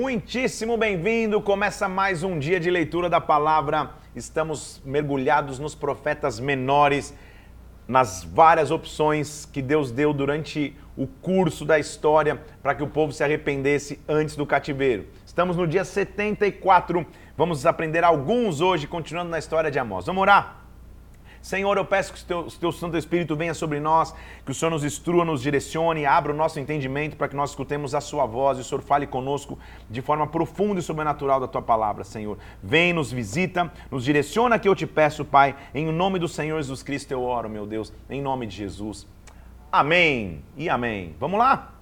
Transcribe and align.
Muitíssimo 0.00 0.76
bem-vindo! 0.76 1.42
Começa 1.42 1.88
mais 1.88 2.22
um 2.22 2.38
dia 2.38 2.60
de 2.60 2.70
leitura 2.70 3.10
da 3.10 3.20
palavra. 3.20 3.90
Estamos 4.14 4.80
mergulhados 4.84 5.58
nos 5.58 5.74
profetas 5.74 6.38
menores, 6.38 7.12
nas 7.88 8.22
várias 8.22 8.70
opções 8.70 9.44
que 9.52 9.60
Deus 9.60 9.90
deu 9.90 10.12
durante 10.12 10.76
o 10.96 11.04
curso 11.04 11.64
da 11.64 11.80
história 11.80 12.40
para 12.62 12.76
que 12.76 12.82
o 12.84 12.86
povo 12.86 13.12
se 13.12 13.24
arrependesse 13.24 13.98
antes 14.08 14.36
do 14.36 14.46
cativeiro. 14.46 15.04
Estamos 15.26 15.56
no 15.56 15.66
dia 15.66 15.84
74. 15.84 17.04
Vamos 17.36 17.66
aprender 17.66 18.04
alguns 18.04 18.60
hoje, 18.60 18.86
continuando 18.86 19.32
na 19.32 19.38
história 19.40 19.68
de 19.68 19.80
Amós. 19.80 20.06
Vamos 20.06 20.22
orar? 20.22 20.67
Senhor, 21.48 21.78
eu 21.78 21.84
peço 21.86 22.12
que 22.12 22.20
o 22.20 22.24
teu, 22.26 22.46
teu, 22.60 22.70
Santo 22.70 22.98
Espírito 22.98 23.34
venha 23.34 23.54
sobre 23.54 23.80
nós, 23.80 24.14
que 24.44 24.50
o 24.50 24.54
Senhor 24.54 24.70
nos 24.70 24.84
instrua, 24.84 25.24
nos 25.24 25.40
direcione, 25.40 26.04
abra 26.04 26.30
o 26.30 26.36
nosso 26.36 26.60
entendimento 26.60 27.16
para 27.16 27.26
que 27.26 27.34
nós 27.34 27.48
escutemos 27.48 27.94
a 27.94 28.02
Sua 28.02 28.26
voz 28.26 28.58
e 28.58 28.60
o 28.60 28.64
Senhor 28.64 28.82
fale 28.82 29.06
conosco 29.06 29.58
de 29.88 30.02
forma 30.02 30.26
profunda 30.26 30.78
e 30.78 30.82
sobrenatural 30.82 31.40
da 31.40 31.48
Tua 31.48 31.62
palavra, 31.62 32.04
Senhor. 32.04 32.36
Vem, 32.62 32.92
nos 32.92 33.10
visita, 33.10 33.72
nos 33.90 34.04
direciona 34.04 34.58
que 34.58 34.68
eu 34.68 34.74
te 34.74 34.86
peço, 34.86 35.24
Pai, 35.24 35.56
em 35.74 35.90
nome 35.90 36.18
do 36.18 36.28
Senhor 36.28 36.58
Jesus 36.58 36.82
Cristo 36.82 37.12
eu 37.12 37.22
oro, 37.22 37.48
meu 37.48 37.64
Deus, 37.64 37.94
em 38.10 38.20
nome 38.20 38.46
de 38.46 38.54
Jesus. 38.54 39.06
Amém 39.72 40.44
e 40.54 40.68
amém. 40.68 41.16
Vamos 41.18 41.38
lá? 41.38 41.72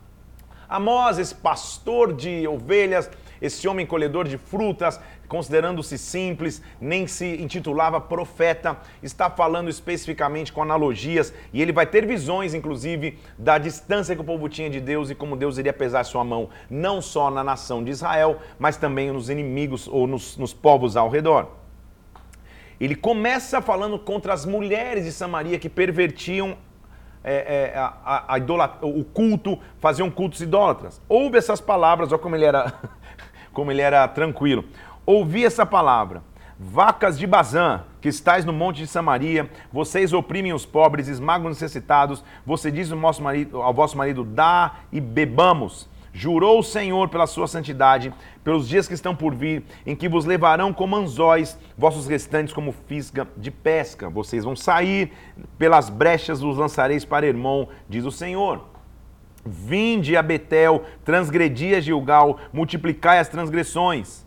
Amós, 0.68 1.18
esse 1.18 1.34
pastor 1.34 2.12
de 2.14 2.46
ovelhas, 2.46 3.10
esse 3.40 3.66
homem 3.68 3.86
colhedor 3.86 4.26
de 4.26 4.38
frutas, 4.38 5.00
considerando-se 5.28 5.98
simples, 5.98 6.62
nem 6.80 7.06
se 7.06 7.42
intitulava 7.42 8.00
profeta, 8.00 8.76
está 9.02 9.28
falando 9.28 9.68
especificamente 9.68 10.52
com 10.52 10.62
analogias 10.62 11.32
e 11.52 11.60
ele 11.60 11.72
vai 11.72 11.86
ter 11.86 12.06
visões, 12.06 12.54
inclusive, 12.54 13.18
da 13.38 13.58
distância 13.58 14.14
que 14.14 14.20
o 14.20 14.24
povo 14.24 14.48
tinha 14.48 14.70
de 14.70 14.80
Deus 14.80 15.10
e 15.10 15.14
como 15.14 15.36
Deus 15.36 15.58
iria 15.58 15.72
pesar 15.72 16.04
sua 16.04 16.24
mão, 16.24 16.48
não 16.70 17.02
só 17.02 17.30
na 17.30 17.42
nação 17.42 17.82
de 17.82 17.90
Israel, 17.90 18.38
mas 18.58 18.76
também 18.76 19.10
nos 19.10 19.28
inimigos 19.28 19.88
ou 19.88 20.06
nos, 20.06 20.36
nos 20.36 20.52
povos 20.54 20.96
ao 20.96 21.08
redor. 21.08 21.48
Ele 22.78 22.94
começa 22.94 23.62
falando 23.62 23.98
contra 23.98 24.34
as 24.34 24.44
mulheres 24.44 25.04
de 25.04 25.12
Samaria 25.12 25.58
que 25.58 25.68
pervertiam 25.68 26.56
é, 27.24 27.72
é, 27.74 27.78
a, 27.78 27.94
a, 28.04 28.36
a 28.36 28.86
o 28.86 29.02
culto, 29.02 29.58
faziam 29.80 30.08
cultos 30.08 30.40
idólatras. 30.40 31.02
Ouve 31.08 31.36
essas 31.36 31.60
palavras, 31.60 32.12
olha 32.12 32.20
como 32.20 32.36
ele 32.36 32.44
era, 32.44 32.72
como 33.56 33.70
ele 33.70 33.80
era 33.80 34.06
tranquilo. 34.06 34.66
Ouvi 35.06 35.42
essa 35.42 35.64
palavra. 35.64 36.22
Vacas 36.58 37.18
de 37.18 37.26
Bazã, 37.26 37.84
que 38.02 38.08
estais 38.08 38.44
no 38.44 38.52
monte 38.52 38.78
de 38.78 38.86
Samaria, 38.86 39.50
vocês 39.72 40.12
oprimem 40.12 40.52
os 40.52 40.66
pobres, 40.66 41.08
esmagam 41.08 41.50
os 41.50 41.60
necessitados. 41.60 42.22
Você 42.44 42.70
diz 42.70 42.92
ao, 42.92 42.98
nosso 42.98 43.22
marido, 43.22 43.62
ao 43.62 43.72
vosso 43.72 43.96
marido: 43.96 44.24
dá 44.24 44.74
e 44.92 45.00
bebamos. 45.00 45.88
Jurou 46.12 46.58
o 46.58 46.62
Senhor 46.62 47.08
pela 47.08 47.26
sua 47.26 47.46
santidade, 47.46 48.12
pelos 48.44 48.68
dias 48.68 48.86
que 48.86 48.94
estão 48.94 49.16
por 49.16 49.34
vir, 49.34 49.64
em 49.86 49.96
que 49.96 50.08
vos 50.08 50.26
levarão 50.26 50.72
como 50.72 50.96
anzóis, 50.96 51.58
vossos 51.76 52.06
restantes 52.06 52.54
como 52.54 52.74
fisga 52.86 53.26
de 53.38 53.50
pesca. 53.50 54.10
Vocês 54.10 54.44
vão 54.44 54.56
sair, 54.56 55.12
pelas 55.58 55.88
brechas 55.88 56.42
os 56.42 56.58
lançareis 56.58 57.06
para 57.06 57.26
Hermon, 57.26 57.68
diz 57.88 58.04
o 58.04 58.10
Senhor. 58.10 58.75
Vinde 59.46 60.16
a 60.16 60.22
Betel, 60.22 60.84
transgredi 61.04 61.74
a 61.74 61.80
Gilgal, 61.80 62.38
multiplicai 62.52 63.18
as 63.20 63.28
transgressões. 63.28 64.26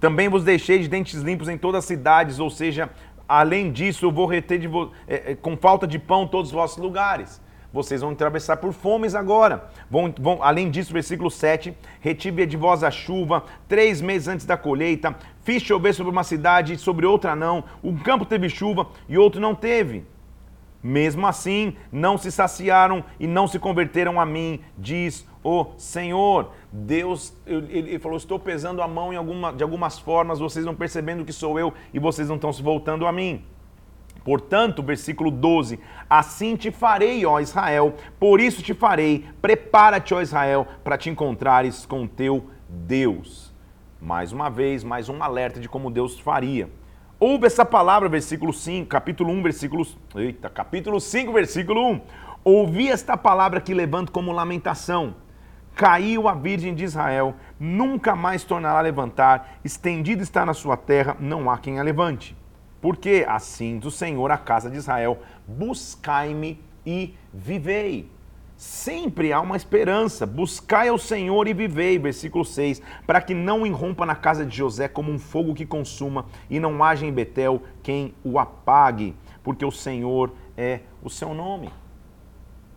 Também 0.00 0.28
vos 0.28 0.42
deixei 0.42 0.80
de 0.80 0.88
dentes 0.88 1.20
limpos 1.20 1.48
em 1.48 1.56
todas 1.56 1.80
as 1.80 1.84
cidades, 1.84 2.40
ou 2.40 2.50
seja, 2.50 2.90
além 3.28 3.70
disso, 3.70 4.06
eu 4.06 4.10
vou 4.10 4.26
reter 4.26 4.60
é, 5.06 5.32
é, 5.32 5.34
com 5.34 5.56
falta 5.56 5.86
de 5.86 5.98
pão 5.98 6.26
todos 6.26 6.50
os 6.50 6.54
vossos 6.54 6.78
lugares. 6.78 7.40
Vocês 7.72 8.00
vão 8.00 8.10
atravessar 8.10 8.56
por 8.56 8.72
fomes 8.72 9.14
agora. 9.14 9.70
Vão, 9.88 10.12
vão, 10.18 10.42
além 10.42 10.70
disso, 10.70 10.92
versículo 10.92 11.30
7, 11.30 11.72
retive 12.00 12.44
de 12.44 12.56
vós 12.56 12.82
a 12.82 12.90
chuva, 12.90 13.44
três 13.68 14.00
meses 14.00 14.26
antes 14.26 14.44
da 14.44 14.56
colheita, 14.56 15.14
fiz 15.44 15.62
chover 15.62 15.94
sobre 15.94 16.10
uma 16.10 16.24
cidade 16.24 16.72
e 16.72 16.78
sobre 16.78 17.06
outra 17.06 17.36
não. 17.36 17.62
Um 17.84 17.96
campo 17.96 18.24
teve 18.24 18.48
chuva 18.48 18.88
e 19.08 19.16
outro 19.16 19.40
não 19.40 19.54
teve. 19.54 20.04
Mesmo 20.82 21.26
assim, 21.26 21.76
não 21.92 22.16
se 22.16 22.32
saciaram 22.32 23.04
e 23.18 23.26
não 23.26 23.46
se 23.46 23.58
converteram 23.58 24.18
a 24.18 24.24
mim, 24.24 24.60
diz 24.78 25.26
o 25.44 25.66
Senhor. 25.76 26.52
Deus, 26.72 27.36
ele 27.46 27.98
falou: 27.98 28.16
Estou 28.16 28.38
pesando 28.38 28.80
a 28.80 28.88
mão 28.88 29.12
em 29.12 29.16
alguma, 29.16 29.52
de 29.52 29.62
algumas 29.62 29.98
formas, 29.98 30.38
vocês 30.38 30.64
não 30.64 30.74
percebendo 30.74 31.24
que 31.24 31.32
sou 31.32 31.58
eu 31.58 31.74
e 31.92 31.98
vocês 31.98 32.28
não 32.28 32.36
estão 32.36 32.52
se 32.52 32.62
voltando 32.62 33.06
a 33.06 33.12
mim. 33.12 33.44
Portanto, 34.24 34.82
versículo 34.82 35.30
12: 35.30 35.78
Assim 36.08 36.56
te 36.56 36.70
farei, 36.70 37.24
ó 37.26 37.40
Israel, 37.40 37.94
por 38.18 38.40
isso 38.40 38.62
te 38.62 38.72
farei, 38.72 39.26
prepara-te, 39.40 40.14
ó 40.14 40.20
Israel, 40.20 40.66
para 40.82 40.96
te 40.96 41.10
encontrares 41.10 41.84
com 41.84 42.06
teu 42.06 42.46
Deus. 42.68 43.52
Mais 44.00 44.32
uma 44.32 44.48
vez, 44.48 44.82
mais 44.82 45.10
um 45.10 45.22
alerta 45.22 45.60
de 45.60 45.68
como 45.68 45.90
Deus 45.90 46.18
faria. 46.18 46.70
Ouve 47.22 47.46
essa 47.46 47.66
palavra, 47.66 48.08
versículo 48.08 48.50
5, 48.50 48.88
capítulo 48.88 49.30
1, 49.30 49.42
versículo. 49.42 49.86
Eita, 50.16 50.48
capítulo 50.48 50.98
5, 50.98 51.30
versículo 51.30 51.86
1. 51.90 52.00
Ouvi 52.42 52.88
esta 52.88 53.14
palavra 53.14 53.60
que 53.60 53.74
levanto 53.74 54.10
como 54.10 54.32
lamentação. 54.32 55.14
Caiu 55.74 56.26
a 56.28 56.32
virgem 56.32 56.74
de 56.74 56.82
Israel, 56.82 57.34
nunca 57.58 58.16
mais 58.16 58.42
tornará 58.42 58.78
a 58.78 58.82
levantar, 58.82 59.58
estendida 59.62 60.22
está 60.22 60.46
na 60.46 60.54
sua 60.54 60.78
terra, 60.78 61.14
não 61.20 61.50
há 61.50 61.58
quem 61.58 61.78
a 61.78 61.82
levante. 61.82 62.34
Porque 62.80 63.26
assim 63.28 63.78
do 63.78 63.90
Senhor 63.90 64.30
a 64.30 64.38
casa 64.38 64.70
de 64.70 64.78
Israel, 64.78 65.18
buscai-me 65.46 66.58
e 66.86 67.14
vivei. 67.34 68.10
Sempre 68.60 69.32
há 69.32 69.40
uma 69.40 69.56
esperança. 69.56 70.26
Buscai 70.26 70.88
ao 70.88 70.98
Senhor 70.98 71.48
e 71.48 71.54
vivei, 71.54 71.98
versículo 71.98 72.44
6, 72.44 72.82
para 73.06 73.22
que 73.22 73.32
não 73.32 73.66
irrompa 73.66 74.04
na 74.04 74.14
casa 74.14 74.44
de 74.44 74.54
José 74.54 74.86
como 74.86 75.10
um 75.10 75.18
fogo 75.18 75.54
que 75.54 75.64
consuma, 75.64 76.26
e 76.50 76.60
não 76.60 76.84
haja 76.84 77.06
em 77.06 77.10
Betel 77.10 77.62
quem 77.82 78.14
o 78.22 78.38
apague, 78.38 79.16
porque 79.42 79.64
o 79.64 79.70
Senhor 79.70 80.34
é 80.58 80.80
o 81.02 81.08
seu 81.08 81.32
nome. 81.32 81.70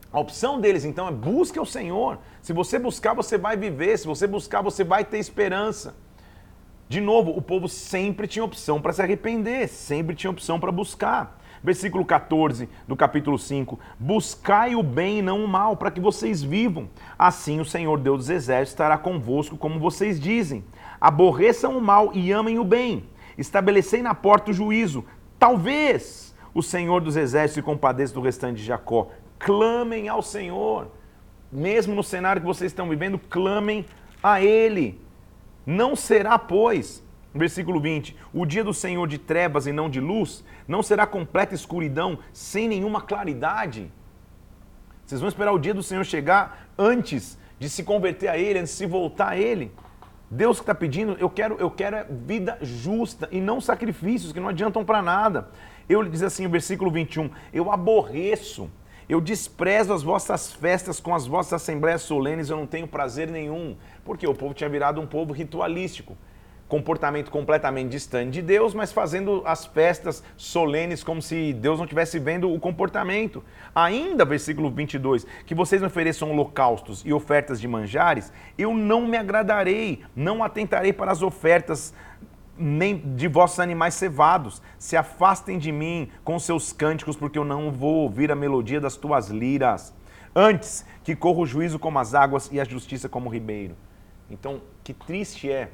A 0.10 0.22
opção 0.22 0.58
deles 0.58 0.86
então 0.86 1.06
é 1.06 1.12
busque 1.12 1.60
ao 1.60 1.66
Senhor. 1.66 2.18
Se 2.42 2.54
você 2.54 2.80
buscar, 2.80 3.14
você 3.14 3.38
vai 3.38 3.58
viver. 3.58 3.98
Se 4.00 4.08
você 4.08 4.26
buscar, 4.26 4.62
você 4.62 4.86
vai 4.86 5.04
ter 5.04 5.18
esperança. 5.18 5.98
De 6.88 7.02
novo, 7.02 7.32
o 7.32 7.42
povo 7.42 7.68
sempre 7.68 8.26
tinha 8.26 8.46
opção 8.46 8.82
para 8.82 8.94
se 8.94 9.02
arrepender, 9.02 9.68
sempre 9.68 10.16
tinha 10.16 10.32
opção 10.32 10.62
para 10.62 10.72
buscar. 10.72 11.43
Versículo 11.64 12.04
14 12.04 12.68
do 12.86 12.96
capítulo 12.96 13.40
5: 13.40 13.80
Buscai 13.98 14.76
o 14.76 14.84
bem 14.84 15.20
e 15.20 15.22
não 15.22 15.46
o 15.46 15.48
mal, 15.48 15.78
para 15.78 15.90
que 15.90 16.02
vocês 16.02 16.44
vivam. 16.44 16.90
Assim 17.18 17.62
o 17.62 17.66
Senhor 17.66 17.98
Deus 18.00 18.18
dos 18.18 18.30
Exércitos 18.30 18.74
estará 18.74 18.98
convosco, 18.98 19.56
como 19.56 19.80
vocês 19.80 20.20
dizem. 20.20 20.66
Aborreçam 21.00 21.78
o 21.78 21.82
mal 21.82 22.12
e 22.14 22.32
amem 22.32 22.60
o 22.60 22.66
bem. 22.66 23.06
Estabelecei 23.38 24.02
na 24.02 24.14
porta 24.14 24.52
o 24.52 24.54
juízo. 24.54 25.06
Talvez 25.40 26.36
o 26.54 26.62
Senhor 26.62 27.02
dos 27.02 27.16
Exércitos 27.16 27.56
se 27.56 27.62
compadeça 27.62 28.14
do 28.14 28.22
restante 28.22 28.58
de 28.58 28.66
Jacó. 28.66 29.10
Clamem 29.40 30.10
ao 30.10 30.22
Senhor. 30.22 30.92
Mesmo 31.50 31.96
no 31.96 32.04
cenário 32.04 32.42
que 32.42 32.48
vocês 32.48 32.72
estão 32.72 32.90
vivendo, 32.90 33.18
clamem 33.18 33.86
a 34.22 34.42
Ele. 34.42 35.00
Não 35.66 35.96
será, 35.96 36.38
pois, 36.38 37.04
Versículo 37.34 37.80
20: 37.80 38.16
O 38.34 38.46
dia 38.46 38.64
do 38.64 38.74
Senhor 38.74 39.08
de 39.08 39.18
trevas 39.18 39.66
e 39.66 39.72
não 39.72 39.90
de 39.90 40.00
luz, 40.00 40.44
não 40.68 40.84
será 40.84 41.08
completa 41.08 41.56
escuridão, 41.56 42.20
sem 42.32 42.68
nenhuma 42.68 43.02
claridade. 43.02 43.92
Vocês 45.06 45.20
vão 45.20 45.28
esperar 45.28 45.52
o 45.52 45.60
dia 45.60 45.74
do 45.74 45.84
Senhor 45.84 46.06
chegar 46.06 46.70
antes 46.78 47.38
de 47.60 47.70
se 47.70 47.84
converter 47.84 48.28
a 48.28 48.38
Ele, 48.38 48.60
antes 48.60 48.72
de 48.72 48.78
se 48.78 48.86
voltar 48.86 49.30
a 49.30 49.38
Ele. 49.38 49.72
Deus 50.30 50.58
que 50.58 50.64
está 50.64 50.74
pedindo, 50.74 51.16
eu 51.20 51.30
quero, 51.30 51.56
eu 51.60 51.70
quero 51.70 52.06
vida 52.12 52.58
justa 52.62 53.28
e 53.32 53.40
não 53.40 53.62
sacrifícios 53.62 54.32
que 54.32 54.40
não 54.40 54.50
adiantam 54.50 54.84
para 54.84 55.02
nada. 55.02 55.50
Eu 55.88 56.04
diz 56.04 56.24
assim, 56.24 56.46
o 56.46 56.50
versículo 56.50 56.90
21, 56.90 57.30
eu 57.54 57.72
aborreço, 57.72 58.70
eu 59.08 59.22
desprezo 59.22 59.94
as 59.94 60.02
vossas 60.02 60.52
festas 60.52 61.00
com 61.00 61.14
as 61.14 61.28
vossas 61.28 61.54
assembleias 61.54 62.02
solenes, 62.02 62.50
eu 62.50 62.58
não 62.58 62.66
tenho 62.66 62.88
prazer 62.88 63.30
nenhum. 63.30 63.76
Porque 64.04 64.26
o 64.26 64.34
povo 64.34 64.54
tinha 64.54 64.70
virado 64.70 65.00
um 65.00 65.06
povo 65.06 65.34
ritualístico 65.34 66.18
comportamento 66.74 67.30
completamente 67.30 67.92
distante 67.92 68.32
de 68.32 68.42
Deus, 68.42 68.74
mas 68.74 68.92
fazendo 68.92 69.44
as 69.46 69.64
festas 69.64 70.24
solenes 70.36 71.04
como 71.04 71.22
se 71.22 71.54
Deus 71.54 71.78
não 71.78 71.86
estivesse 71.86 72.18
vendo 72.18 72.52
o 72.52 72.60
comportamento. 72.60 73.44
Ainda, 73.76 74.26
versículo 74.26 74.72
22, 74.72 75.24
que 75.46 75.54
vocês 75.54 75.80
me 75.82 75.86
ofereçam 75.86 76.32
holocaustos 76.32 77.04
e 77.06 77.14
ofertas 77.14 77.62
de 77.62 77.68
manjares, 77.68 78.34
eu 78.58 78.74
não 78.74 79.06
me 79.06 79.16
agradarei, 79.16 80.04
não 80.16 80.44
atentarei 80.44 80.92
para 80.92 81.12
as 81.12 81.22
ofertas 81.22 81.94
nem 82.58 82.98
de 82.98 83.28
vossos 83.28 83.60
animais 83.60 83.94
cevados. 83.94 84.60
Se 84.80 84.98
afastem 84.98 85.60
de 85.60 85.72
mim 85.72 86.10
com 86.24 86.40
seus 86.40 86.74
cânticos, 86.74 87.16
porque 87.16 87.38
eu 87.38 87.46
não 87.46 87.72
vou 87.72 87.98
ouvir 87.98 88.32
a 88.32 88.36
melodia 88.36 88.82
das 88.82 88.98
tuas 88.98 89.30
liras. 89.30 89.94
Antes 90.36 90.84
que 91.04 91.16
corra 91.16 91.42
o 91.42 91.46
juízo 91.46 91.78
como 91.78 92.00
as 92.00 92.16
águas 92.16 92.50
e 92.52 92.60
a 92.60 92.64
justiça 92.64 93.08
como 93.08 93.30
o 93.30 93.32
ribeiro. 93.32 93.76
Então, 94.28 94.60
que 94.84 94.92
triste 94.92 95.52
é 95.52 95.70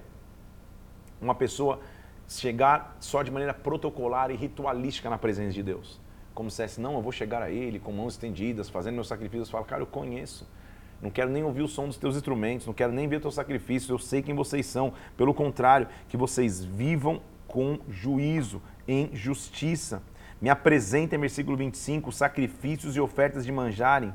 uma 1.21 1.35
pessoa 1.35 1.79
chegar 2.27 2.95
só 2.99 3.23
de 3.23 3.31
maneira 3.31 3.53
protocolar 3.53 4.31
e 4.31 4.35
ritualística 4.35 5.09
na 5.09 5.17
presença 5.17 5.51
de 5.51 5.63
Deus. 5.63 5.99
Como 6.33 6.49
se 6.49 6.55
dissesse, 6.55 6.79
não, 6.79 6.93
eu 6.93 7.01
vou 7.01 7.11
chegar 7.11 7.41
a 7.41 7.49
Ele 7.49 7.79
com 7.79 7.91
mãos 7.91 8.13
estendidas, 8.13 8.69
fazendo 8.69 8.95
meus 8.95 9.07
sacrifícios. 9.07 9.49
Fala, 9.49 9.65
cara, 9.65 9.81
eu 9.81 9.87
conheço. 9.87 10.47
não 11.01 11.09
quero 11.09 11.29
nem 11.29 11.43
ouvir 11.43 11.63
o 11.63 11.67
som 11.67 11.87
dos 11.87 11.97
teus 11.97 12.15
instrumentos, 12.15 12.67
não 12.67 12.73
quero 12.73 12.91
nem 12.91 13.07
ver 13.07 13.17
o 13.17 13.21
teu 13.21 13.31
sacrifício, 13.31 13.93
eu 13.93 13.99
sei 13.99 14.21
quem 14.21 14.35
vocês 14.35 14.65
são. 14.65 14.93
Pelo 15.17 15.33
contrário, 15.33 15.87
que 16.07 16.15
vocês 16.15 16.63
vivam 16.63 17.21
com 17.47 17.79
juízo, 17.89 18.61
em 18.87 19.09
justiça. 19.13 20.01
Me 20.39 20.49
apresentem, 20.49 21.19
versículo 21.19 21.57
25, 21.57 22.11
sacrifícios 22.11 22.95
e 22.95 23.01
ofertas 23.01 23.45
de 23.45 23.51
manjarem 23.51 24.13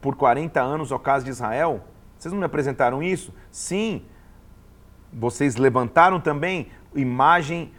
por 0.00 0.16
40 0.16 0.60
anos, 0.60 0.90
ao 0.90 0.98
caso 0.98 1.24
de 1.24 1.30
Israel. 1.30 1.84
Vocês 2.18 2.32
não 2.32 2.40
me 2.40 2.46
apresentaram 2.46 3.02
isso? 3.02 3.32
Sim. 3.50 4.02
Vocês 5.12 5.56
levantaram 5.56 6.20
também 6.20 6.68
imagem 6.94 7.72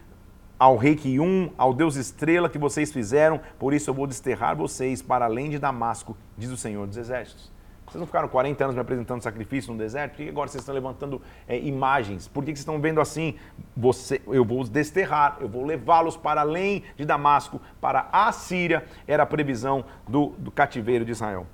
ao 0.58 0.76
rei 0.76 0.94
Quium, 0.94 1.50
ao 1.58 1.74
Deus 1.74 1.96
estrela 1.96 2.48
que 2.48 2.58
vocês 2.58 2.92
fizeram, 2.92 3.40
por 3.58 3.74
isso 3.74 3.90
eu 3.90 3.94
vou 3.94 4.06
desterrar 4.06 4.54
vocês 4.54 5.02
para 5.02 5.24
além 5.24 5.50
de 5.50 5.58
Damasco, 5.58 6.16
diz 6.38 6.50
o 6.50 6.56
Senhor 6.56 6.86
dos 6.86 6.96
Exércitos. 6.96 7.50
Vocês 7.92 8.00
não 8.00 8.06
ficaram 8.06 8.28
40 8.28 8.64
anos 8.64 8.74
me 8.74 8.80
apresentando 8.80 9.20
sacrifício 9.20 9.70
no 9.70 9.78
deserto? 9.78 10.12
Por 10.12 10.22
que 10.22 10.28
agora 10.30 10.48
vocês 10.48 10.62
estão 10.62 10.74
levantando 10.74 11.20
é, 11.46 11.58
imagens? 11.58 12.26
Por 12.26 12.42
que 12.42 12.46
vocês 12.46 12.60
estão 12.60 12.80
vendo 12.80 13.02
assim? 13.02 13.34
Você, 13.76 14.22
eu 14.28 14.44
vou 14.46 14.60
os 14.60 14.70
desterrar, 14.70 15.36
eu 15.40 15.48
vou 15.48 15.66
levá-los 15.66 16.16
para 16.16 16.40
além 16.40 16.84
de 16.96 17.04
Damasco, 17.04 17.60
para 17.82 18.08
a 18.10 18.32
Síria, 18.32 18.86
era 19.06 19.24
a 19.24 19.26
previsão 19.26 19.84
do, 20.08 20.28
do 20.38 20.50
cativeiro 20.50 21.04
de 21.04 21.10
Israel. 21.10 21.46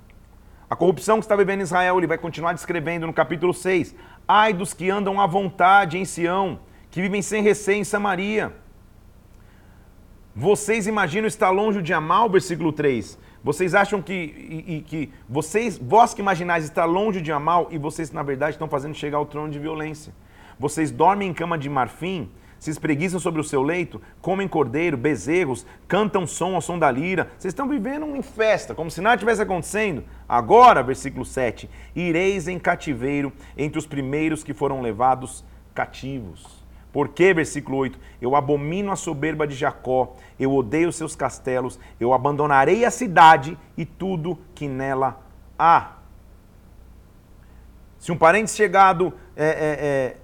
A 0.69 0.75
corrupção 0.75 1.17
que 1.17 1.25
está 1.25 1.35
vivendo 1.35 1.59
em 1.59 1.63
Israel, 1.63 1.97
ele 1.97 2.07
vai 2.07 2.17
continuar 2.17 2.53
descrevendo 2.53 3.07
no 3.07 3.11
capítulo 3.11 3.53
6. 3.53 3.93
Ai 4.31 4.53
dos 4.53 4.75
que 4.75 4.91
andam 4.91 5.19
à 5.19 5.25
vontade 5.25 5.97
em 5.97 6.05
Sião, 6.05 6.59
que 6.91 7.01
vivem 7.01 7.19
sem 7.19 7.41
receio 7.41 7.79
em 7.79 7.83
Samaria. 7.83 8.53
Vocês 10.35 10.85
imaginam 10.85 11.27
estar 11.27 11.49
longe 11.49 11.81
de 11.81 11.91
Amal, 11.93 12.29
versículo 12.29 12.71
3. 12.71 13.17
Vocês 13.43 13.73
acham 13.73 14.03
que, 14.03 14.13
e, 14.13 14.75
e, 14.75 14.81
que 14.81 15.11
vocês, 15.27 15.79
vós 15.79 16.13
que 16.13 16.21
imaginais 16.21 16.63
estar 16.63 16.85
longe 16.85 17.21
de 17.21 17.31
Amal 17.31 17.69
e 17.71 17.79
vocês 17.79 18.11
na 18.11 18.21
verdade 18.21 18.51
estão 18.51 18.67
fazendo 18.67 18.93
chegar 18.93 19.17
ao 19.17 19.25
trono 19.25 19.51
de 19.51 19.57
violência. 19.57 20.13
Vocês 20.59 20.91
dormem 20.91 21.29
em 21.29 21.33
cama 21.33 21.57
de 21.57 21.67
marfim, 21.67 22.29
se 22.59 22.69
espreguiçam 22.69 23.19
sobre 23.19 23.39
o 23.39 23.43
seu 23.43 23.63
leito, 23.63 24.01
comem 24.21 24.47
cordeiro, 24.47 24.97
bezerros, 24.97 25.65
cantam 25.87 26.27
som 26.27 26.55
ao 26.55 26.61
som 26.61 26.77
da 26.77 26.91
lira. 26.91 27.31
Vocês 27.37 27.51
estão 27.51 27.67
vivendo 27.67 28.05
em 28.15 28.21
festa, 28.21 28.75
como 28.75 28.91
se 28.91 29.01
nada 29.01 29.17
tivesse 29.17 29.41
acontecendo. 29.41 30.03
Agora, 30.27 30.83
versículo 30.83 31.23
7, 31.23 31.69
ireis 31.95 32.47
em 32.47 32.59
cativeiro 32.59 33.31
entre 33.57 33.79
os 33.79 33.87
primeiros 33.87 34.43
que 34.43 34.53
foram 34.53 34.81
levados 34.81 35.43
cativos. 35.73 36.59
Porque, 36.91 37.33
versículo 37.33 37.77
8, 37.77 37.99
eu 38.21 38.35
abomino 38.35 38.91
a 38.91 38.95
soberba 38.95 39.45
de 39.45 39.55
Jacó, 39.55 40.15
eu 40.39 40.53
odeio 40.53 40.91
seus 40.91 41.15
castelos, 41.15 41.79
eu 41.99 42.13
abandonarei 42.13 42.83
a 42.83 42.91
cidade 42.91 43.57
e 43.77 43.85
tudo 43.85 44.37
que 44.55 44.67
nela 44.67 45.21
há. 45.57 45.93
Se 47.99 48.11
um 48.11 48.17
parente 48.17 48.51
chegado 48.51 49.13
é, 49.35 49.45
é, 49.45 49.49
é, 49.51 50.17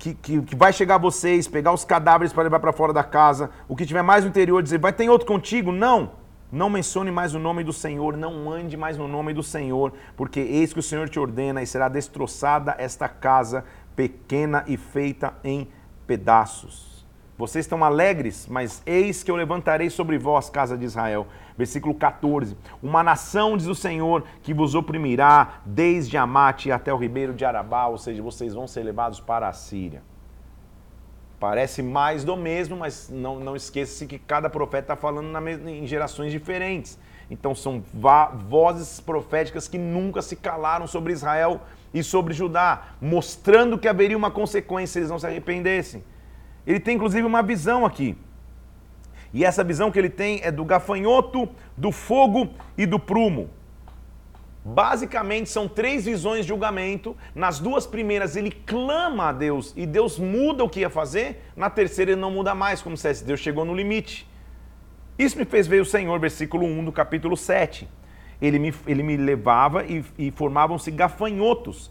que, 0.00 0.14
que, 0.14 0.40
que, 0.40 0.56
vai 0.56 0.72
chegar 0.72 0.94
a 0.94 0.98
vocês, 0.98 1.46
pegar 1.46 1.74
os 1.74 1.84
cadáveres 1.84 2.32
para 2.32 2.44
levar 2.44 2.58
para 2.58 2.72
fora 2.72 2.90
da 2.90 3.04
casa, 3.04 3.50
o 3.68 3.76
que 3.76 3.84
tiver 3.84 4.02
mais 4.02 4.24
no 4.24 4.30
interior, 4.30 4.62
dizer, 4.62 4.78
vai 4.78 4.94
ter 4.94 5.08
outro 5.10 5.26
contigo? 5.26 5.70
Não. 5.70 6.12
Não 6.50 6.70
mencione 6.70 7.10
mais 7.10 7.34
o 7.34 7.38
nome 7.38 7.62
do 7.62 7.72
Senhor, 7.72 8.16
não 8.16 8.50
ande 8.50 8.76
mais 8.76 8.96
no 8.96 9.06
nome 9.06 9.34
do 9.34 9.42
Senhor, 9.42 9.92
porque 10.16 10.40
eis 10.40 10.72
que 10.72 10.80
o 10.80 10.82
Senhor 10.82 11.08
te 11.08 11.20
ordena 11.20 11.62
e 11.62 11.66
será 11.66 11.88
destroçada 11.88 12.74
esta 12.78 13.08
casa 13.08 13.62
pequena 13.94 14.64
e 14.66 14.76
feita 14.76 15.34
em 15.44 15.68
pedaços. 16.06 16.99
Vocês 17.40 17.64
estão 17.64 17.82
alegres, 17.82 18.46
mas 18.50 18.82
eis 18.84 19.22
que 19.22 19.30
eu 19.30 19.34
levantarei 19.34 19.88
sobre 19.88 20.18
vós, 20.18 20.50
casa 20.50 20.76
de 20.76 20.84
Israel. 20.84 21.26
Versículo 21.56 21.94
14. 21.94 22.54
Uma 22.82 23.02
nação, 23.02 23.56
diz 23.56 23.66
o 23.66 23.74
Senhor, 23.74 24.24
que 24.42 24.52
vos 24.52 24.74
oprimirá 24.74 25.62
desde 25.64 26.18
Amate 26.18 26.70
até 26.70 26.92
o 26.92 26.98
ribeiro 26.98 27.32
de 27.32 27.42
Arabá, 27.42 27.86
ou 27.86 27.96
seja, 27.96 28.22
vocês 28.22 28.52
vão 28.52 28.68
ser 28.68 28.82
levados 28.82 29.20
para 29.20 29.48
a 29.48 29.54
Síria. 29.54 30.02
Parece 31.38 31.82
mais 31.82 32.24
do 32.24 32.36
mesmo, 32.36 32.76
mas 32.76 33.08
não, 33.08 33.40
não 33.40 33.56
esqueça-se 33.56 34.06
que 34.06 34.18
cada 34.18 34.50
profeta 34.50 34.92
está 34.92 34.96
falando 34.96 35.34
em 35.66 35.86
gerações 35.86 36.30
diferentes. 36.32 36.98
Então 37.30 37.54
são 37.54 37.82
vozes 38.50 39.00
proféticas 39.00 39.66
que 39.66 39.78
nunca 39.78 40.20
se 40.20 40.36
calaram 40.36 40.86
sobre 40.86 41.14
Israel 41.14 41.62
e 41.94 42.02
sobre 42.02 42.34
Judá, 42.34 42.88
mostrando 43.00 43.78
que 43.78 43.88
haveria 43.88 44.18
uma 44.18 44.30
consequência 44.30 44.92
se 44.92 44.98
eles 44.98 45.10
não 45.10 45.18
se 45.18 45.26
arrependessem. 45.26 46.04
Ele 46.70 46.80
tem 46.80 46.96
inclusive 46.96 47.26
uma 47.26 47.42
visão 47.42 47.84
aqui. 47.84 48.16
E 49.32 49.44
essa 49.44 49.62
visão 49.62 49.90
que 49.90 49.98
ele 49.98 50.10
tem 50.10 50.40
é 50.42 50.50
do 50.50 50.64
gafanhoto, 50.64 51.48
do 51.76 51.92
fogo 51.92 52.50
e 52.76 52.86
do 52.86 52.98
prumo. 52.98 53.50
Basicamente 54.64 55.48
são 55.48 55.66
três 55.66 56.04
visões 56.04 56.42
de 56.42 56.48
julgamento. 56.48 57.16
Nas 57.34 57.58
duas 57.58 57.86
primeiras 57.86 58.36
ele 58.36 58.50
clama 58.50 59.28
a 59.28 59.32
Deus 59.32 59.72
e 59.76 59.86
Deus 59.86 60.18
muda 60.18 60.64
o 60.64 60.68
que 60.68 60.80
ia 60.80 60.90
fazer. 60.90 61.42
Na 61.56 61.68
terceira 61.68 62.12
ele 62.12 62.20
não 62.20 62.30
muda 62.30 62.54
mais, 62.54 62.82
como 62.82 62.96
se 62.96 63.24
Deus 63.24 63.40
chegou 63.40 63.64
no 63.64 63.74
limite. 63.74 64.28
Isso 65.18 65.38
me 65.38 65.44
fez 65.44 65.66
ver 65.66 65.80
o 65.82 65.84
Senhor, 65.84 66.18
versículo 66.18 66.64
1 66.66 66.84
do 66.84 66.92
capítulo 66.92 67.36
7 67.36 67.88
ele 68.40 68.58
me, 68.58 68.74
ele 68.86 69.02
me 69.02 69.16
levava 69.16 69.84
e, 69.84 70.04
e 70.18 70.30
formavam-se 70.30 70.90
gafanhotos 70.90 71.90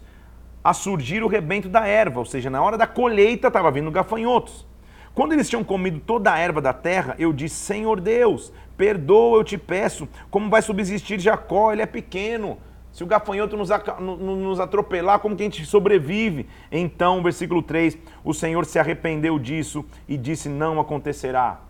a 0.62 0.74
surgir 0.74 1.22
o 1.22 1.28
rebento 1.28 1.68
da 1.68 1.86
erva, 1.86 2.18
ou 2.18 2.26
seja, 2.26 2.50
na 2.50 2.60
hora 2.60 2.76
da 2.76 2.86
colheita 2.86 3.48
estava 3.48 3.70
vindo 3.70 3.90
gafanhotos. 3.90 4.66
Quando 5.14 5.32
eles 5.32 5.48
tinham 5.48 5.64
comido 5.64 6.00
toda 6.00 6.32
a 6.32 6.38
erva 6.38 6.60
da 6.60 6.72
terra, 6.72 7.14
eu 7.18 7.32
disse: 7.32 7.56
Senhor 7.56 8.00
Deus, 8.00 8.52
perdoa, 8.76 9.38
eu 9.38 9.44
te 9.44 9.58
peço, 9.58 10.08
como 10.30 10.48
vai 10.48 10.62
subsistir 10.62 11.18
Jacó? 11.18 11.72
Ele 11.72 11.82
é 11.82 11.86
pequeno. 11.86 12.58
Se 12.92 13.04
o 13.04 13.06
gafanhoto 13.06 13.56
nos, 13.56 14.60
atropelar, 14.60 15.20
como 15.20 15.36
que 15.36 15.42
a 15.42 15.46
gente 15.46 15.64
sobrevive? 15.64 16.48
Então, 16.72 17.22
versículo 17.22 17.62
3: 17.62 17.96
o 18.24 18.34
Senhor 18.34 18.64
se 18.64 18.78
arrependeu 18.78 19.38
disso 19.38 19.84
e 20.08 20.16
disse: 20.16 20.48
Não 20.48 20.80
acontecerá. 20.80 21.60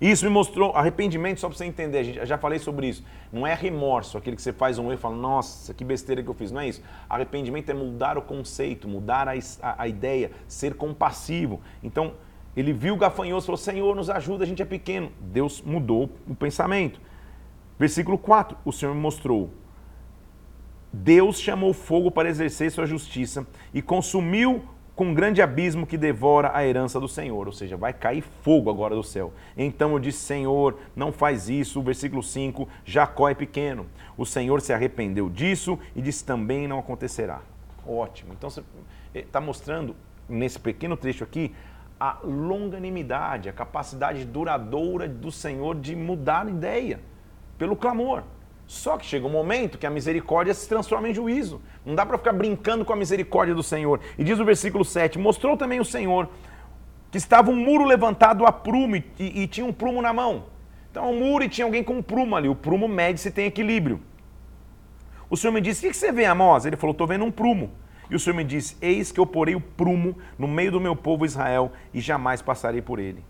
Isso 0.00 0.26
me 0.26 0.30
mostrou 0.30 0.72
arrependimento, 0.72 1.40
só 1.40 1.48
para 1.48 1.56
você 1.56 1.64
entender, 1.64 2.04
gente, 2.04 2.26
já 2.26 2.36
falei 2.36 2.58
sobre 2.58 2.88
isso. 2.88 3.02
Não 3.32 3.46
é 3.46 3.54
remorso, 3.54 4.18
aquele 4.18 4.36
que 4.36 4.42
você 4.42 4.52
faz 4.52 4.78
um 4.78 4.84
erro 4.84 4.94
e 4.94 4.96
fala, 4.98 5.16
nossa, 5.16 5.72
que 5.72 5.84
besteira 5.84 6.22
que 6.22 6.28
eu 6.28 6.34
fiz. 6.34 6.52
Não 6.52 6.60
é 6.60 6.68
isso. 6.68 6.82
Arrependimento 7.08 7.70
é 7.70 7.74
mudar 7.74 8.18
o 8.18 8.22
conceito, 8.22 8.86
mudar 8.86 9.26
a, 9.26 9.32
a, 9.62 9.82
a 9.82 9.88
ideia, 9.88 10.30
ser 10.46 10.74
compassivo. 10.74 11.62
Então, 11.82 12.12
ele 12.54 12.74
viu 12.74 12.94
o 12.94 12.96
gafanhoto 12.98 13.44
e 13.44 13.46
falou, 13.46 13.58
Senhor, 13.58 13.96
nos 13.96 14.10
ajuda, 14.10 14.44
a 14.44 14.46
gente 14.46 14.60
é 14.60 14.66
pequeno. 14.66 15.10
Deus 15.20 15.62
mudou 15.62 16.10
o 16.28 16.34
pensamento. 16.34 17.00
Versículo 17.78 18.18
4, 18.18 18.56
o 18.64 18.72
Senhor 18.72 18.94
me 18.94 19.00
mostrou. 19.00 19.50
Deus 20.92 21.40
chamou 21.40 21.72
fogo 21.72 22.10
para 22.10 22.28
exercer 22.28 22.70
sua 22.70 22.86
justiça 22.86 23.46
e 23.72 23.82
consumiu 23.82 24.64
com 24.96 25.08
um 25.08 25.14
grande 25.14 25.42
abismo 25.42 25.86
que 25.86 25.98
devora 25.98 26.50
a 26.54 26.66
herança 26.66 26.98
do 26.98 27.06
Senhor, 27.06 27.46
ou 27.46 27.52
seja, 27.52 27.76
vai 27.76 27.92
cair 27.92 28.22
fogo 28.22 28.70
agora 28.70 28.96
do 28.96 29.04
céu. 29.04 29.30
Então 29.54 29.92
eu 29.92 29.98
disse: 29.98 30.20
Senhor, 30.20 30.78
não 30.96 31.12
faz 31.12 31.50
isso. 31.50 31.82
Versículo 31.82 32.22
5: 32.22 32.66
Jacó 32.82 33.28
é 33.28 33.34
pequeno. 33.34 33.86
O 34.16 34.24
Senhor 34.24 34.62
se 34.62 34.72
arrependeu 34.72 35.28
disso 35.28 35.78
e 35.94 36.00
disse: 36.00 36.24
também 36.24 36.66
não 36.66 36.78
acontecerá. 36.78 37.42
Ótimo. 37.86 38.32
Então 38.32 38.48
você 38.48 38.64
está 39.14 39.38
mostrando 39.38 39.94
nesse 40.26 40.58
pequeno 40.58 40.96
trecho 40.96 41.22
aqui 41.22 41.54
a 42.00 42.18
longanimidade, 42.24 43.48
a 43.48 43.52
capacidade 43.52 44.24
duradoura 44.24 45.06
do 45.06 45.30
Senhor 45.30 45.74
de 45.78 45.94
mudar 45.94 46.46
a 46.46 46.50
ideia 46.50 47.00
pelo 47.58 47.76
clamor. 47.76 48.22
Só 48.66 48.98
que 48.98 49.06
chega 49.06 49.26
um 49.26 49.30
momento 49.30 49.78
que 49.78 49.86
a 49.86 49.90
misericórdia 49.90 50.52
se 50.52 50.68
transforma 50.68 51.08
em 51.08 51.14
juízo. 51.14 51.62
Não 51.84 51.94
dá 51.94 52.04
para 52.04 52.18
ficar 52.18 52.32
brincando 52.32 52.84
com 52.84 52.92
a 52.92 52.96
misericórdia 52.96 53.54
do 53.54 53.62
Senhor. 53.62 54.00
E 54.18 54.24
diz 54.24 54.40
o 54.40 54.44
versículo 54.44 54.84
7: 54.84 55.18
Mostrou 55.18 55.56
também 55.56 55.78
o 55.78 55.84
Senhor 55.84 56.28
que 57.10 57.18
estava 57.18 57.50
um 57.50 57.56
muro 57.56 57.84
levantado 57.84 58.44
a 58.44 58.50
prumo 58.50 58.96
e, 58.96 59.04
e, 59.18 59.46
tinha 59.46 59.64
um 59.64 59.72
prumo 59.72 60.02
na 60.02 60.12
mão. 60.12 60.46
Então, 60.90 61.10
um 61.10 61.18
muro 61.18 61.44
e 61.44 61.48
tinha 61.48 61.64
alguém 61.64 61.84
com 61.84 61.94
um 61.94 62.02
prumo 62.02 62.34
ali. 62.34 62.48
O 62.48 62.56
prumo 62.56 62.88
mede 62.88 63.20
se 63.20 63.30
tem 63.30 63.46
equilíbrio. 63.46 64.00
O 65.30 65.36
Senhor 65.36 65.52
me 65.52 65.60
disse: 65.60 65.86
O 65.86 65.90
que 65.90 65.96
você 65.96 66.10
vê, 66.10 66.24
Amós? 66.24 66.66
Ele 66.66 66.76
falou: 66.76 66.92
Estou 66.92 67.06
vendo 67.06 67.24
um 67.24 67.30
prumo. 67.30 67.70
E 68.10 68.16
o 68.16 68.18
Senhor 68.18 68.34
me 68.34 68.42
disse: 68.42 68.76
Eis 68.82 69.12
que 69.12 69.20
eu 69.20 69.26
porei 69.26 69.54
o 69.54 69.60
prumo 69.60 70.18
no 70.36 70.48
meio 70.48 70.72
do 70.72 70.80
meu 70.80 70.96
povo 70.96 71.24
Israel 71.24 71.70
e 71.94 72.00
jamais 72.00 72.42
passarei 72.42 72.82
por 72.82 72.98
ele 72.98 73.22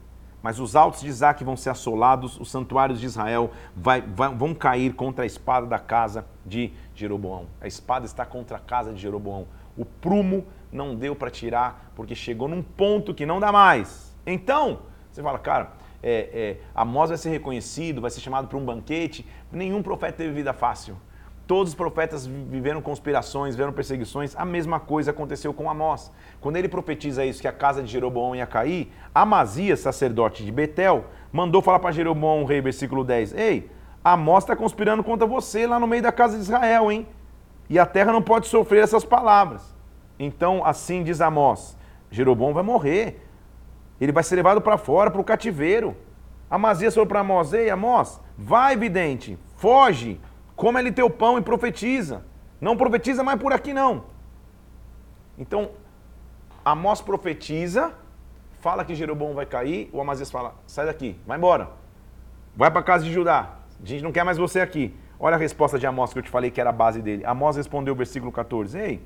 mas 0.46 0.60
os 0.60 0.76
altos 0.76 1.00
de 1.00 1.08
Isaac 1.08 1.42
vão 1.42 1.56
ser 1.56 1.70
assolados, 1.70 2.38
os 2.38 2.52
santuários 2.52 3.00
de 3.00 3.06
Israel 3.06 3.50
vai, 3.74 4.00
vai, 4.00 4.32
vão 4.32 4.54
cair 4.54 4.94
contra 4.94 5.24
a 5.24 5.26
espada 5.26 5.66
da 5.66 5.76
casa 5.76 6.24
de 6.44 6.72
Jeroboão. 6.94 7.46
A 7.60 7.66
espada 7.66 8.06
está 8.06 8.24
contra 8.24 8.56
a 8.56 8.60
casa 8.60 8.92
de 8.92 9.00
Jeroboão. 9.00 9.48
O 9.76 9.84
prumo 9.84 10.46
não 10.70 10.94
deu 10.94 11.16
para 11.16 11.32
tirar, 11.32 11.90
porque 11.96 12.14
chegou 12.14 12.46
num 12.46 12.62
ponto 12.62 13.12
que 13.12 13.26
não 13.26 13.40
dá 13.40 13.50
mais. 13.50 14.16
Então, 14.24 14.82
você 15.10 15.20
fala, 15.20 15.40
cara, 15.40 15.72
é, 16.00 16.30
é, 16.32 16.56
Amós 16.72 17.08
vai 17.08 17.18
ser 17.18 17.30
reconhecido, 17.30 18.00
vai 18.00 18.12
ser 18.12 18.20
chamado 18.20 18.46
para 18.46 18.56
um 18.56 18.64
banquete. 18.64 19.26
Nenhum 19.50 19.82
profeta 19.82 20.18
teve 20.18 20.32
vida 20.32 20.52
fácil. 20.52 20.96
Todos 21.46 21.72
os 21.72 21.76
profetas 21.76 22.26
viveram 22.26 22.82
conspirações, 22.82 23.54
viveram 23.54 23.72
perseguições. 23.72 24.34
A 24.36 24.44
mesma 24.44 24.80
coisa 24.80 25.12
aconteceu 25.12 25.54
com 25.54 25.70
Amós. 25.70 26.10
Quando 26.40 26.56
ele 26.56 26.68
profetiza 26.68 27.24
isso, 27.24 27.40
que 27.40 27.46
a 27.46 27.52
casa 27.52 27.82
de 27.82 27.88
Jeroboão 27.88 28.34
ia 28.34 28.46
cair, 28.46 28.92
Amazias, 29.14 29.78
sacerdote 29.78 30.44
de 30.44 30.50
Betel, 30.50 31.04
mandou 31.32 31.62
falar 31.62 31.78
para 31.78 31.92
Jeroboão, 31.92 32.44
rei, 32.44 32.60
versículo 32.60 33.04
10, 33.04 33.34
Ei, 33.34 33.70
Amós 34.02 34.42
está 34.42 34.56
conspirando 34.56 35.04
contra 35.04 35.26
você 35.26 35.66
lá 35.68 35.78
no 35.78 35.86
meio 35.86 36.02
da 36.02 36.10
casa 36.10 36.36
de 36.36 36.42
Israel, 36.42 36.90
hein? 36.90 37.06
E 37.70 37.78
a 37.78 37.86
terra 37.86 38.12
não 38.12 38.22
pode 38.22 38.48
sofrer 38.48 38.82
essas 38.82 39.04
palavras. 39.04 39.74
Então, 40.18 40.64
assim 40.64 41.04
diz 41.04 41.20
Amós: 41.20 41.76
Jeroboão 42.10 42.54
vai 42.54 42.62
morrer. 42.62 43.22
Ele 44.00 44.12
vai 44.12 44.22
ser 44.22 44.36
levado 44.36 44.60
para 44.60 44.76
fora, 44.76 45.10
para 45.10 45.20
o 45.20 45.24
cativeiro. 45.24 45.96
Amazias 46.50 46.94
falou 46.94 47.06
para 47.06 47.20
Amós: 47.20 47.52
Ei, 47.52 47.70
Amós, 47.70 48.20
vai, 48.36 48.76
vidente, 48.76 49.38
foge, 49.56 50.20
come 50.56 50.78
ali 50.78 50.90
teu 50.90 51.08
pão 51.08 51.38
e 51.38 51.42
profetiza. 51.42 52.24
Não 52.60 52.76
profetiza 52.76 53.22
mais 53.22 53.38
por 53.38 53.52
aqui, 53.52 53.72
não. 53.72 54.04
Então, 55.38 55.70
Amós 56.64 57.00
profetiza, 57.00 57.92
fala 58.60 58.84
que 58.84 58.94
Jeroboão 58.94 59.34
vai 59.34 59.46
cair, 59.46 59.88
o 59.92 60.00
Amazias 60.00 60.30
fala: 60.30 60.54
sai 60.66 60.86
daqui, 60.86 61.20
vai 61.26 61.36
embora. 61.36 61.68
Vai 62.56 62.70
para 62.70 62.82
casa 62.82 63.04
de 63.04 63.12
Judá. 63.12 63.56
A 63.80 63.86
gente 63.86 64.02
não 64.02 64.10
quer 64.10 64.24
mais 64.24 64.38
você 64.38 64.60
aqui. 64.60 64.96
Olha 65.20 65.36
a 65.36 65.38
resposta 65.38 65.78
de 65.78 65.86
Amós 65.86 66.12
que 66.12 66.18
eu 66.18 66.22
te 66.22 66.30
falei 66.30 66.50
que 66.50 66.60
era 66.60 66.70
a 66.70 66.72
base 66.72 67.02
dele. 67.02 67.24
Amós 67.24 67.56
respondeu, 67.56 67.94
versículo 67.94 68.32
14: 68.32 68.78
Ei, 68.78 69.02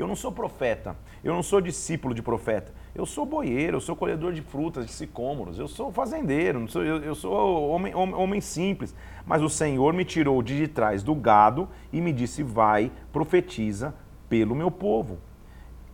eu 0.00 0.06
não 0.06 0.16
sou 0.16 0.32
profeta, 0.32 0.96
eu 1.22 1.34
não 1.34 1.42
sou 1.42 1.60
discípulo 1.60 2.14
de 2.14 2.22
profeta. 2.22 2.72
Eu 2.94 3.06
sou 3.06 3.24
boieiro, 3.24 3.76
eu 3.76 3.80
sou 3.80 3.94
colhedor 3.94 4.32
de 4.32 4.42
frutas, 4.42 4.86
de 4.86 4.92
sicômoros, 4.92 5.58
eu 5.58 5.68
sou 5.68 5.92
fazendeiro, 5.92 6.66
eu, 6.74 7.02
eu, 7.02 7.14
sou 7.14 7.68
homem, 7.68 7.94
homem, 7.94 8.14
homem 8.14 8.40
simples. 8.40 8.94
Mas 9.24 9.42
o 9.42 9.48
Senhor 9.48 9.92
me 9.92 10.04
tirou 10.04 10.42
de 10.42 10.66
trás 10.66 11.02
do 11.02 11.14
gado 11.14 11.68
e 11.92 12.00
me 12.00 12.12
disse: 12.12 12.42
Vai, 12.42 12.90
profetiza 13.12 13.94
pelo 14.28 14.54
meu 14.54 14.70
povo. 14.70 15.18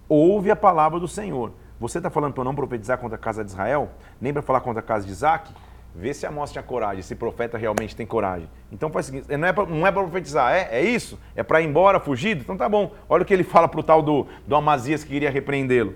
Ouve 0.08 0.50
a 0.50 0.56
palavra 0.56 1.00
do 1.00 1.08
Senhor. 1.08 1.52
Você 1.78 1.98
está 1.98 2.08
falando 2.08 2.32
para 2.32 2.44
não 2.44 2.54
profetizar 2.54 2.98
contra 2.98 3.16
a 3.16 3.20
casa 3.20 3.44
de 3.44 3.50
Israel? 3.50 3.90
Nem 4.20 4.32
para 4.32 4.40
falar 4.40 4.60
contra 4.60 4.80
a 4.80 4.82
casa 4.82 5.04
de 5.04 5.12
Isaac? 5.12 5.52
Vê 5.98 6.12
se 6.12 6.26
Amós 6.26 6.52
tinha 6.52 6.62
coragem, 6.62 7.02
se 7.02 7.14
profeta 7.14 7.56
realmente 7.56 7.96
tem 7.96 8.04
coragem. 8.04 8.50
Então 8.70 8.90
faz 8.90 9.06
o 9.06 9.10
seguinte, 9.10 9.34
não 9.34 9.48
é 9.48 9.52
para 9.52 9.64
é 9.64 9.92
profetizar, 9.92 10.52
é, 10.52 10.68
é 10.70 10.82
isso? 10.82 11.18
É 11.34 11.42
para 11.42 11.62
ir 11.62 11.64
embora, 11.64 11.98
fugido? 11.98 12.42
Então 12.42 12.54
tá 12.54 12.68
bom. 12.68 12.92
Olha 13.08 13.22
o 13.22 13.24
que 13.24 13.32
ele 13.32 13.42
fala 13.44 13.66
para 13.66 13.80
o 13.80 13.82
tal 13.82 14.02
do, 14.02 14.26
do 14.46 14.54
Amazias 14.54 15.02
que 15.02 15.08
queria 15.08 15.30
repreendê-lo. 15.30 15.94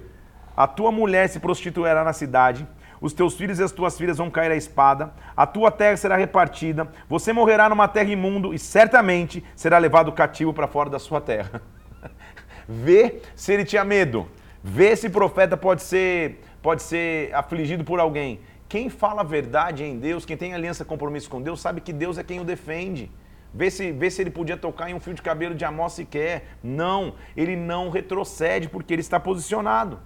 A 0.57 0.67
tua 0.67 0.91
mulher 0.91 1.29
se 1.29 1.39
prostituirá 1.39 2.03
na 2.03 2.15
cidade, 2.15 2.67
os 2.99 3.13
teus 3.13 3.35
filhos 3.35 3.59
e 3.59 3.63
as 3.63 3.73
tuas 3.73 3.99
filhas 3.99 4.17
vão 4.17 4.31
cair 4.31 4.51
à 4.51 4.57
espada, 4.57 5.13
a 5.37 5.47
tua 5.47 5.71
terra 5.71 5.99
será 5.99 6.17
repartida, 6.17 6.89
você 7.07 7.31
morrerá 7.31 7.69
numa 7.69 7.87
terra 7.87 8.11
imundo 8.11 8.55
e 8.55 8.59
certamente 8.59 9.45
será 9.55 9.77
levado 9.77 10.13
cativo 10.13 10.55
para 10.55 10.67
fora 10.67 10.89
da 10.89 10.99
sua 10.99 11.21
terra. 11.21 11.61
Vê 12.67 13.21
se 13.35 13.53
ele 13.53 13.67
tinha 13.67 13.85
medo. 13.85 14.27
Vê 14.65 14.97
se 14.97 15.11
profeta 15.11 15.59
pode 15.59 15.83
ser, 15.83 16.41
pode 16.63 16.83
ser 16.83 17.35
afligido 17.35 17.85
por 17.85 18.01
alguém. 18.01 18.41
Quem 18.71 18.89
fala 18.89 19.23
a 19.23 19.25
verdade 19.25 19.83
em 19.83 19.99
Deus, 19.99 20.25
quem 20.25 20.37
tem 20.37 20.55
aliança 20.55 20.85
compromisso 20.85 21.29
com 21.29 21.43
Deus, 21.43 21.61
sabe 21.61 21.81
que 21.81 21.93
Deus 21.93 22.19
é 22.19 22.23
quem 22.23 22.39
o 22.39 22.45
defende. 22.45 23.11
Vê 23.53 23.69
se, 23.69 23.91
vê 23.91 24.09
se 24.09 24.23
ele 24.23 24.31
podia 24.31 24.57
tocar 24.57 24.89
em 24.89 24.95
um 24.95 25.01
fio 25.01 25.13
de 25.13 25.21
cabelo 25.21 25.57
de 25.57 25.65
Amós 25.65 25.95
sequer. 25.95 26.45
Não, 26.63 27.17
ele 27.37 27.57
não 27.57 27.91
retrocede 27.91 28.69
porque 28.69 28.95
ele 28.95 29.01
está 29.01 29.19
posicionado. 29.19 29.99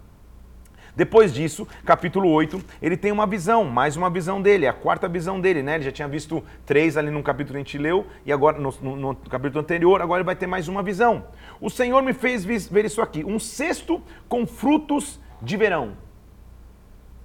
Depois 0.97 1.35
disso, 1.35 1.69
capítulo 1.85 2.31
8, 2.31 2.59
ele 2.81 2.97
tem 2.97 3.13
uma 3.13 3.27
visão, 3.27 3.67
mais 3.67 3.99
uma 3.99 4.09
visão 4.09 4.41
dele, 4.41 4.67
a 4.67 4.73
quarta 4.73 5.09
visão 5.09 5.39
dele, 5.39 5.63
né? 5.63 5.75
Ele 5.75 5.85
já 5.85 5.93
tinha 5.93 6.09
visto 6.09 6.43
três 6.65 6.97
ali 6.97 7.11
no 7.11 7.23
capítulo 7.23 7.57
que 7.57 7.57
a 7.57 7.65
gente 7.65 7.77
leu, 7.77 8.07
e 8.25 8.33
agora 8.33 8.59
no, 8.59 8.75
no, 8.81 8.97
no 8.97 9.17
capítulo 9.17 9.61
anterior, 9.61 10.01
agora 10.01 10.21
ele 10.21 10.27
vai 10.27 10.37
ter 10.37 10.47
mais 10.47 10.69
uma 10.69 10.83
visão. 10.83 11.27
O 11.61 11.69
Senhor 11.69 12.03
me 12.03 12.15
fez 12.15 12.47
ver 12.47 12.87
isso 12.87 13.03
aqui: 13.03 13.23
um 13.27 13.39
cesto 13.39 14.01
com 14.27 14.47
frutos 14.47 15.21
de 15.43 15.55
verão. 15.55 16.03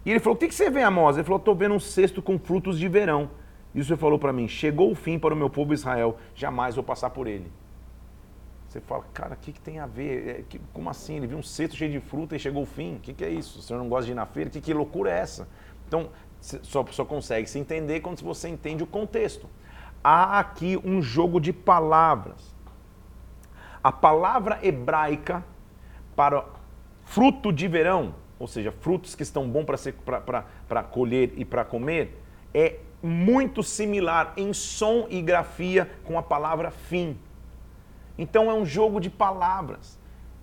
E 0.09 0.13
ele 0.13 0.19
falou: 0.19 0.35
O 0.35 0.39
que, 0.39 0.47
que 0.47 0.55
você 0.55 0.71
vê, 0.71 0.81
Amós? 0.81 1.17
Ele 1.17 1.23
falou: 1.23 1.37
Estou 1.37 1.53
vendo 1.53 1.75
um 1.75 1.79
cesto 1.79 2.19
com 2.19 2.39
frutos 2.39 2.79
de 2.79 2.87
verão. 2.87 3.29
E 3.75 3.79
o 3.79 3.85
Senhor 3.85 3.99
falou 3.99 4.17
para 4.17 4.33
mim: 4.33 4.47
Chegou 4.47 4.89
o 4.89 4.95
fim 4.95 5.19
para 5.19 5.35
o 5.35 5.37
meu 5.37 5.51
povo 5.51 5.71
Israel, 5.71 6.17
jamais 6.33 6.73
vou 6.73 6.83
passar 6.83 7.11
por 7.11 7.27
ele. 7.27 7.51
Você 8.67 8.79
fala, 8.81 9.03
cara, 9.13 9.35
o 9.35 9.37
que, 9.37 9.51
que 9.51 9.59
tem 9.59 9.77
a 9.77 9.85
ver? 9.85 10.47
É, 10.51 10.59
como 10.73 10.89
assim? 10.89 11.17
Ele 11.17 11.27
viu 11.27 11.37
um 11.37 11.43
cesto 11.43 11.75
cheio 11.75 11.91
de 11.91 11.99
fruta 11.99 12.35
e 12.35 12.39
chegou 12.39 12.63
o 12.63 12.65
fim? 12.65 12.95
O 12.95 12.99
que, 12.99 13.13
que 13.13 13.23
é 13.23 13.29
isso? 13.29 13.59
O 13.59 13.61
senhor 13.61 13.77
não 13.77 13.87
gosta 13.87 14.05
de 14.05 14.11
ir 14.13 14.15
na 14.15 14.25
feira? 14.25 14.49
Que, 14.49 14.59
que 14.59 14.73
loucura 14.73 15.11
é 15.11 15.19
essa? 15.19 15.47
Então, 15.87 16.09
só, 16.41 16.83
só 16.89 17.05
consegue 17.05 17.47
se 17.47 17.59
entender 17.59 17.99
quando 17.99 18.19
você 18.23 18.49
entende 18.49 18.81
o 18.83 18.87
contexto. 18.87 19.47
Há 20.03 20.39
aqui 20.39 20.75
um 20.83 21.03
jogo 21.03 21.39
de 21.39 21.53
palavras. 21.53 22.55
A 23.83 23.91
palavra 23.91 24.59
hebraica 24.63 25.45
para 26.15 26.45
fruto 27.05 27.53
de 27.53 27.67
verão 27.67 28.15
ou 28.39 28.47
seja, 28.47 28.71
frutos 28.71 29.13
que 29.13 29.21
estão 29.21 29.47
bons 29.47 29.65
para 30.67 30.83
colher 30.83 31.33
e 31.35 31.43
para 31.43 31.65
comer, 31.65 32.17
é 32.53 32.77
muito 33.03 33.61
similar 33.61 34.33
em 34.37 34.53
som 34.53 35.07
e 35.09 35.21
grafia 35.21 35.89
com 36.05 36.17
a 36.17 36.23
palavra 36.23 36.71
fim. 36.71 37.17
Então 38.17 38.49
é 38.49 38.53
um 38.53 38.65
jogo 38.65 38.99
de 38.99 39.09
palavras. 39.09 39.99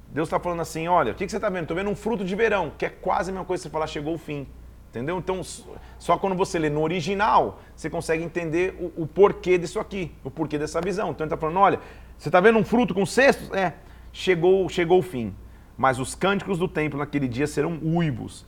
Deus 0.08 0.28
está 0.28 0.38
falando 0.38 0.60
assim: 0.60 0.86
olha, 0.86 1.12
o 1.12 1.14
que, 1.14 1.24
que 1.24 1.30
você 1.30 1.38
está 1.38 1.48
vendo? 1.48 1.62
Estou 1.62 1.76
vendo 1.76 1.90
um 1.90 1.96
fruto 1.96 2.24
de 2.24 2.34
verão, 2.34 2.70
que 2.76 2.84
é 2.84 2.90
quase 2.90 3.30
a 3.30 3.32
mesma 3.32 3.46
coisa 3.46 3.62
que 3.62 3.68
você 3.68 3.72
falar 3.72 3.86
chegou 3.86 4.14
o 4.14 4.18
fim. 4.18 4.46
Entendeu? 4.90 5.18
Então, 5.18 5.42
só 5.98 6.16
quando 6.16 6.36
você 6.36 6.58
lê 6.58 6.70
no 6.70 6.80
original, 6.80 7.60
você 7.74 7.90
consegue 7.90 8.22
entender 8.22 8.74
o, 8.78 9.02
o 9.02 9.06
porquê 9.06 9.58
disso 9.58 9.78
aqui, 9.78 10.14
o 10.24 10.30
porquê 10.30 10.58
dessa 10.58 10.80
visão. 10.80 11.10
Então 11.10 11.24
ele 11.24 11.34
está 11.34 11.36
falando: 11.36 11.58
olha, 11.58 11.80
você 12.16 12.28
está 12.28 12.40
vendo 12.40 12.58
um 12.58 12.64
fruto 12.64 12.94
com 12.94 13.04
cestos? 13.04 13.50
É, 13.52 13.74
chegou, 14.12 14.68
chegou 14.68 14.98
o 14.98 15.02
fim 15.02 15.34
mas 15.76 15.98
os 15.98 16.14
cânticos 16.14 16.58
do 16.58 16.68
templo 16.68 16.98
naquele 16.98 17.28
dia 17.28 17.46
serão 17.46 17.78
uivos. 17.82 18.46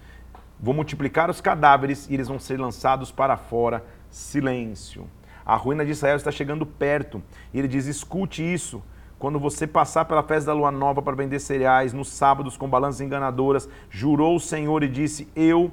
Vou 0.61 0.75
multiplicar 0.75 1.31
os 1.31 1.41
cadáveres 1.41 2.09
e 2.09 2.15
eles 2.15 2.29
vão 2.29 2.39
ser 2.39 2.59
lançados 2.59 3.13
para 3.13 3.37
fora. 3.37 3.85
Silêncio. 4.11 5.07
A 5.45 5.55
ruína 5.55 5.85
de 5.85 5.93
Israel 5.93 6.17
está 6.17 6.31
chegando 6.31 6.67
perto. 6.67 7.23
E 7.53 7.59
ele 7.59 7.69
diz: 7.69 7.87
escute 7.87 8.43
isso. 8.43 8.83
Quando 9.19 9.39
você 9.39 9.67
passar 9.67 10.05
pela 10.05 10.23
festa 10.23 10.47
da 10.47 10.53
lua 10.53 10.71
nova 10.71 11.03
para 11.03 11.17
vender 11.17 11.41
cereais, 11.41 11.93
nos 11.93 12.09
sábados 12.09 12.57
com 12.57 12.69
balanças 12.69 13.01
enganadoras, 13.01 13.69
jurou 13.91 14.37
o 14.37 14.41
Senhor 14.41 14.83
e 14.83 14.89
disse: 14.89 15.29
Eu, 15.35 15.73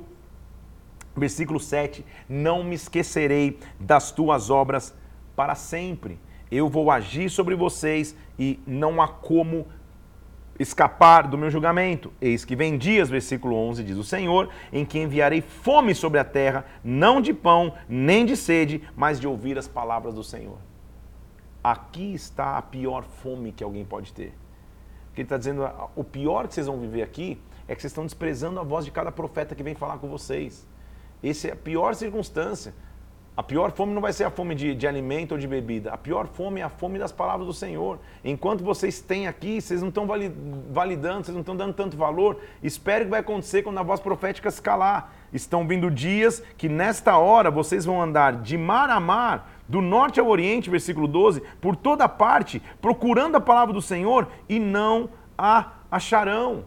versículo 1.15 1.59
7, 1.59 2.05
não 2.27 2.63
me 2.63 2.75
esquecerei 2.75 3.59
das 3.79 4.11
tuas 4.11 4.49
obras 4.49 4.95
para 5.35 5.55
sempre. 5.55 6.19
Eu 6.51 6.69
vou 6.69 6.89
agir 6.91 7.29
sobre 7.29 7.55
vocês 7.55 8.15
e 8.37 8.59
não 8.65 9.01
há 9.01 9.07
como 9.07 9.67
escapar 10.59 11.27
do 11.27 11.37
meu 11.37 11.49
julgamento. 11.49 12.11
Eis 12.21 12.45
que 12.45 12.55
vem 12.55 12.77
dias, 12.77 13.09
versículo 13.09 13.55
11, 13.55 13.83
diz 13.83 13.97
o 13.97 14.03
Senhor, 14.03 14.49
em 14.71 14.85
que 14.85 14.99
enviarei 14.99 15.41
fome 15.41 15.93
sobre 15.93 16.19
a 16.19 16.23
terra, 16.23 16.65
não 16.83 17.19
de 17.21 17.33
pão, 17.33 17.73
nem 17.87 18.25
de 18.25 18.35
sede, 18.35 18.81
mas 18.95 19.19
de 19.19 19.27
ouvir 19.27 19.57
as 19.57 19.67
palavras 19.67 20.13
do 20.13 20.23
Senhor. 20.23 20.57
Aqui 21.63 22.13
está 22.13 22.57
a 22.57 22.61
pior 22.61 23.03
fome 23.03 23.51
que 23.51 23.63
alguém 23.63 23.83
pode 23.83 24.13
ter. 24.13 24.33
Porque 25.07 25.21
ele 25.21 25.25
está 25.25 25.37
dizendo, 25.37 25.67
o 25.95 26.03
pior 26.03 26.47
que 26.47 26.53
vocês 26.53 26.67
vão 26.67 26.79
viver 26.79 27.01
aqui 27.01 27.41
é 27.67 27.73
que 27.73 27.81
vocês 27.81 27.91
estão 27.91 28.05
desprezando 28.05 28.59
a 28.59 28.63
voz 28.63 28.85
de 28.85 28.91
cada 28.91 29.11
profeta 29.11 29.55
que 29.55 29.63
vem 29.63 29.73
falar 29.73 29.97
com 29.97 30.07
vocês. 30.07 30.67
Essa 31.23 31.47
é 31.47 31.51
a 31.53 31.55
pior 31.55 31.95
circunstância. 31.95 32.73
A 33.37 33.43
pior 33.43 33.73
fome 33.73 33.93
não 33.93 34.01
vai 34.01 34.13
ser 34.13 34.23
a 34.23 34.29
fome 34.29 34.55
de, 34.55 34.73
de, 34.73 34.87
alimento 34.87 35.33
ou 35.33 35.37
de 35.37 35.45
bebida. 35.45 35.91
A 35.91 35.97
pior 35.97 36.25
fome 36.25 36.61
é 36.61 36.63
a 36.63 36.69
fome 36.69 36.97
das 36.97 37.11
palavras 37.11 37.45
do 37.45 37.53
Senhor. 37.53 37.99
Enquanto 38.23 38.63
vocês 38.63 39.01
têm 39.01 39.27
aqui, 39.27 39.59
vocês 39.59 39.81
não 39.81 39.89
estão 39.89 40.07
validando, 40.71 41.25
vocês 41.25 41.35
não 41.35 41.41
estão 41.41 41.55
dando 41.55 41.73
tanto 41.73 41.97
valor. 41.97 42.37
Espere 42.63 43.01
o 43.01 43.05
que 43.05 43.11
vai 43.11 43.19
acontecer 43.19 43.61
quando 43.61 43.77
a 43.77 43.83
voz 43.83 43.99
profética 43.99 44.49
se 44.49 44.61
calar. 44.61 45.13
Estão 45.33 45.67
vindo 45.67 45.91
dias 45.91 46.41
que 46.57 46.69
nesta 46.69 47.17
hora 47.17 47.51
vocês 47.51 47.83
vão 47.83 48.01
andar 48.01 48.41
de 48.41 48.57
mar 48.57 48.89
a 48.89 49.01
mar, 49.01 49.51
do 49.67 49.81
norte 49.81 50.17
ao 50.17 50.27
oriente, 50.27 50.69
versículo 50.69 51.05
12, 51.05 51.43
por 51.59 51.75
toda 51.75 52.07
parte, 52.07 52.61
procurando 52.81 53.35
a 53.35 53.41
palavra 53.41 53.73
do 53.73 53.81
Senhor 53.81 54.29
e 54.47 54.59
não 54.59 55.09
a 55.37 55.73
acharão. 55.91 56.63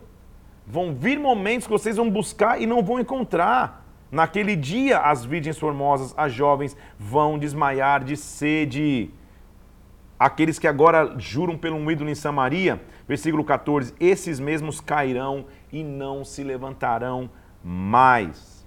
Vão 0.66 0.94
vir 0.94 1.18
momentos 1.18 1.66
que 1.66 1.72
vocês 1.72 1.96
vão 1.96 2.10
buscar 2.10 2.60
e 2.60 2.66
não 2.66 2.82
vão 2.82 3.00
encontrar. 3.00 3.87
Naquele 4.10 4.56
dia, 4.56 4.98
as 4.98 5.24
virgens 5.24 5.58
formosas, 5.58 6.14
as 6.16 6.32
jovens, 6.32 6.76
vão 6.98 7.38
desmaiar 7.38 8.02
de 8.02 8.16
sede. 8.16 9.10
Aqueles 10.18 10.58
que 10.58 10.66
agora 10.66 11.14
juram 11.18 11.56
pelo 11.56 11.76
um 11.76 11.90
ídolo 11.90 12.10
em 12.10 12.14
Samaria, 12.14 12.80
versículo 13.06 13.44
14: 13.44 13.94
esses 14.00 14.40
mesmos 14.40 14.80
cairão 14.80 15.46
e 15.70 15.84
não 15.84 16.24
se 16.24 16.42
levantarão 16.42 17.30
mais. 17.62 18.66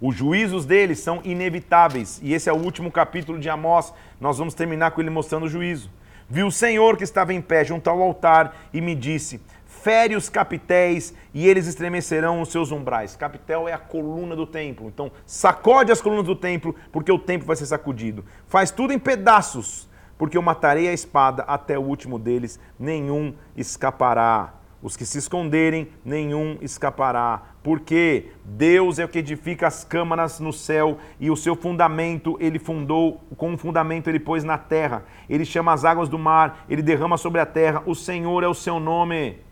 Os 0.00 0.14
juízos 0.14 0.64
deles 0.64 1.00
são 1.00 1.20
inevitáveis, 1.24 2.20
e 2.22 2.32
esse 2.32 2.48
é 2.48 2.52
o 2.52 2.56
último 2.56 2.90
capítulo 2.90 3.38
de 3.38 3.50
Amós. 3.50 3.92
Nós 4.20 4.38
vamos 4.38 4.54
terminar 4.54 4.92
com 4.92 5.00
ele 5.00 5.10
mostrando 5.10 5.46
o 5.46 5.48
juízo. 5.48 5.90
Viu 6.30 6.46
o 6.46 6.52
Senhor 6.52 6.96
que 6.96 7.04
estava 7.04 7.32
em 7.32 7.40
pé 7.40 7.64
junto 7.64 7.88
ao 7.88 8.00
altar 8.00 8.54
e 8.72 8.80
me 8.80 8.94
disse: 8.94 9.40
fere 9.82 10.16
os 10.16 10.28
capitéis 10.28 11.14
e 11.32 11.46
eles 11.48 11.66
estremecerão 11.66 12.40
os 12.40 12.50
seus 12.50 12.72
umbrais. 12.72 13.16
Capitel 13.16 13.68
é 13.68 13.72
a 13.72 13.78
coluna 13.78 14.34
do 14.34 14.46
templo. 14.46 14.88
Então, 14.88 15.10
sacode 15.24 15.92
as 15.92 16.00
colunas 16.00 16.26
do 16.26 16.36
templo, 16.36 16.74
porque 16.92 17.12
o 17.12 17.18
templo 17.18 17.46
vai 17.46 17.56
ser 17.56 17.66
sacudido. 17.66 18.24
Faz 18.46 18.70
tudo 18.70 18.92
em 18.92 18.98
pedaços, 18.98 19.88
porque 20.16 20.36
eu 20.36 20.42
matarei 20.42 20.88
a 20.88 20.92
espada 20.92 21.42
até 21.44 21.78
o 21.78 21.82
último 21.82 22.18
deles, 22.18 22.58
nenhum 22.78 23.34
escapará. 23.56 24.54
Os 24.80 24.96
que 24.96 25.04
se 25.04 25.18
esconderem, 25.18 25.88
nenhum 26.04 26.56
escapará. 26.60 27.42
Porque 27.64 28.26
Deus 28.44 29.00
é 29.00 29.04
o 29.04 29.08
que 29.08 29.18
edifica 29.18 29.66
as 29.66 29.82
câmaras 29.82 30.38
no 30.38 30.52
céu 30.52 30.98
e 31.18 31.30
o 31.30 31.36
seu 31.36 31.56
fundamento 31.56 32.36
ele 32.40 32.60
fundou, 32.60 33.20
com 33.36 33.54
o 33.54 33.58
fundamento 33.58 34.08
ele 34.08 34.20
pôs 34.20 34.44
na 34.44 34.56
terra. 34.56 35.04
Ele 35.28 35.44
chama 35.44 35.72
as 35.72 35.84
águas 35.84 36.08
do 36.08 36.16
mar, 36.16 36.64
ele 36.68 36.80
derrama 36.80 37.16
sobre 37.16 37.40
a 37.40 37.46
terra. 37.46 37.82
O 37.86 37.94
Senhor 37.94 38.44
é 38.44 38.48
o 38.48 38.54
seu 38.54 38.78
nome. 38.78 39.47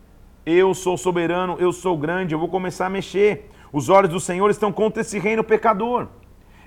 Eu 0.47 0.75
sou 0.75 0.97
soberano, 0.97 1.57
eu 1.59 1.73
sou 1.73 1.99
grande, 1.99 2.33
eu 2.33 2.39
vou 2.39 2.49
começar 2.49 2.87
a 2.87 2.89
mexer. 2.89 3.51
Os 3.73 3.89
olhos 3.89 4.13
do 4.13 4.21
Senhor 4.21 4.49
estão 4.49 4.73
contra 4.73 5.01
esse 5.01 5.19
reino 5.19 5.43
pecador. 5.43 6.07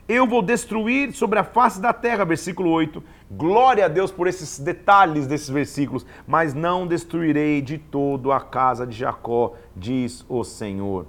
Eu 0.06 0.28
vou 0.28 0.42
destruir 0.42 1.14
sobre 1.14 1.40
a 1.40 1.46
face 1.46 1.80
da 1.80 1.94
terra, 1.94 2.26
versículo 2.26 2.72
8. 2.72 3.02
Glória 3.32 3.86
a 3.86 3.88
Deus 3.88 4.12
por 4.12 4.28
esses 4.28 4.60
detalhes 4.60 5.28
desses 5.28 5.48
versículos, 5.50 6.06
mas 6.28 6.54
não 6.54 6.86
destruirei 6.86 7.62
de 7.62 7.78
todo 7.78 8.34
a 8.34 8.42
casa 8.42 8.86
de 8.86 8.98
Jacó, 8.98 9.54
diz 9.74 10.26
o 10.28 10.44
Senhor. 10.44 11.08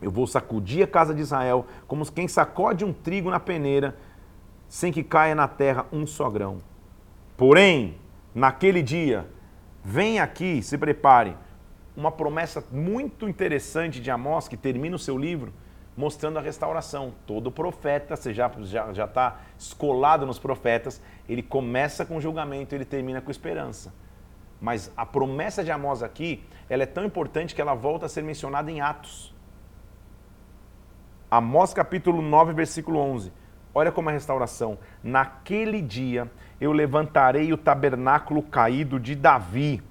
Eu 0.00 0.10
vou 0.10 0.26
sacudir 0.26 0.82
a 0.82 0.88
casa 0.88 1.14
de 1.14 1.20
Israel 1.20 1.66
como 1.86 2.10
quem 2.10 2.26
sacode 2.26 2.84
um 2.84 2.92
trigo 2.92 3.30
na 3.30 3.38
peneira, 3.38 3.96
sem 4.66 4.90
que 4.90 5.04
caia 5.04 5.36
na 5.36 5.46
terra 5.46 5.86
um 5.92 6.04
só 6.04 6.28
grão. 6.28 6.58
Porém, 7.36 7.94
naquele 8.34 8.82
dia, 8.82 9.28
vem 9.84 10.18
aqui, 10.18 10.62
se 10.62 10.76
prepare, 10.76 11.36
uma 11.96 12.10
promessa 12.10 12.64
muito 12.70 13.28
interessante 13.28 14.00
de 14.00 14.10
Amós, 14.10 14.48
que 14.48 14.56
termina 14.56 14.96
o 14.96 14.98
seu 14.98 15.16
livro, 15.18 15.52
mostrando 15.96 16.38
a 16.38 16.42
restauração. 16.42 17.14
Todo 17.26 17.50
profeta, 17.50 18.16
você 18.16 18.32
já 18.32 18.46
está 18.46 18.62
já, 18.62 18.92
já 18.92 19.06
tá 19.06 19.40
escolado 19.58 20.26
nos 20.26 20.38
profetas, 20.38 21.02
ele 21.28 21.42
começa 21.42 22.04
com 22.04 22.20
julgamento, 22.20 22.74
ele 22.74 22.84
termina 22.84 23.20
com 23.20 23.30
esperança. 23.30 23.92
Mas 24.60 24.92
a 24.96 25.04
promessa 25.04 25.64
de 25.64 25.70
Amós 25.70 26.02
aqui, 26.02 26.44
ela 26.68 26.84
é 26.84 26.86
tão 26.86 27.04
importante 27.04 27.54
que 27.54 27.60
ela 27.60 27.74
volta 27.74 28.06
a 28.06 28.08
ser 28.08 28.22
mencionada 28.22 28.70
em 28.70 28.80
Atos. 28.80 29.34
Amós 31.30 31.74
capítulo 31.74 32.22
9, 32.22 32.52
versículo 32.52 32.98
11. 32.98 33.32
Olha 33.74 33.90
como 33.90 34.10
é 34.10 34.12
a 34.12 34.14
restauração. 34.14 34.78
Naquele 35.02 35.80
dia 35.80 36.30
eu 36.60 36.72
levantarei 36.72 37.52
o 37.52 37.56
tabernáculo 37.56 38.42
caído 38.42 39.00
de 39.00 39.14
Davi, 39.14 39.82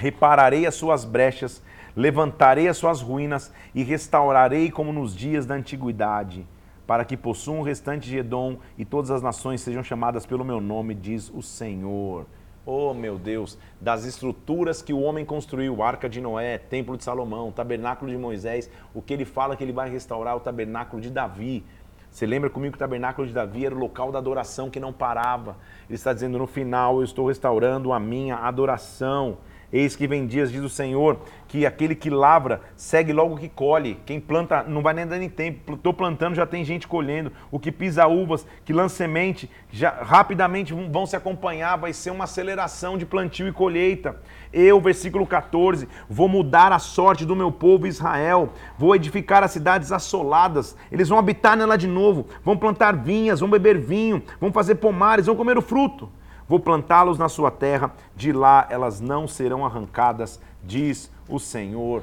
repararei 0.00 0.66
as 0.66 0.74
suas 0.74 1.04
brechas 1.04 1.62
Levantarei 1.96 2.68
as 2.68 2.76
suas 2.76 3.00
ruínas 3.00 3.52
e 3.74 3.82
restaurarei 3.82 4.70
como 4.70 4.92
nos 4.92 5.14
dias 5.14 5.44
da 5.44 5.54
antiguidade, 5.54 6.46
para 6.86 7.04
que 7.04 7.16
possuam 7.16 7.60
o 7.60 7.64
restante 7.64 8.08
de 8.08 8.18
Edom 8.18 8.58
e 8.78 8.84
todas 8.84 9.10
as 9.10 9.22
nações 9.22 9.60
sejam 9.60 9.82
chamadas 9.82 10.24
pelo 10.24 10.44
meu 10.44 10.60
nome, 10.60 10.94
diz 10.94 11.30
o 11.34 11.42
Senhor. 11.42 12.26
Oh, 12.64 12.94
meu 12.94 13.18
Deus, 13.18 13.58
das 13.80 14.04
estruturas 14.04 14.82
que 14.82 14.92
o 14.92 15.00
homem 15.00 15.24
construiu, 15.24 15.82
Arca 15.82 16.08
de 16.08 16.20
Noé, 16.20 16.58
Templo 16.58 16.96
de 16.96 17.02
Salomão, 17.02 17.50
Tabernáculo 17.50 18.10
de 18.10 18.18
Moisés, 18.18 18.70
o 18.94 19.02
que 19.02 19.12
ele 19.12 19.24
fala 19.24 19.56
que 19.56 19.64
ele 19.64 19.72
vai 19.72 19.90
restaurar 19.90 20.36
o 20.36 20.40
Tabernáculo 20.40 21.02
de 21.02 21.10
Davi. 21.10 21.64
Você 22.10 22.26
lembra 22.26 22.50
comigo 22.50 22.72
que 22.72 22.76
o 22.76 22.86
Tabernáculo 22.86 23.26
de 23.26 23.32
Davi 23.32 23.66
era 23.66 23.74
o 23.74 23.78
local 23.78 24.12
da 24.12 24.18
adoração 24.18 24.70
que 24.70 24.78
não 24.78 24.92
parava. 24.92 25.56
Ele 25.88 25.96
está 25.96 26.12
dizendo 26.12 26.38
no 26.38 26.46
final, 26.46 26.98
eu 26.98 27.04
estou 27.04 27.28
restaurando 27.28 27.92
a 27.92 27.98
minha 27.98 28.36
adoração. 28.36 29.38
Eis 29.72 29.94
que 29.94 30.06
vem 30.08 30.26
dias, 30.26 30.50
diz 30.50 30.62
o 30.62 30.68
Senhor, 30.68 31.20
que 31.46 31.64
aquele 31.64 31.94
que 31.94 32.10
lavra 32.10 32.60
segue 32.74 33.12
logo 33.12 33.36
que 33.36 33.48
colhe. 33.48 34.00
Quem 34.04 34.18
planta 34.18 34.64
não 34.64 34.82
vai 34.82 34.92
nem 34.92 35.06
dar 35.06 35.18
nem 35.18 35.28
tempo. 35.28 35.74
Estou 35.74 35.94
plantando, 35.94 36.34
já 36.34 36.44
tem 36.44 36.64
gente 36.64 36.88
colhendo. 36.88 37.30
O 37.52 37.58
que 37.58 37.70
pisa 37.70 38.06
uvas, 38.08 38.44
que 38.64 38.72
lança 38.72 38.96
semente, 38.96 39.48
já 39.70 39.90
rapidamente 40.02 40.74
vão 40.74 41.06
se 41.06 41.14
acompanhar. 41.14 41.76
Vai 41.76 41.92
ser 41.92 42.10
uma 42.10 42.24
aceleração 42.24 42.98
de 42.98 43.06
plantio 43.06 43.46
e 43.46 43.52
colheita. 43.52 44.16
Eu, 44.52 44.80
versículo 44.80 45.24
14, 45.24 45.88
vou 46.08 46.28
mudar 46.28 46.72
a 46.72 46.80
sorte 46.80 47.24
do 47.24 47.36
meu 47.36 47.52
povo 47.52 47.86
Israel. 47.86 48.52
Vou 48.76 48.96
edificar 48.96 49.44
as 49.44 49.52
cidades 49.52 49.92
assoladas. 49.92 50.76
Eles 50.90 51.08
vão 51.08 51.18
habitar 51.18 51.56
nela 51.56 51.78
de 51.78 51.86
novo. 51.86 52.26
Vão 52.44 52.56
plantar 52.56 52.96
vinhas, 52.96 53.38
vão 53.38 53.48
beber 53.48 53.78
vinho, 53.78 54.20
vão 54.40 54.52
fazer 54.52 54.76
pomares, 54.76 55.26
vão 55.26 55.36
comer 55.36 55.56
o 55.56 55.62
fruto. 55.62 56.10
Vou 56.50 56.58
plantá-los 56.58 57.16
na 57.16 57.28
sua 57.28 57.48
terra, 57.48 57.92
de 58.16 58.32
lá 58.32 58.66
elas 58.70 59.00
não 59.00 59.28
serão 59.28 59.64
arrancadas, 59.64 60.42
diz 60.64 61.08
o 61.28 61.38
Senhor 61.38 62.02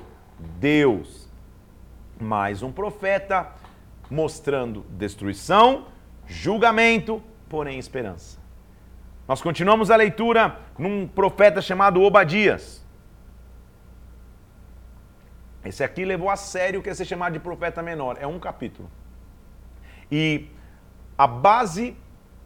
Deus. 0.57 1.27
Mais 2.17 2.63
um 2.63 2.71
profeta 2.71 3.51
mostrando 4.09 4.85
destruição, 4.91 5.87
julgamento, 6.25 7.21
porém 7.49 7.77
esperança. 7.77 8.39
Nós 9.27 9.41
continuamos 9.41 9.91
a 9.91 9.97
leitura 9.97 10.57
num 10.79 11.05
profeta 11.05 11.61
chamado 11.61 12.01
Obadias. 12.01 12.81
Esse 15.65 15.83
aqui 15.83 16.05
levou 16.05 16.29
a 16.29 16.37
sério 16.37 16.79
o 16.79 16.83
que 16.83 16.89
é 16.89 16.93
ser 16.93 17.03
chamado 17.03 17.33
de 17.33 17.39
profeta 17.39 17.83
menor. 17.83 18.15
É 18.17 18.25
um 18.25 18.39
capítulo. 18.39 18.89
E 20.09 20.47
a 21.17 21.27
base 21.27 21.97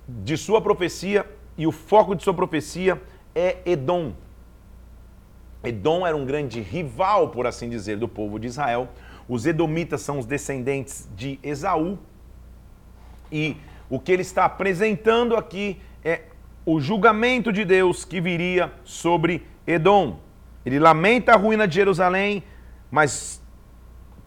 de 0.09 0.35
sua 0.35 0.59
profecia 0.59 1.39
e 1.57 1.67
o 1.67 1.71
foco 1.71 2.15
de 2.15 2.23
sua 2.23 2.33
profecia 2.33 3.01
é 3.35 3.57
Edom. 3.65 4.13
Edom 5.63 6.05
era 6.05 6.15
um 6.15 6.25
grande 6.25 6.59
rival, 6.59 7.29
por 7.29 7.45
assim 7.45 7.69
dizer, 7.69 7.97
do 7.97 8.07
povo 8.07 8.39
de 8.39 8.47
Israel. 8.47 8.89
Os 9.29 9.45
edomitas 9.45 10.01
são 10.01 10.17
os 10.17 10.25
descendentes 10.25 11.07
de 11.15 11.39
Esaú. 11.43 11.99
E 13.31 13.55
o 13.89 13.99
que 13.99 14.11
ele 14.11 14.23
está 14.23 14.45
apresentando 14.45 15.35
aqui 15.35 15.79
é 16.03 16.23
o 16.65 16.79
julgamento 16.79 17.51
de 17.51 17.63
Deus 17.63 18.03
que 18.03 18.19
viria 18.19 18.71
sobre 18.83 19.45
Edom. 19.65 20.19
Ele 20.65 20.79
lamenta 20.79 21.33
a 21.33 21.37
ruína 21.37 21.67
de 21.67 21.75
Jerusalém, 21.75 22.43
mas 22.89 23.41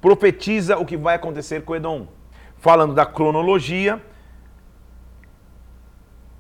profetiza 0.00 0.78
o 0.78 0.84
que 0.84 0.96
vai 0.96 1.16
acontecer 1.16 1.64
com 1.64 1.74
Edom. 1.74 2.06
Falando 2.58 2.94
da 2.94 3.04
cronologia, 3.04 4.00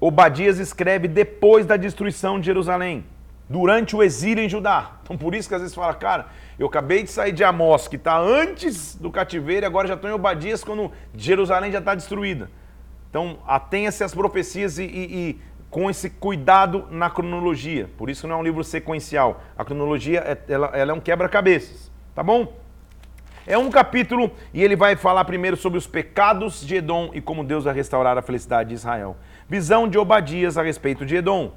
Obadias 0.06 0.58
escreve 0.58 1.08
depois 1.08 1.64
da 1.64 1.78
destruição 1.78 2.38
de 2.38 2.44
Jerusalém, 2.44 3.06
durante 3.48 3.96
o 3.96 4.02
exílio 4.02 4.44
em 4.44 4.48
Judá. 4.50 4.98
Então 5.02 5.16
por 5.16 5.34
isso 5.34 5.48
que 5.48 5.54
às 5.54 5.62
vezes 5.62 5.74
fala, 5.74 5.94
cara, 5.94 6.26
eu 6.58 6.66
acabei 6.66 7.02
de 7.02 7.10
sair 7.10 7.32
de 7.32 7.42
Amós, 7.42 7.88
que 7.88 7.96
está 7.96 8.18
antes 8.18 8.94
do 8.96 9.10
cativeiro, 9.10 9.64
e 9.64 9.66
agora 9.66 9.88
já 9.88 9.94
estou 9.94 10.10
em 10.10 10.12
Obadias 10.12 10.62
quando 10.62 10.92
Jerusalém 11.16 11.72
já 11.72 11.78
está 11.78 11.94
destruída. 11.94 12.50
Então 13.08 13.38
atenha-se 13.46 14.04
às 14.04 14.14
profecias 14.14 14.78
e, 14.78 14.84
e, 14.84 14.88
e, 14.88 15.40
com 15.70 15.88
esse 15.88 16.10
cuidado 16.10 16.86
na 16.90 17.08
cronologia. 17.08 17.88
Por 17.96 18.10
isso 18.10 18.28
não 18.28 18.36
é 18.36 18.38
um 18.38 18.44
livro 18.44 18.62
sequencial. 18.62 19.42
A 19.56 19.64
cronologia 19.64 20.20
é, 20.20 20.52
ela, 20.52 20.66
ela 20.74 20.90
é 20.90 20.94
um 20.94 21.00
quebra-cabeças, 21.00 21.90
tá 22.14 22.22
bom? 22.22 22.52
É 23.46 23.58
um 23.58 23.70
capítulo 23.70 24.30
e 24.54 24.62
ele 24.62 24.74
vai 24.74 24.96
falar 24.96 25.24
primeiro 25.26 25.56
sobre 25.56 25.78
os 25.78 25.86
pecados 25.86 26.66
de 26.66 26.76
Edom 26.76 27.10
e 27.12 27.20
como 27.20 27.44
Deus 27.44 27.64
vai 27.64 27.74
restaurar 27.74 28.16
a 28.16 28.22
felicidade 28.22 28.70
de 28.70 28.74
Israel. 28.74 29.16
Visão 29.48 29.86
de 29.86 29.98
Obadias 29.98 30.56
a 30.56 30.62
respeito 30.62 31.04
de 31.04 31.16
Edom. 31.16 31.52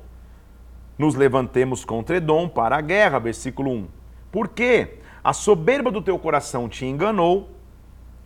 Nos 0.97 1.15
levantemos 1.15 1.85
contra 1.85 2.17
Edom 2.17 2.49
para 2.49 2.75
a 2.75 2.81
guerra, 2.81 3.17
versículo 3.17 3.71
1. 3.71 3.87
Porque 4.31 4.99
a 5.23 5.31
soberba 5.31 5.89
do 5.89 6.01
teu 6.01 6.19
coração 6.19 6.67
te 6.67 6.85
enganou, 6.85 7.49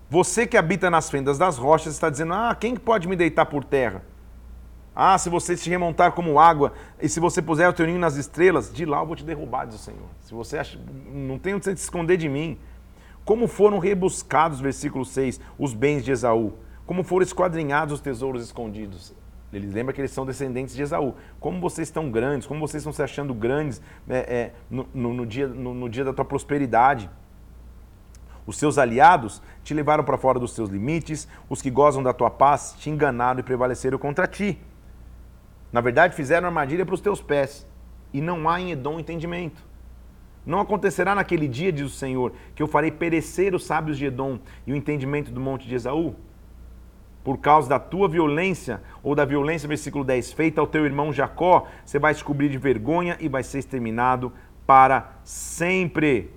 você 0.09 0.47
que 0.47 0.57
habita 0.57 0.89
nas 0.89 1.11
fendas 1.11 1.37
das 1.37 1.57
rochas 1.57 1.93
está 1.93 2.09
dizendo: 2.09 2.33
Ah, 2.33 2.55
quem 2.59 2.75
pode 2.75 3.07
me 3.07 3.15
deitar 3.15 3.45
por 3.45 3.63
terra? 3.63 4.03
Ah, 4.95 5.17
se 5.17 5.29
você 5.29 5.55
se 5.55 5.69
remontar 5.69 6.11
como 6.11 6.39
água, 6.39 6.73
e 6.99 7.07
se 7.07 7.19
você 7.19 7.41
puser 7.41 7.69
o 7.69 7.73
teu 7.73 7.85
ninho 7.85 7.99
nas 7.99 8.15
estrelas, 8.15 8.73
de 8.73 8.83
lá 8.83 8.99
eu 8.99 9.05
vou 9.05 9.15
te 9.15 9.23
derrubar, 9.23 9.65
diz 9.65 9.75
o 9.75 9.77
Senhor. 9.77 10.09
Se 10.21 10.33
você 10.33 10.57
acha, 10.57 10.79
não 11.13 11.37
tem 11.37 11.53
onde 11.53 11.65
se 11.65 11.71
esconder 11.71 12.17
de 12.17 12.27
mim. 12.27 12.57
Como 13.23 13.47
foram 13.47 13.77
rebuscados, 13.77 14.59
versículo 14.59 15.05
6, 15.05 15.39
os 15.57 15.73
bens 15.73 16.03
de 16.03 16.11
Esaú, 16.11 16.53
como 16.85 17.03
foram 17.03 17.23
esquadrinhados 17.23 17.93
os 17.93 18.01
tesouros 18.01 18.43
escondidos. 18.43 19.13
Ele 19.53 19.67
lembra 19.67 19.93
que 19.93 19.99
eles 19.99 20.11
são 20.11 20.25
descendentes 20.25 20.73
de 20.73 20.81
Esaú. 20.81 21.15
Como 21.39 21.59
vocês 21.59 21.87
estão 21.87 22.09
grandes, 22.09 22.47
como 22.47 22.59
vocês 22.59 22.81
estão 22.81 22.93
se 22.93 23.03
achando 23.03 23.33
grandes 23.33 23.81
é, 24.07 24.17
é, 24.17 24.53
no, 24.69 24.87
no, 24.93 25.13
no, 25.13 25.25
dia, 25.25 25.47
no, 25.47 25.73
no 25.73 25.89
dia 25.89 26.05
da 26.05 26.13
tua 26.13 26.23
prosperidade. 26.23 27.09
Os 28.45 28.57
seus 28.57 28.77
aliados 28.77 29.41
te 29.63 29.73
levaram 29.73 30.03
para 30.03 30.17
fora 30.17 30.39
dos 30.39 30.55
teus 30.55 30.69
limites, 30.69 31.27
os 31.49 31.61
que 31.61 31.69
gozam 31.69 32.01
da 32.01 32.13
tua 32.13 32.29
paz 32.29 32.75
te 32.77 32.89
enganaram 32.89 33.39
e 33.39 33.43
prevaleceram 33.43 33.97
contra 33.97 34.25
ti. 34.25 34.59
Na 35.71 35.79
verdade, 35.79 36.15
fizeram 36.15 36.47
armadilha 36.47 36.85
para 36.85 36.95
os 36.95 37.01
teus 37.01 37.21
pés, 37.21 37.67
e 38.11 38.19
não 38.19 38.49
há 38.49 38.59
em 38.59 38.71
Edom 38.71 38.99
entendimento. 38.99 39.63
Não 40.45 40.59
acontecerá 40.59 41.13
naquele 41.13 41.47
dia, 41.47 41.71
diz 41.71 41.85
o 41.85 41.95
Senhor, 41.95 42.33
que 42.55 42.63
eu 42.63 42.67
farei 42.67 42.91
perecer 42.91 43.53
os 43.53 43.63
sábios 43.63 43.97
de 43.97 44.05
Edom 44.05 44.39
e 44.65 44.73
o 44.73 44.75
entendimento 44.75 45.31
do 45.31 45.39
monte 45.39 45.67
de 45.67 45.75
Esaú? 45.75 46.15
Por 47.23 47.37
causa 47.37 47.69
da 47.69 47.79
tua 47.79 48.07
violência, 48.07 48.81
ou 49.03 49.13
da 49.13 49.25
violência, 49.25 49.67
versículo 49.67 50.03
10, 50.03 50.33
feita 50.33 50.59
ao 50.59 50.67
teu 50.67 50.85
irmão 50.85 51.13
Jacó, 51.13 51.67
você 51.85 51.99
vai 51.99 52.13
se 52.13 52.23
cobrir 52.23 52.49
de 52.49 52.57
vergonha 52.57 53.17
e 53.19 53.27
vai 53.27 53.43
ser 53.43 53.59
exterminado 53.59 54.31
para 54.65 55.13
sempre. 55.23 56.31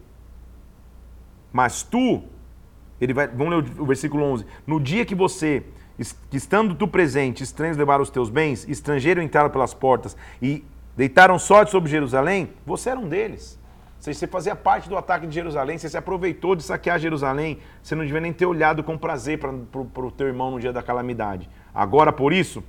Mas 1.53 1.83
tu, 1.83 2.23
ele 3.01 3.15
vai, 3.15 3.29
vamos 3.29 3.65
ler 3.65 3.81
o 3.81 3.87
versículo 3.87 4.25
11, 4.25 4.47
no 4.67 4.79
dia 4.79 5.07
que 5.07 5.15
você, 5.15 5.63
estando 6.33 6.75
tu 6.75 6.87
presente, 6.87 7.43
estranhos 7.43 7.77
levaram 7.77 8.03
os 8.03 8.11
teus 8.11 8.29
bens, 8.29 8.69
estrangeiro 8.69 9.23
entraram 9.23 9.51
pelas 9.51 9.73
portas 9.73 10.17
e 10.43 10.65
deitaram 10.97 11.39
sorte 11.39 11.71
sobre 11.71 11.91
Jerusalém, 11.91 12.51
você 12.67 12.91
era 12.91 13.01
um 13.01 13.09
deles. 13.09 13.59
Você 14.13 14.27
fazia 14.27 14.55
parte 14.55 14.89
do 14.89 14.97
ataque 14.99 15.27
de 15.27 15.35
Jerusalém, 15.35 15.79
você 15.79 15.89
se 15.89 15.97
aproveitou 15.97 16.55
de 16.55 16.63
saquear 16.63 16.99
Jerusalém, 16.99 17.61
você 17.83 17.95
não 17.95 18.05
devia 18.05 18.21
nem 18.21 18.33
ter 18.33 18.45
olhado 18.45 18.83
com 18.83 18.99
prazer 18.99 19.39
para 19.39 19.51
o 19.51 20.11
teu 20.11 20.27
irmão 20.27 20.51
no 20.51 20.61
dia 20.61 20.73
da 20.73 20.83
calamidade. 20.83 21.49
Agora, 21.73 22.13
por 22.13 22.33
isso, 22.33 22.63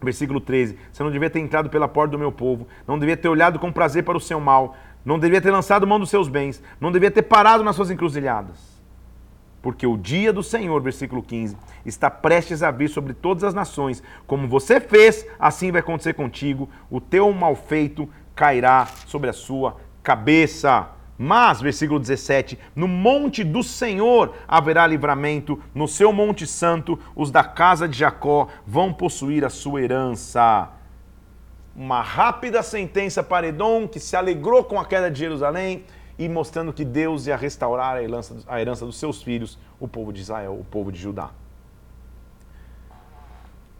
versículo 0.00 0.40
13, 0.40 0.78
você 0.90 1.02
não 1.02 1.10
devia 1.10 1.28
ter 1.28 1.40
entrado 1.40 1.68
pela 1.68 1.86
porta 1.88 2.12
do 2.12 2.18
meu 2.18 2.32
povo, 2.32 2.66
não 2.86 2.98
devia 2.98 3.16
ter 3.16 3.28
olhado 3.28 3.58
com 3.58 3.70
prazer 3.70 4.04
para 4.04 4.16
o 4.16 4.20
seu 4.20 4.40
mal, 4.40 4.76
não 5.04 5.18
devia 5.18 5.40
ter 5.40 5.50
lançado 5.50 5.86
mão 5.86 5.98
dos 5.98 6.08
seus 6.08 6.28
bens, 6.28 6.62
não 6.80 6.90
devia 6.90 7.10
ter 7.10 7.22
parado 7.22 7.62
nas 7.62 7.76
suas 7.76 7.90
encruzilhadas. 7.90 8.80
Porque 9.62 9.86
o 9.86 9.96
dia 9.96 10.32
do 10.32 10.42
Senhor, 10.42 10.80
versículo 10.80 11.22
15, 11.22 11.54
está 11.84 12.10
prestes 12.10 12.62
a 12.62 12.70
vir 12.70 12.88
sobre 12.88 13.12
todas 13.12 13.44
as 13.44 13.52
nações. 13.52 14.02
Como 14.26 14.48
você 14.48 14.80
fez, 14.80 15.26
assim 15.38 15.70
vai 15.70 15.80
acontecer 15.80 16.14
contigo. 16.14 16.66
O 16.90 16.98
teu 16.98 17.30
mal 17.30 17.54
feito 17.54 18.08
cairá 18.34 18.86
sobre 19.06 19.28
a 19.28 19.34
sua 19.34 19.76
cabeça. 20.02 20.88
Mas, 21.18 21.60
versículo 21.60 22.00
17: 22.00 22.58
No 22.74 22.88
monte 22.88 23.44
do 23.44 23.62
Senhor 23.62 24.34
haverá 24.48 24.86
livramento, 24.86 25.62
no 25.74 25.86
seu 25.86 26.12
monte 26.12 26.46
santo, 26.46 26.98
os 27.14 27.30
da 27.30 27.44
casa 27.44 27.86
de 27.86 27.98
Jacó 27.98 28.48
vão 28.66 28.92
possuir 28.92 29.44
a 29.44 29.50
sua 29.50 29.82
herança. 29.82 30.70
Uma 31.76 32.00
rápida 32.00 32.62
sentença 32.62 33.22
para 33.22 33.46
Edom, 33.46 33.86
que 33.86 34.00
se 34.00 34.16
alegrou 34.16 34.64
com 34.64 34.80
a 34.80 34.84
queda 34.84 35.10
de 35.10 35.18
Jerusalém 35.18 35.84
e 36.18 36.28
mostrando 36.28 36.72
que 36.72 36.84
Deus 36.84 37.26
ia 37.26 37.36
restaurar 37.36 37.96
a 37.96 38.02
herança, 38.02 38.36
a 38.46 38.60
herança 38.60 38.84
dos 38.84 38.98
seus 38.98 39.22
filhos, 39.22 39.58
o 39.78 39.86
povo 39.86 40.12
de 40.12 40.20
Israel, 40.20 40.54
o 40.58 40.64
povo 40.64 40.90
de 40.90 40.98
Judá. 40.98 41.30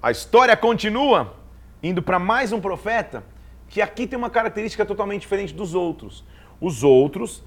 A 0.03 0.11
história 0.11 0.57
continua 0.57 1.35
indo 1.83 2.03
para 2.03 2.19
mais 2.19 2.53
um 2.53 2.61
profeta 2.61 3.23
que 3.71 3.81
aqui 3.81 4.07
tem 4.07 4.19
uma 4.19 4.29
característica 4.29 4.85
totalmente 4.85 5.23
diferente 5.23 5.55
dos 5.55 5.75
outros. 5.75 6.25
Os 6.61 6.83
outros 6.83 7.43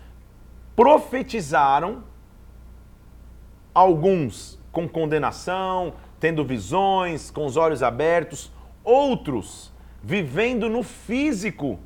profetizaram, 0.73 2.03
alguns 3.73 4.57
com 4.71 4.87
condenação, 4.87 5.93
tendo 6.19 6.43
visões, 6.45 7.29
com 7.29 7.45
os 7.45 7.57
olhos 7.57 7.83
abertos, 7.83 8.51
outros 8.83 9.71
vivendo 10.01 10.69
no 10.69 10.81
físico. 10.81 11.77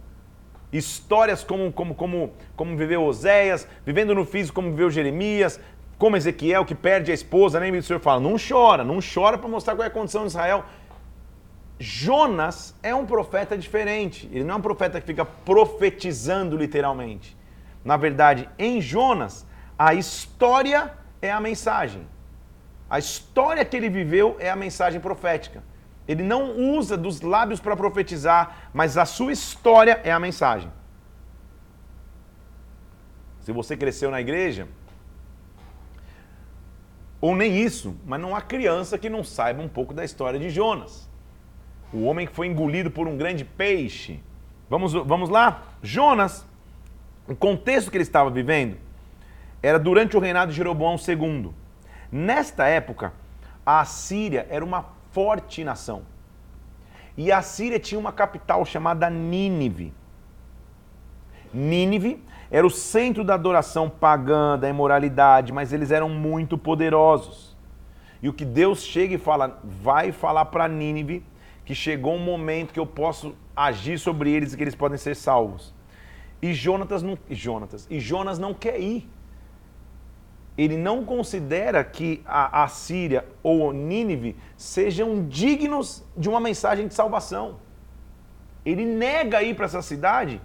Histórias 0.72 1.44
como, 1.44 1.72
como, 1.74 1.96
como, 1.96 2.32
como 2.56 2.78
viveu 2.78 3.04
Oséias, 3.04 3.68
vivendo 3.84 4.14
no 4.14 4.24
físico 4.24 4.56
como 4.56 4.70
viveu 4.70 4.92
Jeremias, 4.92 5.60
como 5.98 6.16
Ezequiel 6.16 6.64
que 6.64 6.76
perde 6.76 7.10
a 7.10 7.14
esposa, 7.14 7.60
nem 7.60 7.76
o 7.76 7.82
Senhor 7.82 8.00
fala, 8.00 8.20
não 8.20 8.36
chora, 8.38 8.84
não 8.84 9.00
chora 9.02 9.36
para 9.38 9.50
mostrar 9.50 9.76
qual 9.76 9.84
é 9.84 9.88
a 9.88 9.92
condição 9.92 10.22
de 10.22 10.28
Israel. 10.28 10.64
Jonas 11.80 12.74
é 12.82 12.94
um 12.94 13.06
profeta 13.06 13.58
diferente. 13.58 14.28
Ele 14.32 14.44
não 14.44 14.56
é 14.56 14.58
um 14.58 14.62
profeta 14.62 15.00
que 15.00 15.06
fica 15.06 15.26
profetizando 15.26 16.58
literalmente. 16.58 17.38
Na 17.86 17.98
verdade, 17.98 18.50
em 18.58 18.82
Jonas, 18.82 19.46
a 19.78 19.94
história 19.94 20.94
é 21.22 21.32
a 21.32 21.40
mensagem. 21.40 22.08
A 22.90 22.98
história 22.98 23.64
que 23.64 23.78
ele 23.78 23.90
viveu 23.90 24.36
é 24.40 24.50
a 24.50 24.56
mensagem 24.56 25.00
profética. 25.00 25.64
Ele 26.08 26.24
não 26.24 26.56
usa 26.58 26.98
dos 26.98 27.22
lábios 27.22 27.60
para 27.60 27.76
profetizar, 27.76 28.70
mas 28.74 28.98
a 28.98 29.06
sua 29.06 29.32
história 29.32 30.02
é 30.04 30.12
a 30.12 30.20
mensagem. 30.20 30.72
Se 33.42 33.52
você 33.52 33.78
cresceu 33.78 34.10
na 34.10 34.20
igreja, 34.20 34.68
ou 37.20 37.36
nem 37.36 37.58
isso, 37.58 37.96
mas 38.06 38.20
não 38.20 38.36
há 38.36 38.42
criança 38.42 38.98
que 38.98 39.10
não 39.10 39.24
saiba 39.24 39.62
um 39.62 39.68
pouco 39.68 39.94
da 39.94 40.04
história 40.04 40.40
de 40.40 40.50
Jonas 40.50 41.08
o 41.94 42.04
homem 42.04 42.28
que 42.28 42.34
foi 42.34 42.48
engolido 42.48 42.92
por 42.92 43.08
um 43.08 43.18
grande 43.18 43.46
peixe. 43.46 44.20
Vamos, 44.70 44.94
vamos 44.94 45.30
lá? 45.30 45.64
Jonas, 45.82 46.46
o 47.28 47.36
contexto 47.36 47.90
que 47.90 47.98
ele 47.98 48.04
estava 48.04 48.30
vivendo 48.30 48.78
era 49.62 49.80
durante 49.80 50.16
o 50.16 50.20
reinado 50.20 50.52
de 50.52 50.58
Jeroboão 50.58 50.96
II. 50.96 51.52
Nesta 52.12 52.68
época, 52.68 53.14
a 53.66 53.82
Assíria 53.82 54.48
era 54.50 54.64
uma 54.64 54.86
forte 55.12 55.64
nação. 55.64 56.04
E 57.18 57.32
a 57.32 57.42
Síria 57.42 57.80
tinha 57.80 58.00
uma 58.00 58.12
capital 58.12 58.64
chamada 58.66 59.10
Nínive. 59.10 59.94
Nínive 61.54 62.24
era 62.52 62.66
o 62.66 62.70
centro 62.70 63.24
da 63.24 63.34
adoração 63.34 63.90
pagã, 63.90 64.58
da 64.58 64.70
imoralidade, 64.70 65.52
mas 65.52 65.74
eles 65.74 65.92
eram 65.92 66.10
muito 66.10 66.58
poderosos. 66.58 67.58
E 68.22 68.30
o 68.30 68.34
que 68.34 68.46
Deus 68.46 68.84
chega 68.84 69.16
e 69.16 69.18
fala, 69.18 69.60
vai 69.64 70.12
falar 70.12 70.46
para 70.46 70.68
Nínive 70.68 71.24
que 71.68 71.76
chegou 71.76 72.16
um 72.16 72.20
momento 72.20 72.72
que 72.72 72.80
eu 72.80 72.86
posso 72.86 73.36
agir 73.54 74.00
sobre 74.00 74.32
eles 74.32 74.54
e 74.54 74.58
que 74.58 74.64
eles 74.64 74.74
podem 74.74 74.98
ser 74.98 75.18
salvos. 75.18 75.76
E 76.42 76.54
Jonatas 76.54 77.04
não, 77.04 77.18
e 77.30 77.36
Jonatas, 77.36 77.86
e 77.90 78.00
Jonas 78.00 78.40
não 78.40 78.54
quer 78.54 78.80
ir. 78.80 79.06
Ele 80.58 80.78
não 80.78 81.04
considera 81.04 81.84
que 81.84 82.24
a, 82.26 82.64
a 82.64 82.70
Síria 82.70 83.26
ou 83.44 83.74
Nínive 83.74 84.38
sejam 84.56 85.28
dignos 85.28 86.06
de 86.16 86.30
uma 86.30 86.40
mensagem 86.40 86.88
de 86.88 86.94
salvação. 86.94 87.58
Ele 88.66 88.86
nega 88.86 89.44
ir 89.44 89.54
para 89.54 89.66
essa 89.66 89.82
cidade 89.82 90.42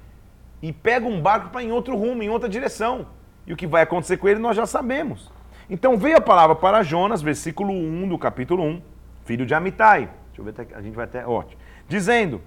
e 0.60 0.72
pega 0.72 1.06
um 1.06 1.22
barco 1.22 1.50
para 1.50 1.62
em 1.62 1.70
outro 1.70 1.96
rumo, 1.96 2.24
em 2.24 2.30
outra 2.30 2.48
direção. 2.48 3.06
E 3.46 3.52
o 3.52 3.56
que 3.56 3.66
vai 3.66 3.82
acontecer 3.82 4.16
com 4.16 4.28
ele 4.28 4.40
nós 4.40 4.56
já 4.56 4.66
sabemos. 4.66 5.30
Então 5.70 5.96
veio 5.96 6.16
a 6.16 6.20
palavra 6.20 6.56
para 6.56 6.82
Jonas, 6.82 7.22
versículo 7.22 7.72
1 7.72 8.08
do 8.08 8.18
capítulo 8.18 8.64
1, 8.64 8.82
filho 9.24 9.46
de 9.46 9.54
Amitai 9.54 10.10
Deixa 10.32 10.40
eu 10.40 10.44
ver 10.44 10.50
até, 10.50 10.74
a 10.74 10.80
gente 10.80 10.94
vai 10.94 11.04
até. 11.04 11.26
Ótimo. 11.26 11.60
Dizendo: 11.86 12.40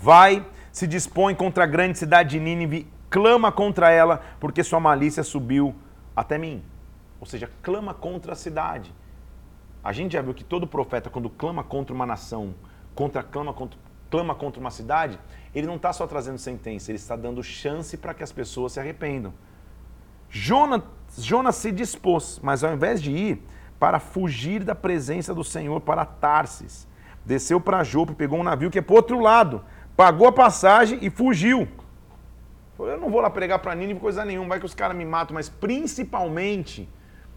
Vai, 0.00 0.46
se 0.72 0.86
dispõe 0.86 1.34
contra 1.34 1.64
a 1.64 1.66
grande 1.66 1.98
cidade 1.98 2.30
de 2.30 2.40
Nínive, 2.40 2.90
clama 3.10 3.50
contra 3.52 3.90
ela, 3.90 4.22
porque 4.38 4.62
sua 4.62 4.80
malícia 4.80 5.22
subiu 5.22 5.74
até 6.14 6.38
mim. 6.38 6.62
Ou 7.20 7.26
seja, 7.26 7.50
clama 7.62 7.92
contra 7.92 8.32
a 8.32 8.36
cidade. 8.36 8.94
A 9.82 9.92
gente 9.92 10.12
já 10.12 10.22
viu 10.22 10.34
que 10.34 10.44
todo 10.44 10.66
profeta, 10.66 11.10
quando 11.10 11.28
clama 11.28 11.64
contra 11.64 11.94
uma 11.94 12.06
nação, 12.06 12.54
contra, 12.94 13.22
clama, 13.22 13.52
contra, 13.52 13.78
clama 14.10 14.34
contra 14.34 14.60
uma 14.60 14.70
cidade, 14.70 15.18
ele 15.54 15.66
não 15.66 15.76
está 15.76 15.92
só 15.92 16.06
trazendo 16.06 16.38
sentença, 16.38 16.90
ele 16.90 16.98
está 16.98 17.16
dando 17.16 17.42
chance 17.42 17.96
para 17.96 18.14
que 18.14 18.22
as 18.22 18.32
pessoas 18.32 18.72
se 18.72 18.80
arrependam. 18.80 19.32
Jonas, 20.30 20.82
Jonas 21.16 21.56
se 21.56 21.72
dispôs, 21.72 22.38
mas 22.42 22.62
ao 22.62 22.72
invés 22.72 23.02
de 23.02 23.10
ir, 23.10 23.42
para 23.78 24.00
fugir 24.00 24.64
da 24.64 24.74
presença 24.74 25.34
do 25.34 25.44
Senhor 25.44 25.80
para 25.80 26.04
Tarsis. 26.04 26.86
Desceu 27.24 27.60
para 27.60 27.84
Jope, 27.84 28.14
pegou 28.14 28.38
um 28.38 28.42
navio 28.42 28.70
que 28.70 28.78
é 28.78 28.82
para 28.82 28.94
outro 28.94 29.20
lado, 29.20 29.62
pagou 29.96 30.26
a 30.26 30.32
passagem 30.32 30.98
e 31.02 31.10
fugiu. 31.10 31.68
Falou, 32.76 32.92
eu 32.92 33.00
não 33.00 33.10
vou 33.10 33.20
lá 33.20 33.28
pregar 33.28 33.58
para 33.58 33.74
Nínive 33.74 34.00
coisa 34.00 34.24
nenhuma, 34.24 34.50
vai 34.50 34.60
que 34.60 34.66
os 34.66 34.74
caras 34.74 34.96
me 34.96 35.04
matam, 35.04 35.34
mas 35.34 35.48
principalmente, 35.48 36.88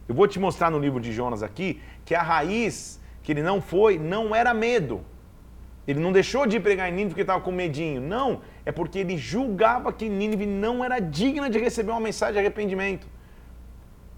eu 0.08 0.15
vou 0.15 0.27
te 0.27 0.39
mostrar 0.39 0.69
no 0.69 0.80
livro 0.80 0.99
de 0.99 1.12
Jonas 1.12 1.43
aqui, 1.43 1.82
que 2.06 2.15
a 2.15 2.21
raiz 2.21 3.01
que 3.23 3.32
ele 3.32 3.43
não 3.43 3.62
foi, 3.62 3.99
não 3.99 4.36
era 4.36 4.54
medo. 4.54 5.01
Ele 5.88 5.99
não 5.99 6.12
deixou 6.12 6.45
de 6.45 6.60
pregar 6.60 6.89
em 6.89 6.91
Nínive 6.91 7.10
porque 7.10 7.21
estava 7.21 7.41
com 7.41 7.51
medinho. 7.51 7.99
Não, 7.99 8.41
é 8.65 8.71
porque 8.71 8.99
ele 8.99 9.17
julgava 9.17 9.91
que 9.91 10.08
Nínive 10.08 10.45
não 10.45 10.84
era 10.84 10.99
digna 10.99 11.49
de 11.49 11.60
receber 11.60 11.91
uma 11.91 11.99
mensagem 11.99 12.34
de 12.34 12.39
arrependimento. 12.39 13.08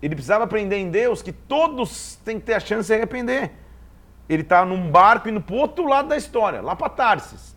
Ele 0.03 0.15
precisava 0.15 0.43
aprender 0.43 0.75
em 0.75 0.91
Deus 0.91 1.21
que 1.21 1.31
todos 1.31 2.17
têm 2.25 2.37
que 2.37 2.45
ter 2.45 2.55
a 2.55 2.59
chance 2.59 2.81
de 2.81 2.87
se 2.87 2.93
arrepender. 2.93 3.53
Ele 4.27 4.41
está 4.41 4.65
num 4.65 4.91
barco 4.91 5.29
indo 5.29 5.39
para 5.39 5.55
o 5.55 5.57
outro 5.57 5.87
lado 5.87 6.09
da 6.09 6.17
história, 6.17 6.61
lá 6.61 6.75
para 6.75 6.89
Tarsis. 6.89 7.55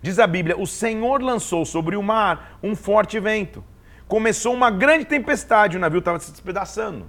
Diz 0.00 0.18
a 0.18 0.26
Bíblia: 0.26 0.58
O 0.58 0.66
Senhor 0.66 1.20
lançou 1.20 1.66
sobre 1.66 1.96
o 1.96 2.02
mar 2.02 2.58
um 2.62 2.74
forte 2.74 3.20
vento. 3.20 3.62
Começou 4.06 4.54
uma 4.54 4.70
grande 4.70 5.04
tempestade, 5.04 5.76
o 5.76 5.80
navio 5.80 5.98
estava 5.98 6.18
se 6.18 6.30
despedaçando. 6.30 7.04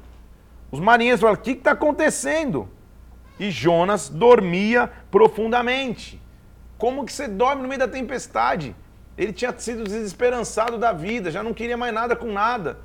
Os 0.70 0.82
marinheiros 0.82 1.22
falaram: 1.22 1.40
O 1.40 1.42
que 1.42 1.52
está 1.52 1.72
acontecendo? 1.72 2.68
E 3.40 3.50
Jonas 3.50 4.10
dormia 4.10 4.92
profundamente. 5.10 6.22
Como 6.78 7.06
que 7.06 7.14
você 7.14 7.26
dorme 7.26 7.62
no 7.62 7.70
meio 7.70 7.80
da 7.80 7.88
tempestade? 7.88 8.76
Ele 9.18 9.32
tinha 9.32 9.58
sido 9.58 9.86
desesperançado 9.86 10.78
da 10.78 10.92
vida, 10.92 11.32
já 11.32 11.42
não 11.42 11.54
queria 11.54 11.78
mais 11.78 11.94
nada 11.94 12.18
com 12.18 12.30
nada 12.34 12.80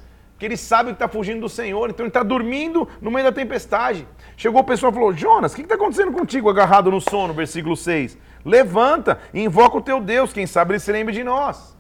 que 0.44 0.48
ele 0.48 0.56
sabe 0.58 0.90
que 0.90 0.96
está 0.96 1.08
fugindo 1.08 1.40
do 1.40 1.48
Senhor, 1.48 1.88
então 1.88 2.04
ele 2.04 2.10
está 2.10 2.22
dormindo 2.22 2.86
no 3.00 3.10
meio 3.10 3.24
da 3.24 3.32
tempestade. 3.32 4.06
Chegou 4.36 4.60
a 4.60 4.64
pessoa 4.64 4.90
e 4.90 4.94
falou: 4.94 5.10
Jonas, 5.10 5.52
o 5.52 5.56
que 5.56 5.62
está 5.62 5.74
acontecendo 5.74 6.12
contigo 6.12 6.50
agarrado 6.50 6.90
no 6.90 7.00
sono? 7.00 7.32
Versículo 7.32 7.74
6. 7.74 8.18
Levanta 8.44 9.18
e 9.32 9.40
invoca 9.40 9.78
o 9.78 9.80
teu 9.80 10.02
Deus, 10.02 10.34
quem 10.34 10.46
sabe 10.46 10.72
ele 10.72 10.80
se 10.80 10.92
lembre 10.92 11.14
de 11.14 11.24
nós. 11.24 11.74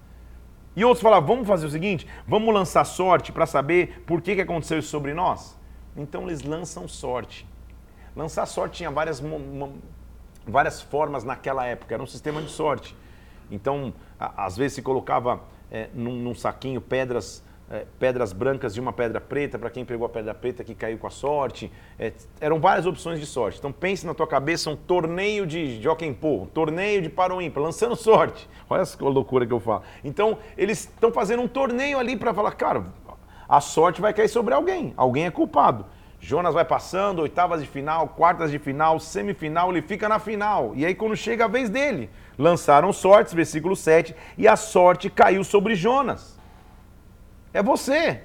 E 0.74 0.82
outros 0.82 1.02
falaram: 1.02 1.26
vamos 1.26 1.46
fazer 1.46 1.66
o 1.66 1.70
seguinte, 1.70 2.06
vamos 2.26 2.54
lançar 2.54 2.84
sorte 2.84 3.32
para 3.32 3.44
saber 3.44 4.02
por 4.06 4.22
que, 4.22 4.34
que 4.34 4.40
aconteceu 4.40 4.78
isso 4.78 4.88
sobre 4.88 5.12
nós? 5.12 5.58
Então 5.94 6.22
eles 6.22 6.42
lançam 6.42 6.88
sorte. 6.88 7.46
Lançar 8.16 8.46
sorte 8.46 8.78
tinha 8.78 8.90
várias, 8.90 9.22
várias 10.46 10.80
formas 10.80 11.22
naquela 11.22 11.66
época, 11.66 11.92
era 11.92 12.02
um 12.02 12.06
sistema 12.06 12.40
de 12.40 12.48
sorte. 12.48 12.96
Então, 13.50 13.92
às 14.18 14.56
vezes 14.56 14.76
se 14.76 14.80
colocava 14.80 15.42
é, 15.70 15.90
num, 15.92 16.14
num 16.14 16.34
saquinho 16.34 16.80
pedras 16.80 17.43
é, 17.70 17.86
pedras 17.98 18.32
brancas 18.32 18.76
e 18.76 18.80
uma 18.80 18.92
pedra 18.92 19.20
preta, 19.20 19.58
para 19.58 19.70
quem 19.70 19.84
pegou 19.84 20.06
a 20.06 20.08
pedra 20.08 20.34
preta 20.34 20.62
que 20.62 20.74
caiu 20.74 20.98
com 20.98 21.06
a 21.06 21.10
sorte. 21.10 21.72
É, 21.98 22.12
eram 22.40 22.60
várias 22.60 22.86
opções 22.86 23.18
de 23.18 23.26
sorte. 23.26 23.58
Então 23.58 23.72
pense 23.72 24.06
na 24.06 24.14
tua 24.14 24.26
cabeça 24.26 24.70
um 24.70 24.76
torneio 24.76 25.46
de 25.46 25.80
jockey 25.82 26.12
pô, 26.12 26.42
um 26.42 26.46
torneio 26.46 27.00
de 27.02 27.08
paro 27.08 27.38
lançando 27.56 27.96
sorte. 27.96 28.48
Olha 28.68 28.82
essa 28.82 29.02
loucura 29.02 29.46
que 29.46 29.52
eu 29.52 29.60
falo. 29.60 29.82
Então 30.02 30.38
eles 30.56 30.80
estão 30.80 31.10
fazendo 31.10 31.42
um 31.42 31.48
torneio 31.48 31.98
ali 31.98 32.16
para 32.16 32.34
falar, 32.34 32.52
cara, 32.52 32.84
a 33.48 33.60
sorte 33.60 34.00
vai 34.00 34.12
cair 34.12 34.28
sobre 34.28 34.54
alguém, 34.54 34.92
alguém 34.96 35.26
é 35.26 35.30
culpado. 35.30 35.86
Jonas 36.20 36.54
vai 36.54 36.64
passando, 36.64 37.20
oitavas 37.20 37.60
de 37.60 37.68
final, 37.68 38.08
quartas 38.08 38.50
de 38.50 38.58
final, 38.58 38.98
semifinal, 38.98 39.70
ele 39.70 39.82
fica 39.82 40.08
na 40.08 40.18
final. 40.18 40.72
E 40.74 40.86
aí 40.86 40.94
quando 40.94 41.14
chega 41.14 41.44
a 41.44 41.48
vez 41.48 41.68
dele, 41.68 42.08
lançaram 42.38 42.94
sortes, 42.94 43.34
versículo 43.34 43.76
7, 43.76 44.16
e 44.38 44.48
a 44.48 44.56
sorte 44.56 45.10
caiu 45.10 45.44
sobre 45.44 45.74
Jonas. 45.74 46.33
É 47.54 47.62
você. 47.62 48.20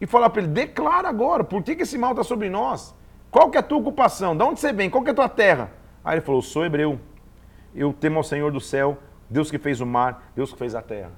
E 0.00 0.06
falar 0.06 0.30
para 0.30 0.42
ele, 0.42 0.52
declara 0.52 1.08
agora, 1.08 1.42
por 1.42 1.62
que, 1.62 1.74
que 1.74 1.82
esse 1.82 1.98
mal 1.98 2.10
está 2.10 2.22
sobre 2.22 2.48
nós? 2.50 2.94
Qual 3.30 3.50
que 3.50 3.56
é 3.56 3.60
a 3.60 3.62
tua 3.62 3.78
ocupação? 3.78 4.36
De 4.36 4.44
onde 4.44 4.60
você 4.60 4.72
vem? 4.72 4.90
Qual 4.90 5.02
que 5.02 5.08
é 5.10 5.12
a 5.12 5.16
tua 5.16 5.28
terra? 5.28 5.72
Aí 6.04 6.14
ele 6.14 6.20
falou, 6.20 6.42
sou 6.42 6.64
hebreu. 6.64 7.00
Eu 7.74 7.92
temo 7.92 8.18
ao 8.18 8.24
Senhor 8.24 8.52
do 8.52 8.60
céu, 8.60 8.98
Deus 9.28 9.50
que 9.50 9.58
fez 9.58 9.80
o 9.80 9.86
mar, 9.86 10.30
Deus 10.36 10.52
que 10.52 10.58
fez 10.58 10.74
a 10.74 10.82
terra. 10.82 11.12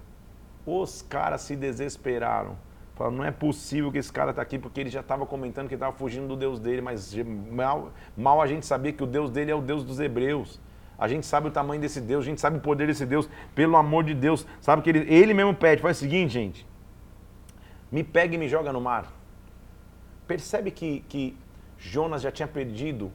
Os 0.65 1.03
caras 1.03 1.41
se 1.43 1.57
desesperaram. 1.57 2.57
Fala, 2.95 3.11
não 3.11 3.25
é 3.25 3.31
possível 3.31 3.91
que 3.91 3.99
esse 3.99 4.13
cara 4.13 4.31
está 4.31 4.43
aqui, 4.43 4.59
porque 4.59 4.81
ele 4.81 4.91
já 4.91 5.01
estava 5.01 5.25
comentando 5.27 5.67
que 5.67 5.75
estava 5.75 5.93
fugindo 5.93 6.29
do 6.29 6.37
Deus 6.37 6.61
dele, 6.61 6.83
mas 6.83 7.15
mal, 7.51 7.91
mal 8.17 8.41
a 8.41 8.47
gente 8.47 8.67
sabia 8.67 8.93
que 8.93 9.03
o 9.03 9.07
Deus 9.07 9.31
dele 9.31 9.51
é 9.51 9.55
o 9.55 9.63
Deus 9.63 9.83
dos 9.83 9.99
hebreus. 9.99 10.61
A 10.99 11.09
gente 11.09 11.27
sabe 11.27 11.49
o 11.49 11.51
tamanho 11.51 11.81
desse 11.81 12.01
Deus, 12.01 12.25
a 12.25 12.29
gente 12.29 12.41
sabe 12.41 12.59
o 12.59 12.61
poder 12.61 12.87
desse 12.87 13.07
Deus, 13.07 13.29
pelo 13.55 13.77
amor 13.77 14.05
de 14.05 14.15
Deus. 14.15 14.47
Sabe 14.61 14.83
que 14.83 14.91
ele, 14.91 15.13
ele 15.13 15.35
mesmo 15.35 15.55
pede, 15.55 15.81
faz 15.81 15.97
o 15.97 16.01
seguinte, 16.01 16.33
gente. 16.35 16.72
Me 17.93 18.03
pega 18.03 18.35
e 18.35 18.39
me 18.39 18.49
joga 18.49 18.73
no 18.73 18.81
mar. 18.81 19.13
Percebe 20.27 20.71
que, 20.71 21.01
que 21.09 21.37
Jonas 21.77 22.23
já 22.23 22.33
tinha 22.33 22.49
perdido 22.49 23.13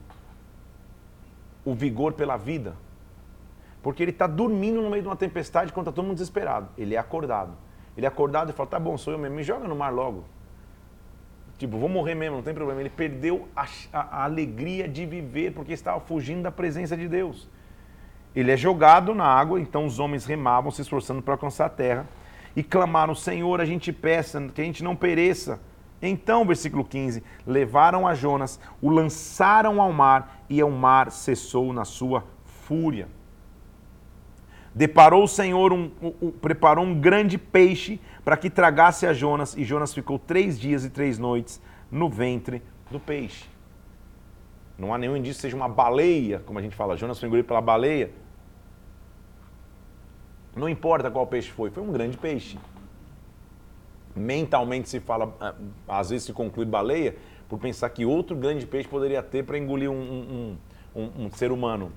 o 1.64 1.74
vigor 1.74 2.12
pela 2.12 2.36
vida? 2.36 2.76
Porque 3.82 4.02
ele 4.02 4.12
está 4.12 4.28
dormindo 4.28 4.80
no 4.80 4.88
meio 4.88 5.02
de 5.02 5.08
uma 5.08 5.16
tempestade 5.16 5.72
quando 5.72 5.88
está 5.88 5.94
todo 5.94 6.04
mundo 6.04 6.14
desesperado. 6.14 6.68
Ele 6.78 6.94
é 6.94 6.98
acordado. 6.98 7.52
Ele 7.96 8.06
é 8.06 8.08
acordado 8.08 8.50
e 8.50 8.52
fala, 8.52 8.68
tá 8.68 8.78
bom, 8.78 8.96
sou 8.96 9.12
eu 9.12 9.18
mesmo, 9.18 9.34
me 9.34 9.42
joga 9.42 9.66
no 9.66 9.74
mar 9.74 9.92
logo. 9.92 10.24
Tipo, 11.58 11.76
vou 11.76 11.88
morrer 11.88 12.14
mesmo, 12.14 12.36
não 12.36 12.42
tem 12.42 12.54
problema. 12.54 12.80
Ele 12.80 12.90
perdeu 12.90 13.48
a, 13.56 13.66
a, 13.92 14.00
a 14.20 14.24
alegria 14.24 14.88
de 14.88 15.04
viver 15.04 15.52
porque 15.52 15.72
estava 15.72 15.98
fugindo 15.98 16.42
da 16.42 16.52
presença 16.52 16.96
de 16.96 17.08
Deus. 17.08 17.48
Ele 18.36 18.52
é 18.52 18.56
jogado 18.56 19.12
na 19.12 19.24
água, 19.24 19.60
então 19.60 19.84
os 19.84 19.98
homens 19.98 20.24
remavam, 20.24 20.70
se 20.70 20.82
esforçando 20.82 21.20
para 21.20 21.34
alcançar 21.34 21.66
a 21.66 21.68
terra, 21.68 22.06
e 22.58 22.62
clamaram: 22.64 23.14
Senhor, 23.14 23.60
a 23.60 23.64
gente 23.64 23.92
peça 23.92 24.40
que 24.52 24.60
a 24.60 24.64
gente 24.64 24.82
não 24.82 24.96
pereça. 24.96 25.60
Então, 26.02 26.44
versículo 26.44 26.84
15: 26.84 27.22
levaram 27.46 28.04
a 28.04 28.16
Jonas, 28.16 28.58
o 28.82 28.90
lançaram 28.90 29.80
ao 29.80 29.92
mar, 29.92 30.42
e 30.50 30.60
o 30.60 30.68
mar 30.68 31.12
cessou 31.12 31.72
na 31.72 31.84
sua 31.84 32.24
fúria. 32.44 33.06
Deparou 34.74 35.22
o 35.22 35.28
Senhor, 35.28 35.72
um, 35.72 35.88
um, 36.02 36.32
preparou 36.32 36.84
um 36.84 37.00
grande 37.00 37.38
peixe 37.38 38.00
para 38.24 38.36
que 38.36 38.50
tragasse 38.50 39.06
a 39.06 39.12
Jonas, 39.12 39.56
e 39.56 39.62
Jonas 39.62 39.94
ficou 39.94 40.18
três 40.18 40.58
dias 40.58 40.84
e 40.84 40.90
três 40.90 41.16
noites 41.16 41.62
no 41.88 42.08
ventre 42.08 42.60
do 42.90 42.98
peixe. 42.98 43.44
Não 44.76 44.92
há 44.92 44.98
nenhum 44.98 45.16
indício 45.16 45.40
seja 45.40 45.54
uma 45.54 45.68
baleia, 45.68 46.42
como 46.44 46.58
a 46.58 46.62
gente 46.62 46.74
fala, 46.74 46.96
Jonas 46.96 47.20
foi 47.20 47.28
engolido 47.28 47.46
pela 47.46 47.60
baleia. 47.60 48.10
Não 50.58 50.68
importa 50.68 51.10
qual 51.10 51.26
peixe 51.26 51.50
foi, 51.50 51.70
foi 51.70 51.82
um 51.82 51.92
grande 51.92 52.16
peixe. 52.18 52.58
Mentalmente 54.14 54.88
se 54.88 55.00
fala, 55.00 55.34
ah, 55.40 55.54
às 55.86 56.10
vezes 56.10 56.26
se 56.26 56.32
conclui 56.32 56.66
baleia, 56.66 57.16
por 57.48 57.58
pensar 57.58 57.88
que 57.90 58.04
outro 58.04 58.36
grande 58.36 58.66
peixe 58.66 58.88
poderia 58.88 59.22
ter 59.22 59.44
para 59.44 59.56
engolir 59.56 59.90
um, 59.90 59.94
um, 59.94 60.56
um, 60.94 61.24
um 61.24 61.30
ser 61.30 61.50
humano. 61.50 61.92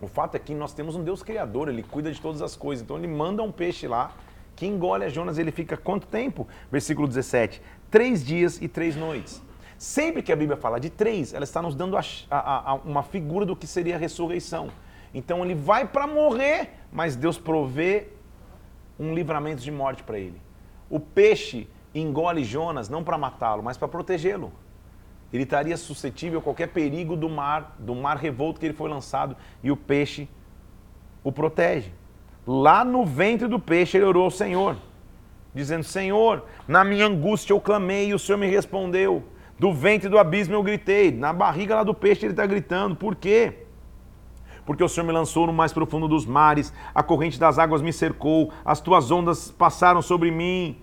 O 0.00 0.08
fato 0.08 0.34
é 0.36 0.38
que 0.38 0.54
nós 0.54 0.72
temos 0.72 0.96
um 0.96 1.04
Deus 1.04 1.22
criador, 1.22 1.68
ele 1.68 1.82
cuida 1.82 2.10
de 2.10 2.20
todas 2.20 2.42
as 2.42 2.56
coisas. 2.56 2.82
Então 2.82 2.96
ele 2.96 3.06
manda 3.06 3.42
um 3.42 3.52
peixe 3.52 3.86
lá 3.86 4.12
que 4.56 4.66
engole 4.66 5.04
a 5.04 5.08
Jonas. 5.08 5.38
Ele 5.38 5.52
fica 5.52 5.76
quanto 5.76 6.06
tempo? 6.06 6.48
Versículo 6.70 7.06
17: 7.06 7.62
Três 7.90 8.24
dias 8.24 8.60
e 8.60 8.68
três 8.68 8.96
noites. 8.96 9.42
Sempre 9.78 10.22
que 10.22 10.32
a 10.32 10.36
Bíblia 10.36 10.56
fala 10.56 10.78
de 10.78 10.90
três, 10.90 11.34
ela 11.34 11.44
está 11.44 11.60
nos 11.60 11.74
dando 11.74 11.96
a, 11.96 12.02
a, 12.30 12.70
a, 12.70 12.74
uma 12.74 13.02
figura 13.02 13.44
do 13.44 13.54
que 13.54 13.66
seria 13.66 13.96
a 13.96 13.98
ressurreição. 13.98 14.70
Então 15.14 15.44
ele 15.44 15.54
vai 15.54 15.86
para 15.86 16.06
morrer, 16.06 16.70
mas 16.92 17.16
Deus 17.16 17.38
provê 17.38 18.08
um 18.98 19.14
livramento 19.14 19.62
de 19.62 19.70
morte 19.70 20.02
para 20.02 20.18
ele. 20.18 20.40
O 20.88 21.00
peixe 21.00 21.68
engole 21.94 22.44
Jonas 22.44 22.88
não 22.88 23.04
para 23.04 23.18
matá-lo, 23.18 23.62
mas 23.62 23.76
para 23.76 23.88
protegê-lo 23.88 24.52
ele 25.32 25.44
estaria 25.44 25.76
suscetível 25.76 26.40
a 26.40 26.42
qualquer 26.42 26.68
perigo 26.68 27.16
do 27.16 27.28
mar, 27.28 27.74
do 27.78 27.94
mar 27.94 28.18
revolto 28.18 28.60
que 28.60 28.66
ele 28.66 28.74
foi 28.74 28.90
lançado, 28.90 29.34
e 29.62 29.70
o 29.70 29.76
peixe 29.76 30.28
o 31.24 31.32
protege. 31.32 31.90
Lá 32.46 32.84
no 32.84 33.04
ventre 33.06 33.48
do 33.48 33.58
peixe 33.58 33.96
ele 33.96 34.04
orou 34.04 34.24
ao 34.24 34.30
Senhor, 34.30 34.76
dizendo: 35.54 35.84
Senhor, 35.84 36.44
na 36.68 36.84
minha 36.84 37.06
angústia 37.06 37.54
eu 37.54 37.60
clamei 37.60 38.08
e 38.08 38.14
o 38.14 38.18
Senhor 38.18 38.36
me 38.36 38.48
respondeu. 38.48 39.24
Do 39.58 39.72
ventre 39.72 40.08
do 40.08 40.18
abismo 40.18 40.54
eu 40.54 40.62
gritei, 40.62 41.12
na 41.12 41.32
barriga 41.32 41.76
lá 41.76 41.84
do 41.84 41.94
peixe 41.94 42.26
ele 42.26 42.32
está 42.32 42.44
gritando. 42.44 42.96
Por 42.96 43.14
quê? 43.14 43.66
Porque 44.72 44.82
o 44.82 44.88
Senhor 44.88 45.04
me 45.04 45.12
lançou 45.12 45.46
no 45.46 45.52
mais 45.52 45.70
profundo 45.70 46.08
dos 46.08 46.24
mares, 46.24 46.72
a 46.94 47.02
corrente 47.02 47.38
das 47.38 47.58
águas 47.58 47.82
me 47.82 47.92
cercou, 47.92 48.50
as 48.64 48.80
tuas 48.80 49.10
ondas 49.10 49.50
passaram 49.50 50.00
sobre 50.00 50.30
mim. 50.30 50.78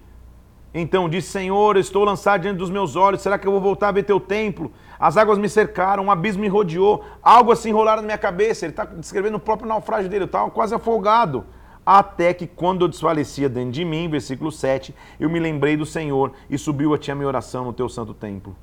Então 0.71 1.09
disse: 1.09 1.29
Senhor, 1.29 1.75
estou 1.75 2.03
lançado 2.03 2.41
diante 2.41 2.57
dos 2.57 2.69
meus 2.69 2.95
olhos, 2.95 3.19
será 3.19 3.39
que 3.39 3.47
eu 3.47 3.51
vou 3.51 3.59
voltar 3.59 3.87
a 3.87 3.91
ver 3.91 4.03
teu 4.03 4.19
templo? 4.19 4.71
As 4.99 5.17
águas 5.17 5.39
me 5.39 5.49
cercaram, 5.49 6.03
um 6.03 6.11
abismo 6.11 6.43
me 6.43 6.47
rodeou, 6.47 7.03
algo 7.23 7.51
assim 7.51 7.69
enrolaram 7.69 8.03
na 8.03 8.05
minha 8.05 8.17
cabeça. 8.19 8.63
Ele 8.63 8.73
está 8.73 8.85
descrevendo 8.85 9.37
o 9.37 9.39
próprio 9.39 9.67
naufrágio 9.67 10.07
dele, 10.07 10.25
eu 10.25 10.27
estava 10.27 10.51
quase 10.51 10.75
afogado. 10.75 11.43
Até 11.83 12.31
que 12.31 12.45
quando 12.45 12.83
eu 12.83 12.87
desfalecia 12.87 13.49
dentro 13.49 13.71
de 13.71 13.83
mim, 13.83 14.07
versículo 14.07 14.51
7, 14.51 14.93
eu 15.19 15.31
me 15.31 15.39
lembrei 15.39 15.75
do 15.75 15.85
Senhor 15.87 16.33
e 16.47 16.59
subiu 16.59 16.93
a 16.93 16.97
ti 16.99 17.11
a 17.11 17.15
minha 17.15 17.27
oração 17.27 17.65
no 17.65 17.73
teu 17.73 17.89
santo 17.89 18.13
templo. 18.13 18.55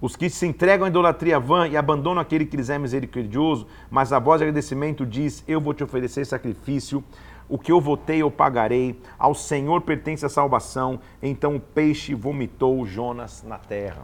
Os 0.00 0.14
que 0.14 0.28
se 0.28 0.46
entregam 0.46 0.84
à 0.84 0.88
idolatria 0.88 1.40
vã 1.40 1.66
e 1.66 1.76
abandonam 1.76 2.20
aquele 2.20 2.44
que 2.44 2.56
lhes 2.56 2.68
é 2.68 2.78
misericordioso, 2.78 3.66
mas 3.90 4.12
a 4.12 4.18
voz 4.18 4.40
de 4.40 4.44
agradecimento 4.44 5.06
diz: 5.06 5.42
Eu 5.48 5.60
vou 5.60 5.72
te 5.72 5.82
oferecer 5.82 6.26
sacrifício 6.26 7.02
o 7.48 7.58
que 7.58 7.70
eu 7.70 7.80
votei 7.80 8.22
eu 8.22 8.30
pagarei, 8.30 9.00
ao 9.18 9.34
Senhor 9.34 9.80
pertence 9.82 10.26
a 10.26 10.28
salvação. 10.28 11.00
Então 11.22 11.56
o 11.56 11.60
peixe 11.60 12.14
vomitou 12.14 12.84
Jonas 12.84 13.42
na 13.42 13.58
terra. 13.58 14.02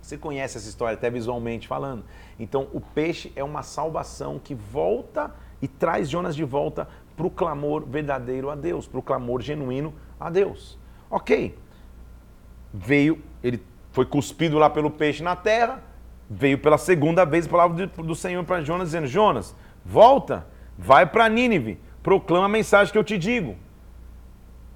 Você 0.00 0.18
conhece 0.18 0.58
essa 0.58 0.68
história 0.68 0.94
até 0.94 1.10
visualmente 1.10 1.68
falando. 1.68 2.04
Então 2.38 2.68
o 2.72 2.80
peixe 2.80 3.32
é 3.36 3.44
uma 3.44 3.62
salvação 3.62 4.38
que 4.38 4.54
volta 4.54 5.34
e 5.62 5.68
traz 5.68 6.10
Jonas 6.10 6.34
de 6.34 6.44
volta 6.44 6.88
para 7.16 7.26
o 7.26 7.30
clamor 7.30 7.84
verdadeiro 7.86 8.50
a 8.50 8.54
Deus, 8.54 8.86
para 8.86 8.98
o 8.98 9.02
clamor 9.02 9.40
genuíno 9.40 9.94
a 10.18 10.28
Deus. 10.30 10.78
Ok, 11.10 11.56
veio, 12.72 13.22
ele 13.42 13.62
foi 13.94 14.04
cuspido 14.04 14.58
lá 14.58 14.68
pelo 14.68 14.90
peixe 14.90 15.22
na 15.22 15.36
terra, 15.36 15.80
veio 16.28 16.58
pela 16.58 16.76
segunda 16.76 17.24
vez 17.24 17.46
a 17.46 17.48
palavra 17.48 17.86
do 17.86 18.14
Senhor 18.16 18.42
para 18.42 18.60
Jonas 18.60 18.88
dizendo: 18.88 19.06
Jonas, 19.06 19.54
volta, 19.84 20.44
vai 20.76 21.06
para 21.06 21.28
Nínive, 21.28 21.78
proclama 22.02 22.46
a 22.46 22.48
mensagem 22.48 22.92
que 22.92 22.98
eu 22.98 23.04
te 23.04 23.16
digo. 23.16 23.54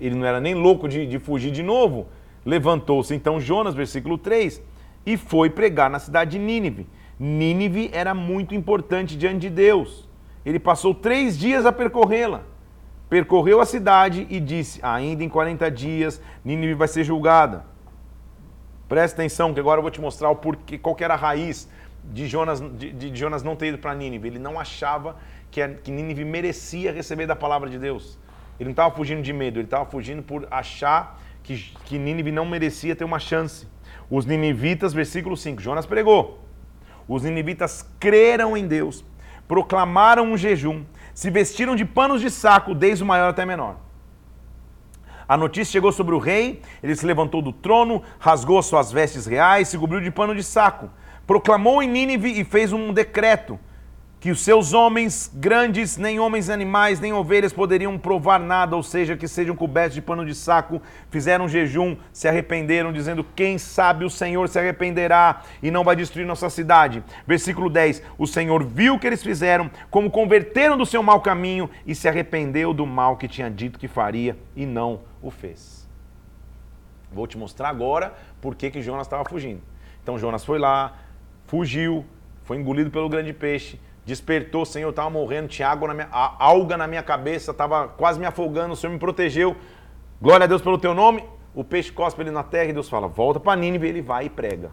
Ele 0.00 0.14
não 0.14 0.24
era 0.24 0.40
nem 0.40 0.54
louco 0.54 0.88
de, 0.88 1.04
de 1.04 1.18
fugir 1.18 1.50
de 1.50 1.64
novo. 1.64 2.06
Levantou-se 2.46 3.12
então 3.12 3.40
Jonas, 3.40 3.74
versículo 3.74 4.16
3, 4.16 4.62
e 5.04 5.16
foi 5.16 5.50
pregar 5.50 5.90
na 5.90 5.98
cidade 5.98 6.30
de 6.30 6.38
Nínive. 6.38 6.86
Nínive 7.18 7.90
era 7.92 8.14
muito 8.14 8.54
importante 8.54 9.16
diante 9.16 9.40
de 9.40 9.50
Deus. 9.50 10.08
Ele 10.46 10.60
passou 10.60 10.94
três 10.94 11.36
dias 11.36 11.66
a 11.66 11.72
percorrê-la. 11.72 12.42
Percorreu 13.10 13.60
a 13.60 13.66
cidade 13.66 14.28
e 14.30 14.38
disse: 14.38 14.78
Ainda 14.80 15.24
em 15.24 15.28
40 15.28 15.68
dias, 15.72 16.22
Nínive 16.44 16.74
vai 16.74 16.86
ser 16.86 17.02
julgada. 17.02 17.66
Presta 18.88 19.20
atenção, 19.20 19.52
que 19.52 19.60
agora 19.60 19.78
eu 19.78 19.82
vou 19.82 19.90
te 19.90 20.00
mostrar 20.00 20.30
o 20.30 20.36
porquê, 20.36 20.78
qual 20.78 20.96
era 20.98 21.14
a 21.14 21.16
raiz 21.16 21.68
de 22.04 22.26
Jonas, 22.26 22.60
de, 22.60 22.90
de 22.90 23.14
Jonas 23.14 23.42
não 23.42 23.54
ter 23.54 23.68
ido 23.68 23.78
para 23.78 23.94
Nínive. 23.94 24.28
Ele 24.28 24.38
não 24.38 24.58
achava 24.58 25.16
que, 25.50 25.66
que 25.68 25.90
Nínive 25.90 26.24
merecia 26.24 26.90
receber 26.90 27.26
da 27.26 27.36
palavra 27.36 27.68
de 27.68 27.78
Deus. 27.78 28.18
Ele 28.58 28.68
não 28.68 28.72
estava 28.72 28.94
fugindo 28.94 29.22
de 29.22 29.32
medo, 29.32 29.58
ele 29.58 29.66
estava 29.66 29.84
fugindo 29.84 30.22
por 30.22 30.48
achar 30.50 31.20
que, 31.42 31.70
que 31.84 31.98
Nínive 31.98 32.32
não 32.32 32.46
merecia 32.46 32.96
ter 32.96 33.04
uma 33.04 33.18
chance. 33.18 33.68
Os 34.10 34.24
ninivitas, 34.24 34.94
versículo 34.94 35.36
5, 35.36 35.60
Jonas 35.60 35.84
pregou. 35.84 36.44
Os 37.06 37.22
ninivitas 37.22 37.88
creram 38.00 38.56
em 38.56 38.66
Deus, 38.66 39.04
proclamaram 39.46 40.24
um 40.24 40.36
jejum, 40.36 40.84
se 41.14 41.30
vestiram 41.30 41.76
de 41.76 41.84
panos 41.84 42.20
de 42.20 42.30
saco, 42.30 42.74
desde 42.74 43.04
o 43.04 43.06
maior 43.06 43.30
até 43.30 43.44
o 43.44 43.46
menor. 43.46 43.87
A 45.28 45.36
notícia 45.36 45.72
chegou 45.72 45.92
sobre 45.92 46.14
o 46.14 46.18
rei, 46.18 46.62
ele 46.82 46.96
se 46.96 47.04
levantou 47.04 47.42
do 47.42 47.52
trono, 47.52 48.02
rasgou 48.18 48.62
suas 48.62 48.90
vestes 48.90 49.26
reais, 49.26 49.68
se 49.68 49.76
cobriu 49.76 50.00
de 50.00 50.10
pano 50.10 50.34
de 50.34 50.42
saco, 50.42 50.88
proclamou 51.26 51.82
em 51.82 51.88
Nínive 51.88 52.40
e 52.40 52.44
fez 52.44 52.72
um 52.72 52.94
decreto 52.94 53.60
que 54.20 54.32
os 54.32 54.40
seus 54.40 54.72
homens 54.72 55.30
grandes, 55.32 55.96
nem 55.96 56.18
homens 56.18 56.50
animais, 56.50 56.98
nem 56.98 57.12
ovelhas 57.12 57.52
poderiam 57.52 57.96
provar 57.96 58.40
nada, 58.40 58.74
ou 58.74 58.82
seja, 58.82 59.16
que 59.16 59.28
sejam 59.28 59.54
cobertos 59.54 59.94
de 59.94 60.02
pano 60.02 60.26
de 60.26 60.34
saco, 60.34 60.82
fizeram 61.08 61.48
jejum, 61.48 61.96
se 62.12 62.26
arrependeram, 62.26 62.92
dizendo: 62.92 63.24
Quem 63.36 63.58
sabe 63.58 64.04
o 64.04 64.10
Senhor 64.10 64.48
se 64.48 64.58
arrependerá 64.58 65.42
e 65.62 65.70
não 65.70 65.84
vai 65.84 65.94
destruir 65.94 66.26
nossa 66.26 66.50
cidade. 66.50 67.02
Versículo 67.26 67.70
10: 67.70 68.02
O 68.18 68.26
Senhor 68.26 68.64
viu 68.64 68.94
o 68.94 68.98
que 68.98 69.06
eles 69.06 69.22
fizeram, 69.22 69.70
como 69.88 70.10
converteram 70.10 70.76
do 70.76 70.86
seu 70.86 71.02
mau 71.02 71.20
caminho 71.20 71.70
e 71.86 71.94
se 71.94 72.08
arrependeu 72.08 72.74
do 72.74 72.84
mal 72.84 73.16
que 73.16 73.28
tinha 73.28 73.48
dito 73.48 73.78
que 73.78 73.86
faria 73.86 74.36
e 74.56 74.66
não 74.66 75.02
o 75.22 75.30
fez. 75.30 75.88
Vou 77.12 77.26
te 77.26 77.38
mostrar 77.38 77.68
agora 77.68 78.14
por 78.40 78.56
que, 78.56 78.70
que 78.70 78.82
Jonas 78.82 79.06
estava 79.06 79.24
fugindo. 79.24 79.62
Então 80.02 80.18
Jonas 80.18 80.44
foi 80.44 80.58
lá, 80.58 80.98
fugiu, 81.46 82.04
foi 82.42 82.56
engolido 82.56 82.90
pelo 82.90 83.08
grande 83.08 83.32
peixe 83.32 83.78
despertou, 84.08 84.64
Senhor, 84.64 84.86
eu 84.86 84.90
estava 84.90 85.10
morrendo, 85.10 85.48
tinha 85.48 85.68
água 85.68 85.88
na 85.88 85.94
minha, 85.94 86.08
alga 86.10 86.78
na 86.78 86.86
minha 86.86 87.02
cabeça, 87.02 87.50
estava 87.50 87.86
quase 87.88 88.18
me 88.18 88.24
afogando, 88.24 88.72
o 88.72 88.76
Senhor 88.76 88.90
me 88.90 88.98
protegeu. 88.98 89.54
Glória 90.20 90.44
a 90.44 90.46
Deus 90.46 90.62
pelo 90.62 90.78
teu 90.78 90.94
nome. 90.94 91.22
O 91.54 91.62
peixe 91.62 91.92
cospe 91.92 92.22
ele 92.22 92.30
na 92.30 92.42
terra 92.42 92.70
e 92.70 92.72
Deus 92.72 92.88
fala: 92.88 93.06
volta 93.06 93.38
para 93.38 93.54
Nínive. 93.60 93.86
Ele 93.86 94.00
vai 94.00 94.24
e 94.24 94.30
prega. 94.30 94.72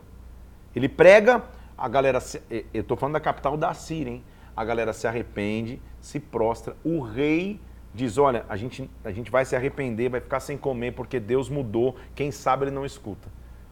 Ele 0.74 0.88
prega, 0.88 1.44
a 1.78 1.88
galera. 1.90 2.20
Eu 2.50 2.82
estou 2.82 2.96
falando 2.96 3.14
da 3.14 3.20
capital 3.20 3.58
da 3.58 3.74
Síria, 3.74 4.14
hein? 4.14 4.24
A 4.56 4.64
galera 4.64 4.94
se 4.94 5.06
arrepende, 5.06 5.82
se 6.00 6.18
prostra. 6.18 6.74
O 6.82 7.02
rei 7.02 7.60
diz: 7.94 8.18
Olha, 8.18 8.46
a 8.48 8.56
gente, 8.56 8.90
a 9.04 9.12
gente 9.12 9.30
vai 9.30 9.44
se 9.44 9.54
arrepender, 9.54 10.10
vai 10.10 10.22
ficar 10.22 10.40
sem 10.40 10.58
comer 10.58 10.94
porque 10.94 11.20
Deus 11.20 11.50
mudou. 11.50 11.98
Quem 12.16 12.32
sabe 12.32 12.64
ele 12.64 12.72
não 12.72 12.86
escuta. 12.86 13.28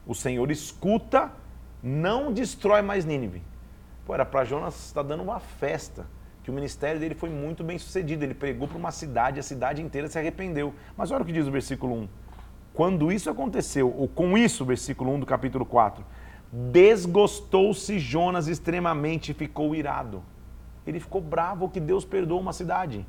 O 0.06 0.14
Senhor 0.14 0.52
escuta, 0.52 1.32
não 1.82 2.34
destrói 2.34 2.82
mais 2.82 3.06
Nínive. 3.06 3.42
Pô, 4.06 4.14
era 4.14 4.26
para 4.26 4.44
Jonas 4.44 4.88
estar 4.88 5.02
tá 5.02 5.08
dando 5.08 5.24
uma 5.24 5.40
festa, 5.40 6.06
que 6.44 6.52
o 6.52 6.54
ministério 6.54 7.00
dele 7.00 7.16
foi 7.16 7.30
muito 7.30 7.64
bem 7.64 7.78
sucedido. 7.78 8.24
Ele 8.24 8.34
pregou 8.34 8.68
para 8.68 8.78
uma 8.78 8.92
cidade, 8.92 9.40
a 9.40 9.44
cidade 9.44 9.82
inteira 9.82 10.08
se 10.08 10.20
arrependeu. 10.20 10.74
Mas 10.98 11.10
olha 11.12 11.22
o 11.22 11.26
que 11.26 11.32
diz 11.32 11.48
o 11.48 11.52
versículo 11.52 11.96
1. 11.96 12.10
Quando 12.74 13.12
isso 13.12 13.30
aconteceu, 13.30 13.94
ou 13.96 14.08
com 14.08 14.38
isso, 14.38 14.66
versículo 14.66 15.14
1 15.14 15.20
do 15.22 15.26
capítulo 15.26 15.66
4, 15.66 16.04
desgostou-se 16.52 17.98
Jonas 17.98 18.48
extremamente 18.48 19.32
e 19.32 19.34
ficou 19.34 19.74
irado. 19.74 20.24
Ele 20.86 21.00
ficou 21.00 21.22
bravo 21.22 21.70
que 21.70 21.80
Deus 21.80 22.04
perdoou 22.04 22.42
uma 22.42 22.52
cidade. 22.52 23.06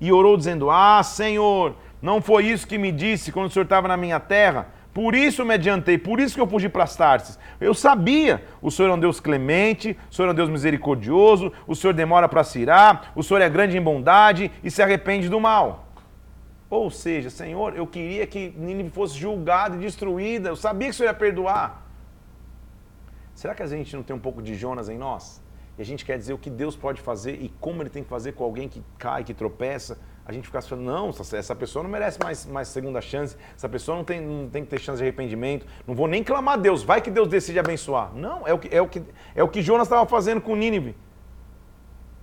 E 0.00 0.12
orou 0.12 0.36
dizendo: 0.36 0.70
Ah, 0.70 1.02
Senhor, 1.02 1.74
não 2.00 2.22
foi 2.22 2.46
isso 2.46 2.66
que 2.66 2.78
me 2.78 2.92
disse 2.92 3.32
quando 3.32 3.46
o 3.46 3.50
Senhor 3.50 3.64
estava 3.64 3.88
na 3.88 3.96
minha 3.96 4.20
terra? 4.20 4.68
Por 5.00 5.14
isso 5.14 5.46
me 5.46 5.54
adiantei, 5.54 5.96
por 5.96 6.20
isso 6.20 6.34
que 6.34 6.42
eu 6.42 6.46
fugi 6.46 6.68
para 6.68 6.84
as 6.84 6.94
Tarses. 6.94 7.38
Eu 7.58 7.72
sabia, 7.72 8.44
o 8.60 8.70
Senhor 8.70 8.90
é 8.90 8.92
um 8.92 9.00
Deus 9.00 9.18
clemente, 9.18 9.96
o 10.10 10.14
Senhor 10.14 10.28
é 10.28 10.32
um 10.32 10.34
Deus 10.34 10.50
misericordioso, 10.50 11.50
o 11.66 11.74
Senhor 11.74 11.94
demora 11.94 12.28
para 12.28 12.44
se 12.44 12.58
irar, 12.58 13.10
o 13.16 13.22
Senhor 13.22 13.40
é 13.40 13.48
grande 13.48 13.78
em 13.78 13.80
bondade 13.80 14.52
e 14.62 14.70
se 14.70 14.82
arrepende 14.82 15.30
do 15.30 15.40
mal. 15.40 15.86
Ou 16.68 16.90
seja, 16.90 17.30
Senhor, 17.30 17.74
eu 17.74 17.86
queria 17.86 18.26
que 18.26 18.52
Nínive 18.58 18.90
fosse 18.90 19.16
julgada 19.16 19.74
e 19.74 19.78
destruída, 19.78 20.50
eu 20.50 20.56
sabia 20.56 20.88
que 20.88 20.94
o 20.94 20.96
Senhor 20.98 21.08
ia 21.08 21.14
perdoar. 21.14 21.82
Será 23.34 23.54
que 23.54 23.62
a 23.62 23.66
gente 23.66 23.96
não 23.96 24.02
tem 24.02 24.14
um 24.14 24.20
pouco 24.20 24.42
de 24.42 24.54
Jonas 24.54 24.90
em 24.90 24.98
nós? 24.98 25.42
E 25.78 25.80
a 25.80 25.84
gente 25.86 26.04
quer 26.04 26.18
dizer 26.18 26.34
o 26.34 26.38
que 26.38 26.50
Deus 26.50 26.76
pode 26.76 27.00
fazer 27.00 27.40
e 27.40 27.48
como 27.58 27.82
ele 27.82 27.88
tem 27.88 28.02
que 28.02 28.10
fazer 28.10 28.32
com 28.32 28.44
alguém 28.44 28.68
que 28.68 28.84
cai, 28.98 29.24
que 29.24 29.32
tropeça, 29.32 29.98
a 30.30 30.32
gente 30.32 30.46
ficasse 30.46 30.68
falando, 30.68 30.84
não, 30.84 31.10
essa 31.10 31.56
pessoa 31.56 31.82
não 31.82 31.90
merece 31.90 32.18
mais, 32.22 32.46
mais 32.46 32.68
segunda 32.68 33.00
chance, 33.00 33.36
essa 33.54 33.68
pessoa 33.68 33.96
não 33.96 34.04
tem, 34.04 34.20
não 34.20 34.48
tem 34.48 34.64
que 34.64 34.70
ter 34.70 34.78
chance 34.78 34.98
de 34.98 35.02
arrependimento, 35.02 35.66
não 35.86 35.94
vou 35.94 36.06
nem 36.06 36.22
clamar 36.22 36.54
a 36.54 36.56
Deus, 36.56 36.84
vai 36.84 37.00
que 37.00 37.10
Deus 37.10 37.28
decide 37.28 37.58
abençoar. 37.58 38.14
Não, 38.14 38.46
é 38.46 38.54
o 38.54 38.58
que, 38.58 38.74
é 38.74 38.80
o 38.80 38.86
que, 38.86 39.02
é 39.34 39.42
o 39.42 39.48
que 39.48 39.60
Jonas 39.60 39.88
estava 39.88 40.06
fazendo 40.06 40.40
com 40.40 40.54
Nínive. 40.54 40.96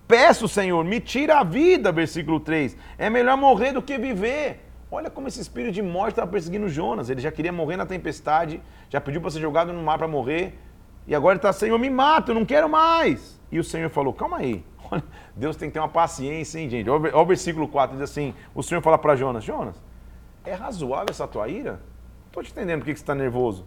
Peço, 0.08 0.48
Senhor, 0.48 0.82
me 0.86 1.02
tira 1.02 1.40
a 1.40 1.44
vida, 1.44 1.92
versículo 1.92 2.40
3. 2.40 2.78
É 2.98 3.10
melhor 3.10 3.36
morrer 3.36 3.74
do 3.74 3.82
que 3.82 3.98
viver. 3.98 4.64
Olha 4.90 5.10
como 5.10 5.28
esse 5.28 5.42
espírito 5.42 5.74
de 5.74 5.82
morte 5.82 6.12
estava 6.12 6.32
perseguindo 6.32 6.70
Jonas. 6.70 7.10
Ele 7.10 7.20
já 7.20 7.30
queria 7.30 7.52
morrer 7.52 7.76
na 7.76 7.86
tempestade, 7.86 8.62
já 8.90 9.02
pediu 9.02 9.20
para 9.20 9.32
ser 9.32 9.42
jogado 9.42 9.74
no 9.74 9.84
mar 9.84 9.98
para 9.98 10.08
morrer. 10.08 10.58
E 11.06 11.14
agora 11.14 11.34
ele 11.34 11.40
está, 11.40 11.52
Senhor, 11.52 11.78
me 11.78 11.90
mata, 11.90 12.32
eu 12.32 12.36
não 12.36 12.46
quero 12.46 12.70
mais. 12.70 13.38
E 13.52 13.60
o 13.60 13.64
Senhor 13.66 13.90
falou, 13.90 14.14
calma 14.14 14.38
aí, 14.38 14.64
Deus 15.36 15.56
tem 15.56 15.70
que 15.70 15.74
ter 15.74 15.80
uma 15.80 15.88
paciência, 15.90 16.60
hein, 16.60 16.70
gente? 16.70 16.90
Olha 16.90 17.16
o 17.16 17.26
versículo 17.26 17.68
4, 17.68 17.98
diz 17.98 18.04
assim: 18.10 18.34
o 18.54 18.64
Senhor 18.64 18.82
fala 18.82 18.98
para 18.98 19.16
Jonas: 19.16 19.44
Jonas, 19.44 19.82
é 20.46 20.54
razoável 20.54 21.08
essa 21.10 21.28
tua 21.28 21.48
ira? 21.48 21.80
Estou 22.28 22.44
te 22.44 22.52
entendendo 22.52 22.80
por 22.80 22.86
que 22.86 22.96
você 22.96 23.02
está 23.02 23.16
nervoso. 23.16 23.66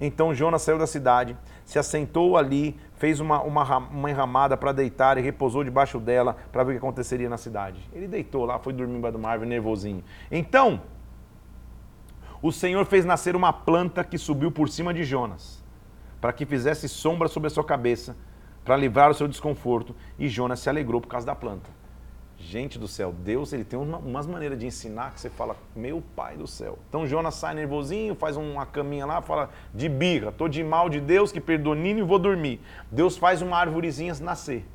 Então 0.00 0.34
Jonas 0.34 0.62
saiu 0.62 0.78
da 0.78 0.86
cidade, 0.86 1.36
se 1.64 1.78
assentou 1.78 2.36
ali, 2.36 2.76
fez 2.96 3.20
uma, 3.20 3.40
uma, 3.42 3.78
uma 3.78 4.10
enramada 4.10 4.56
para 4.56 4.72
deitar 4.72 5.16
e 5.16 5.20
repousou 5.20 5.62
debaixo 5.62 6.00
dela 6.00 6.36
para 6.50 6.64
ver 6.64 6.72
o 6.72 6.74
que 6.74 6.78
aconteceria 6.78 7.28
na 7.28 7.36
cidade. 7.36 7.88
Ele 7.92 8.08
deitou 8.08 8.44
lá, 8.44 8.58
foi 8.58 8.72
dormir 8.72 8.96
embaixo 8.96 9.16
de 9.16 9.22
uma 9.22 9.30
árvore, 9.30 9.48
nervosinho. 9.48 10.02
Então, 10.30 10.82
o 12.42 12.50
Senhor 12.50 12.84
fez 12.84 13.04
nascer 13.04 13.36
uma 13.36 13.52
planta 13.52 14.02
que 14.02 14.18
subiu 14.18 14.50
por 14.50 14.68
cima 14.68 14.92
de 14.92 15.04
Jonas, 15.04 15.62
para 16.20 16.32
que 16.32 16.44
fizesse 16.44 16.88
sombra 16.88 17.28
sobre 17.28 17.46
a 17.46 17.50
sua 17.50 17.62
cabeça 17.62 18.16
para 18.64 18.76
livrar 18.76 19.10
o 19.10 19.14
seu 19.14 19.26
desconforto, 19.26 19.94
e 20.18 20.28
Jonas 20.28 20.60
se 20.60 20.68
alegrou 20.68 21.00
por 21.00 21.08
causa 21.08 21.26
da 21.26 21.34
planta. 21.34 21.70
Gente 22.38 22.76
do 22.78 22.88
céu, 22.88 23.12
Deus 23.12 23.52
ele 23.52 23.62
tem 23.62 23.78
uma, 23.78 23.98
umas 23.98 24.26
maneiras 24.26 24.58
de 24.58 24.66
ensinar 24.66 25.12
que 25.12 25.20
você 25.20 25.30
fala, 25.30 25.56
meu 25.76 26.02
pai 26.16 26.36
do 26.36 26.46
céu. 26.46 26.76
Então 26.88 27.06
Jonas 27.06 27.36
sai 27.36 27.54
nervosinho, 27.54 28.16
faz 28.16 28.36
uma 28.36 28.66
caminha 28.66 29.06
lá, 29.06 29.22
fala 29.22 29.48
de 29.72 29.88
birra, 29.88 30.32
tô 30.32 30.48
de 30.48 30.62
mal 30.64 30.88
de 30.88 31.00
Deus 31.00 31.30
que 31.30 31.40
perdoou 31.40 31.76
Nino 31.76 32.00
e 32.00 32.02
vou 32.02 32.18
dormir. 32.18 32.60
Deus 32.90 33.16
faz 33.16 33.42
uma 33.42 33.56
árvorezinha 33.56 34.12
nascer. 34.20 34.66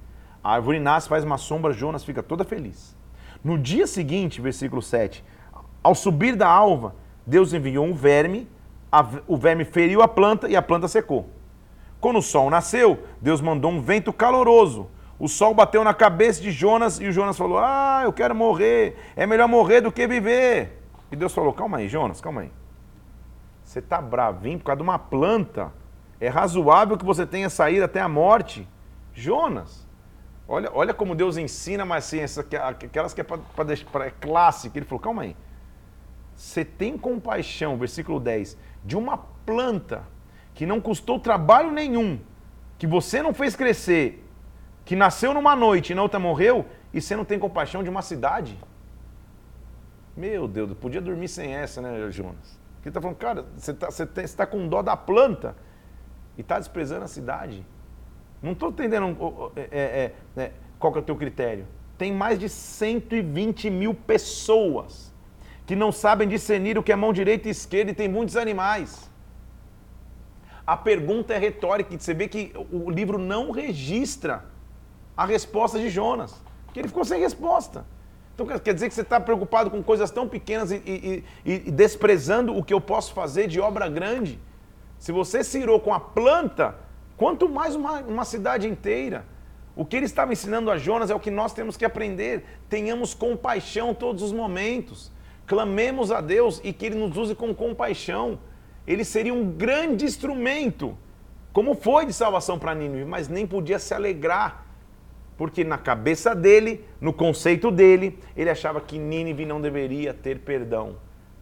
A 0.41 0.53
árvore 0.53 0.79
nasce, 0.79 1.09
faz 1.09 1.25
uma 1.25 1.37
sombra, 1.37 1.73
Jonas 1.73 2.05
fica 2.05 2.23
toda 2.23 2.45
feliz. 2.45 2.95
No 3.43 3.57
dia 3.57 3.85
seguinte, 3.85 4.39
versículo 4.39 4.81
7, 4.81 5.23
ao 5.83 5.93
subir 5.93 6.35
da 6.35 6.47
alva, 6.47 6.95
Deus 7.25 7.53
enviou 7.53 7.85
um 7.85 7.93
verme, 7.93 8.47
a, 8.89 9.05
o 9.27 9.35
verme 9.35 9.65
feriu 9.65 10.01
a 10.01 10.07
planta 10.07 10.47
e 10.47 10.55
a 10.55 10.61
planta 10.61 10.87
secou. 10.87 11.29
Quando 11.99 12.17
o 12.17 12.21
sol 12.21 12.49
nasceu, 12.49 13.03
Deus 13.21 13.41
mandou 13.41 13.71
um 13.71 13.81
vento 13.81 14.13
caloroso. 14.13 14.87
O 15.19 15.27
sol 15.27 15.53
bateu 15.53 15.83
na 15.83 15.93
cabeça 15.93 16.41
de 16.41 16.51
Jonas 16.51 16.99
e 16.99 17.07
o 17.07 17.11
Jonas 17.11 17.37
falou: 17.37 17.57
Ah, 17.57 18.01
eu 18.03 18.13
quero 18.13 18.35
morrer. 18.35 18.97
É 19.15 19.25
melhor 19.25 19.47
morrer 19.47 19.81
do 19.81 19.91
que 19.91 20.07
viver. 20.07 20.83
E 21.11 21.15
Deus 21.15 21.33
falou: 21.33 21.51
Calma 21.53 21.77
aí, 21.77 21.89
Jonas, 21.89 22.21
calma 22.21 22.41
aí. 22.41 22.51
Você 23.63 23.79
está 23.79 23.99
bravinho 23.99 24.59
por 24.59 24.65
causa 24.65 24.77
de 24.77 24.83
uma 24.83 24.99
planta. 24.99 25.73
É 26.19 26.29
razoável 26.29 26.97
que 26.97 27.05
você 27.05 27.25
tenha 27.25 27.49
saído 27.49 27.85
até 27.85 27.99
a 27.99 28.07
morte. 28.07 28.67
Jonas, 29.13 29.87
olha, 30.47 30.69
olha 30.73 30.93
como 30.93 31.15
Deus 31.15 31.37
ensina, 31.37 31.83
mas 31.83 32.05
assim, 32.05 32.19
essa, 32.19 32.41
aquelas 32.41 33.13
que 33.13 33.21
é 33.21 33.23
para 33.23 34.05
é 34.05 34.11
clássica. 34.11 34.77
Ele 34.77 34.85
falou: 34.85 34.99
Calma 34.99 35.23
aí. 35.23 35.35
Você 36.35 36.63
tem 36.63 36.95
compaixão, 36.95 37.75
versículo 37.77 38.19
10, 38.19 38.55
de 38.85 38.95
uma 38.95 39.17
planta 39.17 40.03
que 40.57 40.65
não 40.65 40.81
custou 40.81 41.19
trabalho 41.19 41.71
nenhum, 41.71 42.19
que 42.79 42.87
você 42.87 43.21
não 43.21 43.31
fez 43.31 43.55
crescer, 43.55 44.25
que 44.83 44.95
nasceu 44.95 45.31
numa 45.31 45.55
noite 45.55 45.91
e 45.91 45.95
na 45.95 46.01
outra 46.01 46.19
morreu, 46.19 46.65
e 46.91 46.99
você 46.99 47.15
não 47.15 47.23
tem 47.23 47.37
compaixão 47.37 47.83
de 47.83 47.89
uma 47.91 48.01
cidade? 48.01 48.57
Meu 50.15 50.47
Deus, 50.47 50.73
podia 50.73 50.99
dormir 50.99 51.27
sem 51.27 51.53
essa, 51.53 51.79
né, 51.79 52.09
Jonas? 52.09 52.59
Ele 52.81 52.89
está 52.89 52.99
falando, 52.99 53.17
cara, 53.17 53.45
você 53.55 53.71
está 53.71 54.45
tá 54.45 54.47
com 54.47 54.67
dó 54.67 54.81
da 54.81 54.97
planta 54.97 55.55
e 56.35 56.41
está 56.41 56.57
desprezando 56.57 57.05
a 57.05 57.07
cidade. 57.07 57.63
Não 58.41 58.53
estou 58.53 58.69
entendendo 58.69 59.51
é, 59.55 59.61
é, 59.71 60.41
é, 60.41 60.51
qual 60.79 60.91
que 60.91 60.97
é 60.97 61.01
o 61.03 61.05
teu 61.05 61.15
critério. 61.15 61.67
Tem 61.99 62.11
mais 62.11 62.39
de 62.39 62.49
120 62.49 63.69
mil 63.69 63.93
pessoas 63.93 65.13
que 65.67 65.75
não 65.75 65.91
sabem 65.91 66.27
discernir 66.27 66.79
o 66.79 66.83
que 66.83 66.91
é 66.91 66.95
mão 66.95 67.13
direita 67.13 67.47
e 67.47 67.51
esquerda 67.51 67.91
e 67.91 67.93
tem 67.93 68.07
muitos 68.07 68.35
animais. 68.35 69.06
A 70.67 70.75
pergunta 70.75 71.33
é 71.33 71.37
retórica, 71.37 71.97
você 71.97 72.13
vê 72.13 72.27
que 72.27 72.51
o 72.69 72.91
livro 72.91 73.17
não 73.17 73.51
registra 73.51 74.43
a 75.15 75.25
resposta 75.25 75.79
de 75.79 75.89
Jonas, 75.89 76.43
que 76.73 76.79
ele 76.79 76.89
ficou 76.89 77.05
sem 77.05 77.21
resposta. 77.21 77.85
Então 78.35 78.45
quer 78.45 78.73
dizer 78.73 78.89
que 78.89 78.93
você 78.93 79.01
está 79.01 79.17
preocupado 79.17 79.71
com 79.71 79.81
coisas 79.81 80.11
tão 80.11 80.27
pequenas 80.27 80.69
e, 80.69 80.75
e, 80.85 81.23
e, 81.45 81.53
e, 81.67 81.71
desprezando 81.71 82.53
o 82.53 82.61
que 82.61 82.73
eu 82.73 82.81
posso 82.81 83.13
fazer 83.13 83.47
de 83.47 83.61
obra 83.61 83.87
grande. 83.87 84.37
Se 84.99 85.13
você 85.13 85.41
se 85.41 85.57
irou 85.57 85.79
com 85.79 85.93
a 85.93 86.01
planta, 86.01 86.75
quanto 87.15 87.47
mais 87.47 87.73
uma, 87.73 88.01
uma 88.01 88.25
cidade 88.25 88.67
inteira. 88.67 89.25
O 89.73 89.85
que 89.85 89.95
ele 89.95 90.05
estava 90.05 90.33
ensinando 90.33 90.69
a 90.69 90.77
Jonas 90.77 91.09
é 91.09 91.15
o 91.15 91.19
que 91.19 91.31
nós 91.31 91.53
temos 91.53 91.77
que 91.77 91.85
aprender. 91.85 92.43
Tenhamos 92.67 93.13
compaixão 93.13 93.93
todos 93.93 94.21
os 94.21 94.33
momentos. 94.33 95.11
Clamemos 95.45 96.11
a 96.11 96.19
Deus 96.19 96.59
e 96.61 96.73
que 96.73 96.87
Ele 96.87 96.95
nos 96.95 97.15
use 97.15 97.33
com 97.33 97.55
compaixão 97.55 98.37
ele 98.87 99.03
seria 99.03 99.33
um 99.33 99.51
grande 99.51 100.05
instrumento, 100.05 100.97
como 101.51 101.75
foi 101.75 102.05
de 102.05 102.13
salvação 102.13 102.57
para 102.57 102.73
Nínive, 102.73 103.05
mas 103.05 103.27
nem 103.27 103.45
podia 103.45 103.77
se 103.77 103.93
alegrar, 103.93 104.65
porque 105.37 105.63
na 105.63 105.77
cabeça 105.77 106.33
dele, 106.33 106.85
no 106.99 107.13
conceito 107.13 107.69
dele, 107.69 108.17
ele 108.35 108.49
achava 108.49 108.79
que 108.81 108.97
Nínive 108.97 109.45
não 109.45 109.61
deveria 109.61 110.13
ter 110.13 110.39
perdão. 110.39 110.95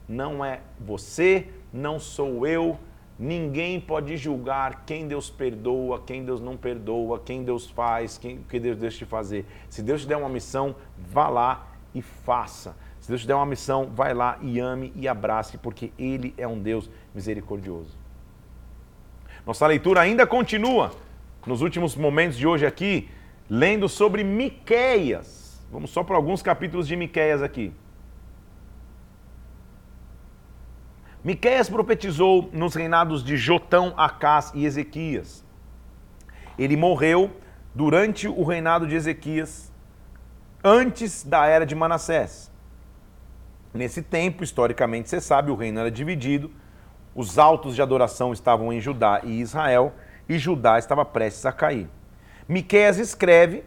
Não 0.08 0.44
é 0.44 0.62
você, 0.80 1.48
não 1.72 2.00
sou 2.00 2.46
eu, 2.46 2.78
Ninguém 3.18 3.80
pode 3.80 4.18
julgar 4.18 4.84
quem 4.86 5.08
Deus 5.08 5.30
perdoa, 5.30 6.02
quem 6.06 6.26
Deus 6.26 6.42
não 6.42 6.58
perdoa, 6.58 7.18
quem 7.18 7.46
Deus 7.46 7.70
faz, 7.70 8.18
quem, 8.18 8.40
o 8.40 8.44
que 8.44 8.60
Deus 8.60 8.78
deixa 8.78 9.00
de 9.00 9.06
fazer. 9.06 9.46
Se 9.70 9.82
Deus 9.82 10.02
te 10.02 10.08
der 10.08 10.18
uma 10.18 10.28
missão, 10.28 10.76
vá 10.98 11.30
lá 11.30 11.68
e 11.94 12.02
faça. 12.02 12.76
Se 13.06 13.10
Deus 13.10 13.22
te 13.22 13.28
der 13.28 13.36
uma 13.36 13.46
missão, 13.46 13.92
vai 13.94 14.16
lá 14.16 14.40
e 14.42 14.60
ame 14.60 14.92
e 14.96 15.08
abrace, 15.08 15.60
porque 15.60 15.94
Ele 15.96 16.34
é 16.40 16.48
um 16.48 16.60
Deus 16.60 16.90
misericordioso. 17.14 17.96
Nossa 19.46 19.68
leitura 19.68 20.02
ainda 20.02 20.26
continua 20.26 20.92
nos 21.46 21.62
últimos 21.62 21.96
momentos 21.96 22.36
de 22.36 22.48
hoje 22.48 22.66
aqui, 22.66 23.08
lendo 23.48 23.88
sobre 23.88 24.24
Miqueias. 24.24 25.64
Vamos 25.72 25.92
só 25.92 26.04
para 26.04 26.16
alguns 26.16 26.42
capítulos 26.42 26.88
de 26.88 26.96
Miqueias 26.96 27.44
aqui. 27.44 27.72
Miqueias 31.24 31.70
profetizou 31.70 32.50
nos 32.52 32.74
reinados 32.74 33.24
de 33.24 33.38
Jotão, 33.38 33.94
Acás 33.98 34.52
e 34.56 34.66
Ezequias. 34.66 35.46
Ele 36.58 36.76
morreu 36.76 37.30
durante 37.72 38.28
o 38.28 38.44
reinado 38.44 38.88
de 38.88 38.96
Ezequias, 38.96 39.72
antes 40.64 41.24
da 41.24 41.46
era 41.46 41.68
de 41.68 41.76
Manassés. 41.76 42.55
Nesse 43.76 44.02
tempo, 44.02 44.42
historicamente, 44.42 45.10
você 45.10 45.20
sabe, 45.20 45.52
o 45.52 45.56
reino 45.56 45.82
era 45.82 45.92
dividido, 45.92 46.50
os 47.14 47.38
altos 47.38 47.76
de 47.76 47.82
adoração 47.82 48.32
estavam 48.32 48.72
em 48.72 48.80
Judá 48.80 49.20
e 49.22 49.42
Israel, 49.42 49.94
e 50.30 50.38
Judá 50.38 50.80
estava 50.80 51.04
prestes 51.04 51.46
a 51.46 51.52
cair. 51.52 51.90
Miqueias 52.48 52.98
escreve 52.98 53.66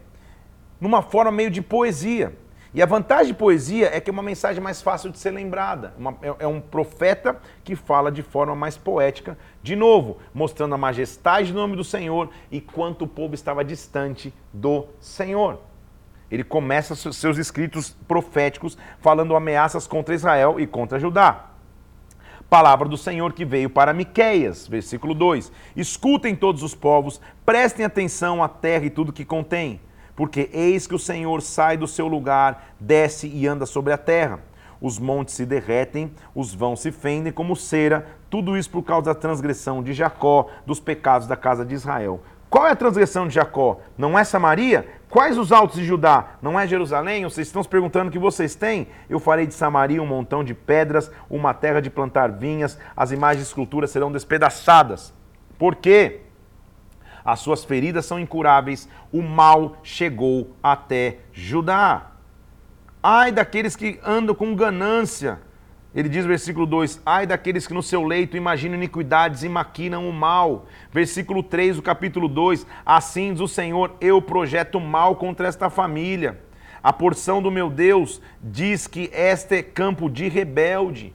numa 0.80 1.02
forma 1.02 1.30
meio 1.30 1.50
de 1.50 1.60
poesia. 1.60 2.34
E 2.72 2.80
a 2.80 2.86
vantagem 2.86 3.32
de 3.32 3.38
poesia 3.38 3.94
é 3.94 4.00
que 4.00 4.08
é 4.08 4.12
uma 4.12 4.22
mensagem 4.22 4.62
mais 4.62 4.80
fácil 4.80 5.10
de 5.10 5.18
ser 5.18 5.30
lembrada. 5.30 5.92
Uma, 5.98 6.16
é, 6.22 6.34
é, 6.38 6.46
um 6.46 6.60
profeta 6.60 7.38
que 7.62 7.76
fala 7.76 8.10
de 8.10 8.22
forma 8.22 8.54
mais 8.54 8.78
poética, 8.78 9.36
de 9.62 9.76
novo, 9.76 10.18
mostrando 10.32 10.74
a 10.74 10.78
majestade 10.78 11.52
do 11.52 11.58
nome 11.58 11.76
do 11.76 11.84
Senhor 11.84 12.30
e 12.50 12.62
quanto 12.62 13.04
o 13.04 13.08
povo 13.08 13.34
estava 13.34 13.62
distante 13.62 14.32
do 14.54 14.86
Senhor. 15.00 15.67
Ele 16.30 16.44
começa 16.44 16.94
seus 16.94 17.38
escritos 17.38 17.96
proféticos 18.06 18.76
falando 19.00 19.34
ameaças 19.34 19.86
contra 19.86 20.14
Israel 20.14 20.60
e 20.60 20.66
contra 20.66 20.98
Judá. 20.98 21.46
Palavra 22.50 22.88
do 22.88 22.96
Senhor 22.96 23.32
que 23.32 23.44
veio 23.44 23.68
para 23.68 23.92
Miqueias, 23.92 24.66
versículo 24.66 25.14
2. 25.14 25.52
Escutem 25.76 26.34
todos 26.34 26.62
os 26.62 26.74
povos, 26.74 27.20
prestem 27.44 27.84
atenção 27.84 28.42
à 28.42 28.48
terra 28.48 28.86
e 28.86 28.90
tudo 28.90 29.12
que 29.12 29.24
contém 29.24 29.80
porque 30.18 30.50
eis 30.52 30.84
que 30.84 30.96
o 30.96 30.98
Senhor 30.98 31.40
sai 31.40 31.76
do 31.76 31.86
seu 31.86 32.08
lugar, 32.08 32.72
desce 32.80 33.28
e 33.28 33.46
anda 33.46 33.64
sobre 33.64 33.92
a 33.92 33.96
terra. 33.96 34.40
Os 34.80 34.98
montes 34.98 35.36
se 35.36 35.46
derretem, 35.46 36.10
os 36.34 36.52
vãos 36.52 36.80
se 36.80 36.90
fendem 36.90 37.32
como 37.32 37.54
cera, 37.54 38.04
tudo 38.28 38.56
isso 38.56 38.68
por 38.68 38.82
causa 38.82 39.04
da 39.04 39.14
transgressão 39.14 39.80
de 39.80 39.92
Jacó, 39.92 40.48
dos 40.66 40.80
pecados 40.80 41.28
da 41.28 41.36
casa 41.36 41.64
de 41.64 41.72
Israel. 41.72 42.20
Qual 42.50 42.66
é 42.66 42.72
a 42.72 42.76
transgressão 42.76 43.28
de 43.28 43.34
Jacó? 43.34 43.78
Não 43.96 44.18
é 44.18 44.24
Samaria? 44.24 44.88
Quais 45.08 45.38
os 45.38 45.52
altos 45.52 45.76
de 45.76 45.84
Judá? 45.84 46.36
Não 46.42 46.58
é 46.58 46.66
Jerusalém? 46.66 47.24
Vocês 47.24 47.46
estão 47.46 47.62
se 47.62 47.68
perguntando 47.68 48.08
o 48.08 48.12
que 48.12 48.18
vocês 48.18 48.54
têm? 48.54 48.88
Eu 49.08 49.18
farei 49.18 49.46
de 49.46 49.54
Samaria 49.54 50.02
um 50.02 50.06
montão 50.06 50.44
de 50.44 50.52
pedras, 50.52 51.10
uma 51.30 51.54
terra 51.54 51.80
de 51.80 51.88
plantar 51.88 52.30
vinhas, 52.30 52.78
as 52.96 53.10
imagens 53.10 53.44
de 53.44 53.48
esculturas 53.48 53.90
serão 53.90 54.12
despedaçadas. 54.12 55.14
Por 55.58 55.76
quê? 55.76 56.20
as 57.28 57.40
suas 57.40 57.62
feridas 57.62 58.06
são 58.06 58.18
incuráveis, 58.18 58.88
o 59.12 59.20
mal 59.20 59.76
chegou 59.82 60.56
até 60.62 61.18
Judá. 61.30 62.12
Ai 63.02 63.30
daqueles 63.30 63.76
que 63.76 64.00
andam 64.02 64.34
com 64.34 64.56
ganância. 64.56 65.38
Ele 65.94 66.08
diz, 66.08 66.26
versículo 66.26 66.66
2: 66.66 67.00
Ai 67.04 67.26
daqueles 67.26 67.66
que 67.66 67.74
no 67.74 67.82
seu 67.82 68.04
leito 68.04 68.36
imaginam 68.36 68.76
iniquidades 68.76 69.42
e 69.42 69.48
maquinam 69.48 70.08
o 70.08 70.12
mal. 70.12 70.66
Versículo 70.92 71.42
3 71.42 71.76
do 71.76 71.82
capítulo 71.82 72.28
2: 72.28 72.66
Assim 72.84 73.32
diz 73.32 73.40
o 73.40 73.48
Senhor: 73.48 73.96
Eu 74.00 74.20
projeto 74.20 74.78
mal 74.78 75.16
contra 75.16 75.48
esta 75.48 75.70
família. 75.70 76.40
A 76.82 76.92
porção 76.92 77.42
do 77.42 77.50
meu 77.50 77.68
Deus 77.68 78.20
diz 78.42 78.86
que 78.86 79.10
este 79.12 79.56
é 79.56 79.62
campo 79.62 80.08
de 80.08 80.28
rebelde. 80.28 81.14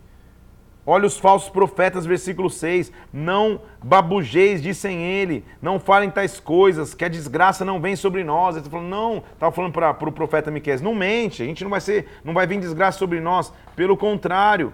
Olha 0.86 1.06
os 1.06 1.18
falsos 1.18 1.50
profetas, 1.50 2.06
versículo 2.06 2.50
6. 2.50 2.92
Não 3.12 3.62
babujeis, 3.82 4.62
dissem 4.62 5.02
ele. 5.02 5.46
Não 5.62 5.80
falem 5.80 6.10
tais 6.10 6.40
coisas, 6.40 6.94
que 6.94 7.06
a 7.06 7.10
desgraça 7.10 7.64
não 7.64 7.80
vem 7.80 7.96
sobre 7.96 8.24
nós. 8.24 8.56
Ele 8.56 8.66
está 8.66 8.72
falando, 8.72 8.90
não, 8.90 9.24
estava 9.34 9.52
falando 9.52 9.72
para 9.72 9.92
o 9.92 9.94
pro 9.94 10.12
profeta 10.12 10.52
Miquel, 10.52 10.82
não 10.82 10.94
mente, 10.94 11.42
a 11.42 11.46
gente 11.46 11.64
não 11.64 11.72
vai 11.72 11.80
ser, 11.80 12.08
não 12.24 12.34
vai 12.34 12.46
vir 12.46 12.60
desgraça 12.60 13.00
sobre 13.00 13.22
nós. 13.22 13.54
Pelo 13.76 13.96
contrário. 13.96 14.74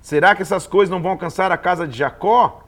Será 0.00 0.34
que 0.34 0.42
essas 0.42 0.66
coisas 0.66 0.90
não 0.90 1.02
vão 1.02 1.12
alcançar 1.12 1.52
a 1.52 1.58
casa 1.58 1.86
de 1.86 1.98
Jacó? 1.98 2.64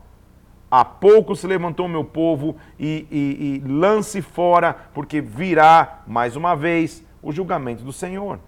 Há 0.71 0.85
pouco 0.85 1.37
se 1.37 1.47
levantou 1.47 1.87
meu 1.87 2.05
povo 2.05 2.57
e, 2.79 3.07
e, 3.11 3.63
e 3.67 3.69
lance 3.69 4.23
fora, 4.23 4.75
porque 4.95 5.21
virá, 5.21 6.03
mais 6.07 6.37
uma 6.37 6.55
vez, 6.55 7.05
o 7.23 7.31
julgamento 7.31 7.85
do 7.85 7.93
Senhor. 7.93 8.39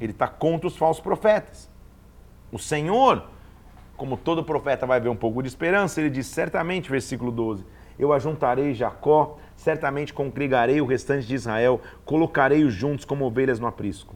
Ele 0.00 0.12
está 0.12 0.28
contra 0.28 0.68
os 0.68 0.76
falsos 0.76 1.02
profetas. 1.02 1.68
O 2.52 2.58
Senhor 2.58 3.28
como 3.96 4.16
todo 4.16 4.44
profeta 4.44 4.86
vai 4.86 5.00
ver 5.00 5.08
um 5.08 5.16
pouco 5.16 5.42
de 5.42 5.48
esperança, 5.48 6.00
ele 6.00 6.10
diz 6.10 6.26
certamente, 6.26 6.90
versículo 6.90 7.30
12: 7.30 7.64
Eu 7.98 8.12
ajuntarei 8.12 8.74
Jacó, 8.74 9.38
certamente 9.56 10.12
congregarei 10.12 10.80
o 10.80 10.86
restante 10.86 11.26
de 11.26 11.34
Israel, 11.34 11.80
colocarei-os 12.04 12.74
juntos 12.74 13.04
como 13.04 13.24
ovelhas 13.24 13.58
no 13.58 13.66
aprisco. 13.66 14.14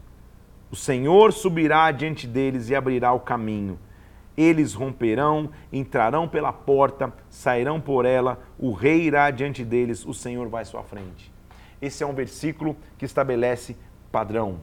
O 0.70 0.76
Senhor 0.76 1.32
subirá 1.32 1.90
diante 1.90 2.26
deles 2.26 2.68
e 2.68 2.74
abrirá 2.74 3.12
o 3.12 3.20
caminho. 3.20 3.78
Eles 4.36 4.72
romperão, 4.72 5.50
entrarão 5.72 6.28
pela 6.28 6.52
porta, 6.52 7.12
sairão 7.28 7.80
por 7.80 8.04
ela, 8.04 8.38
o 8.58 8.72
rei 8.72 9.02
irá 9.02 9.30
diante 9.30 9.64
deles, 9.64 10.06
o 10.06 10.14
Senhor 10.14 10.48
vai 10.48 10.62
à 10.62 10.64
sua 10.64 10.82
frente. 10.82 11.32
Esse 11.82 12.04
é 12.04 12.06
um 12.06 12.14
versículo 12.14 12.76
que 12.96 13.04
estabelece 13.04 13.76
padrão. 14.12 14.60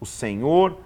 O 0.00 0.06
Senhor 0.06 0.78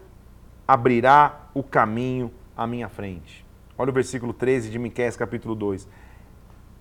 abrirá 0.67 1.49
o 1.55 1.63
caminho 1.63 2.33
à 2.57 2.67
minha 2.67 2.89
frente. 2.89 3.45
Olha 3.77 3.91
o 3.91 3.93
versículo 3.93 4.33
13 4.33 4.71
de 4.71 4.79
Miqueias 4.79 5.17
capítulo 5.17 5.55
2. 5.55 5.89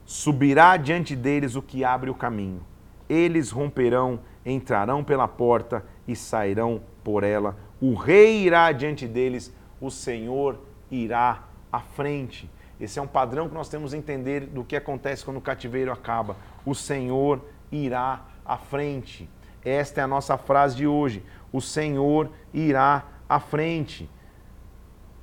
Subirá 0.05 0.77
diante 0.77 1.15
deles 1.15 1.55
o 1.55 1.61
que 1.61 1.83
abre 1.83 2.09
o 2.09 2.15
caminho. 2.15 2.61
Eles 3.09 3.51
romperão, 3.51 4.19
entrarão 4.45 5.03
pela 5.03 5.27
porta 5.27 5.83
e 6.07 6.15
sairão 6.15 6.81
por 7.03 7.23
ela. 7.23 7.57
O 7.81 7.95
rei 7.95 8.43
irá 8.43 8.71
diante 8.71 9.07
deles, 9.07 9.53
o 9.81 9.89
Senhor 9.89 10.59
irá 10.89 11.43
à 11.71 11.79
frente. 11.79 12.49
Esse 12.79 12.99
é 12.99 13.01
um 13.01 13.07
padrão 13.07 13.47
que 13.47 13.55
nós 13.55 13.69
temos 13.69 13.91
que 13.91 13.97
entender 13.97 14.41
do 14.41 14.63
que 14.63 14.75
acontece 14.75 15.23
quando 15.23 15.37
o 15.37 15.41
cativeiro 15.41 15.91
acaba. 15.91 16.35
O 16.65 16.75
Senhor 16.75 17.41
irá 17.71 18.25
à 18.45 18.57
frente. 18.57 19.29
Esta 19.63 20.01
é 20.01 20.03
a 20.03 20.07
nossa 20.07 20.37
frase 20.37 20.75
de 20.75 20.85
hoje. 20.85 21.23
O 21.51 21.61
Senhor 21.61 22.29
irá 22.53 23.05
à 23.27 23.39
frente. 23.39 24.09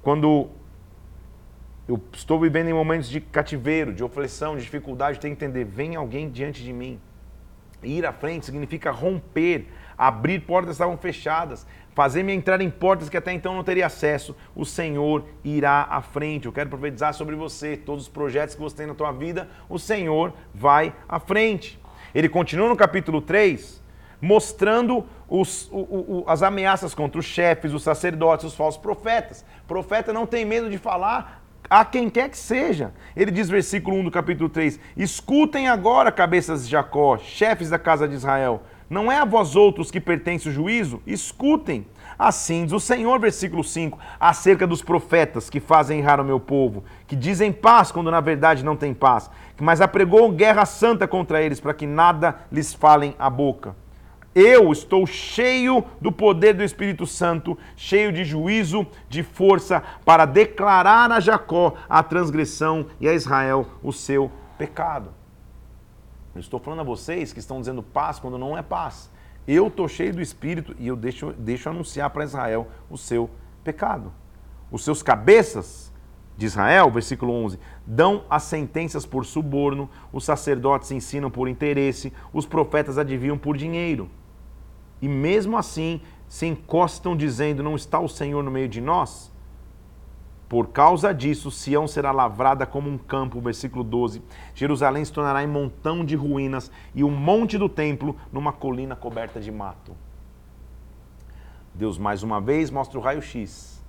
Quando 0.03 0.49
eu 1.87 2.01
estou 2.13 2.39
vivendo 2.39 2.69
em 2.69 2.73
momentos 2.73 3.09
de 3.09 3.21
cativeiro, 3.21 3.93
de 3.93 4.03
aflição, 4.03 4.57
de 4.57 4.63
dificuldade, 4.63 5.19
tenho 5.19 5.37
que 5.37 5.45
entender, 5.45 5.65
vem 5.65 5.97
alguém 5.97 6.31
diante 6.31 6.63
de 6.63 6.73
mim. 6.73 7.01
Ir 7.83 8.07
à 8.07 8.13
frente 8.13 8.47
significa 8.47 8.91
romper, 8.91 9.67
abrir 9.97 10.41
portas 10.41 10.69
que 10.69 10.73
estavam 10.73 10.97
fechadas, 10.97 11.67
fazer-me 11.95 12.33
entrar 12.33 12.61
em 12.61 12.71
portas 12.71 13.09
que 13.09 13.17
até 13.17 13.33
então 13.33 13.55
não 13.55 13.65
teria 13.65 13.87
acesso. 13.87 14.37
O 14.55 14.65
Senhor 14.65 15.25
irá 15.43 15.87
à 15.91 16.01
frente. 16.01 16.47
Eu 16.47 16.53
quero 16.53 16.71
profetizar 16.71 17.13
sobre 17.15 17.35
você, 17.35 17.77
todos 17.77 18.05
os 18.05 18.09
projetos 18.09 18.55
que 18.55 18.61
você 18.61 18.77
tem 18.77 18.87
na 18.87 18.95
tua 18.95 19.13
vida, 19.13 19.49
o 19.69 19.79
Senhor 19.79 20.33
vai 20.55 20.95
à 21.09 21.19
frente. 21.19 21.81
Ele 22.15 22.29
continua 22.29 22.69
no 22.69 22.77
capítulo 22.77 23.21
3, 23.21 23.80
mostrando 24.21 25.05
os, 25.29 25.69
o, 25.71 25.79
o, 25.79 26.25
as 26.27 26.43
ameaças 26.43 26.95
contra 26.95 27.19
os 27.19 27.25
chefes, 27.25 27.73
os 27.73 27.83
sacerdotes, 27.83 28.47
os 28.47 28.55
falsos 28.55 28.81
profetas. 28.81 29.45
O 29.65 29.69
profeta 29.69 30.13
não 30.13 30.27
tem 30.27 30.45
medo 30.45 30.69
de 30.69 30.79
falar 30.79 31.43
a 31.69 31.85
quem 31.85 32.11
quer 32.11 32.29
que 32.29 32.37
seja. 32.37 32.93
Ele 33.17 33.31
diz, 33.31 33.49
versículo 33.49 33.97
1 33.99 34.05
do 34.05 34.11
capítulo 34.11 34.49
3: 34.49 34.81
Escutem 34.97 35.69
agora, 35.69 36.11
cabeças 36.11 36.65
de 36.65 36.71
Jacó, 36.71 37.17
chefes 37.19 37.71
da 37.71 37.79
casa 37.79 38.09
de 38.09 38.15
Israel. 38.15 38.63
Não 38.91 39.11
é 39.11 39.19
a 39.19 39.25
vós 39.25 39.55
outros 39.55 39.89
que 39.89 40.01
pertence 40.01 40.49
o 40.49 40.53
juízo? 40.53 41.01
Escutem. 41.07 41.87
Assim 42.19 42.65
diz 42.65 42.73
o 42.73 42.81
Senhor, 42.81 43.19
versículo 43.19 43.65
5, 43.65 43.99
acerca 44.19 44.67
dos 44.67 44.83
profetas 44.83 45.49
que 45.49 45.59
fazem 45.59 46.01
errar 46.01 46.21
o 46.21 46.25
meu 46.25 46.39
povo, 46.39 46.85
que 47.07 47.17
dizem 47.17 47.51
paz 47.51 47.91
quando 47.91 48.11
na 48.11 48.21
verdade 48.21 48.63
não 48.63 48.77
tem 48.77 48.93
paz, 48.93 49.31
mas 49.59 49.81
apregou 49.81 50.31
guerra 50.31 50.67
santa 50.67 51.09
contra 51.09 51.41
eles 51.41 51.61
para 51.61 51.73
que 51.73 51.87
nada 51.87 52.41
lhes 52.53 52.75
falem 52.75 53.15
a 53.19 53.31
boca. 53.31 53.75
Eu 54.33 54.71
estou 54.71 55.07
cheio 55.07 55.85
do 56.01 56.13
poder 56.13 56.55
do 56.55 56.63
Espírito 56.63 57.05
Santo, 57.05 57.59
cheio 57.75 58.13
de 58.13 58.25
juízo, 58.25 58.87
de 59.09 59.25
força, 59.25 59.83
para 60.05 60.25
declarar 60.25 61.11
a 61.11 61.19
Jacó 61.19 61.75
a 61.89 62.01
transgressão 62.03 62.87
e 63.01 63.09
a 63.09 63.13
Israel 63.13 63.67
o 63.83 63.93
seu 63.93 64.31
pecado. 64.57 65.11
Eu 66.33 66.41
estou 66.41 66.61
falando 66.61 66.81
a 66.81 66.85
vocês 66.85 67.33
que 67.33 67.41
estão 67.41 67.59
dizendo 67.59 67.83
paz 67.83 68.21
quando 68.21 68.39
não 68.39 68.57
é 68.57 68.63
paz. 68.63 69.11
Eu 69.49 69.67
estou 69.67 69.89
cheio 69.89 70.15
do 70.15 70.23
Espírito 70.23 70.77
e 70.79 70.87
eu 70.87 70.95
deixo, 70.95 71.33
deixo 71.33 71.69
anunciar 71.69 72.11
para 72.11 72.23
Israel 72.23 72.69
o 72.89 72.97
seu 72.97 73.29
pecado. 73.65 74.13
Os 74.71 74.85
seus 74.85 75.03
cabeças 75.03 75.93
de 76.37 76.47
Israel, 76.47 76.89
versículo 76.89 77.33
11, 77.33 77.59
dão 77.85 78.25
as 78.31 78.45
sentenças 78.45 79.05
por 79.05 79.27
suborno, 79.27 79.91
os 80.13 80.25
sacerdotes 80.25 80.93
ensinam 80.93 81.31
por 81.31 81.49
interesse, 81.49 82.13
os 82.33 82.47
profetas 82.47 82.97
adivinham 82.97 83.37
por 83.37 83.57
dinheiro. 83.57 84.09
E 85.01 85.09
mesmo 85.09 85.57
assim 85.57 86.01
se 86.29 86.47
encostam 86.47 87.17
dizendo: 87.17 87.63
Não 87.63 87.75
está 87.75 87.99
o 87.99 88.09
Senhor 88.09 88.43
no 88.43 88.51
meio 88.51 88.69
de 88.69 88.81
nós? 88.81 89.31
Por 90.49 90.71
causa 90.71 91.15
disso, 91.15 91.49
Sião 91.49 91.87
será 91.87 92.11
lavrada 92.11 92.67
como 92.67 92.91
um 92.91 92.99
campo, 92.99 93.41
versículo 93.41 93.85
12. 93.85 94.21
Jerusalém 94.53 95.05
se 95.05 95.13
tornará 95.13 95.45
em 95.45 95.47
montão 95.47 96.05
de 96.05 96.17
ruínas 96.17 96.73
e 96.93 97.05
o 97.05 97.11
monte 97.11 97.57
do 97.57 97.69
templo 97.69 98.17
numa 98.33 98.53
colina 98.53 98.97
coberta 98.97 99.41
de 99.41 99.53
mato. 99.53 99.97
Deus 101.73 101.99
mais 101.99 102.25
uma 102.25 102.41
vez 102.41 102.69
mostra 102.69 102.99
o 102.99 103.01
raio-x. 103.01 103.81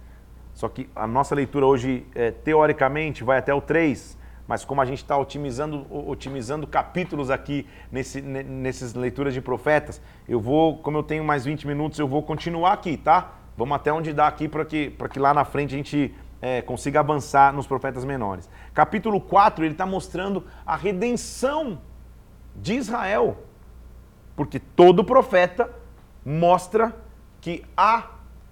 Só 0.54 0.70
que 0.70 0.88
a 0.96 1.08
nossa 1.08 1.34
leitura 1.34 1.66
hoje, 1.66 2.06
é, 2.14 2.30
teoricamente, 2.30 3.24
vai 3.24 3.40
até 3.40 3.52
o 3.52 3.60
3, 3.60 4.16
mas 4.48 4.66
como 4.66 4.82
a 4.82 4.86
gente 4.86 4.98
está 4.98 5.18
otimizando, 5.18 5.86
otimizando 5.90 6.68
capítulos 6.68 7.30
aqui 7.30 7.68
nesse, 7.92 8.22
nessas 8.22 8.94
leituras 8.94 9.34
de 9.34 9.42
profetas, 9.42 10.02
eu 10.28 10.40
vou, 10.40 10.78
como 10.78 10.98
eu 10.98 11.04
tenho 11.04 11.24
mais 11.24 11.46
20 11.46 11.68
minutos, 11.68 12.00
eu 12.00 12.08
vou 12.08 12.24
continuar 12.24 12.74
aqui, 12.74 12.98
tá? 12.98 13.36
Vamos 13.58 13.76
até 13.76 13.92
onde 13.92 14.14
dá 14.14 14.28
aqui 14.28 14.48
para 14.48 14.66
que, 14.66 14.96
que 15.12 15.20
lá 15.20 15.34
na 15.34 15.46
frente 15.46 15.74
a 15.74 15.78
gente 15.78 16.14
é, 16.42 16.62
consiga 16.62 17.00
avançar 17.00 17.54
nos 17.54 17.68
profetas 17.68 18.04
menores. 18.04 18.50
Capítulo 18.74 19.22
4, 19.22 19.64
ele 19.64 19.74
está 19.74 19.86
mostrando 19.86 20.44
a 20.66 20.76
redenção 20.76 21.80
de 22.56 22.74
Israel. 22.74 23.38
Porque 24.36 24.60
todo 24.60 25.04
profeta 25.04 25.70
mostra 26.26 26.96
que 27.40 27.64
há 27.78 28.10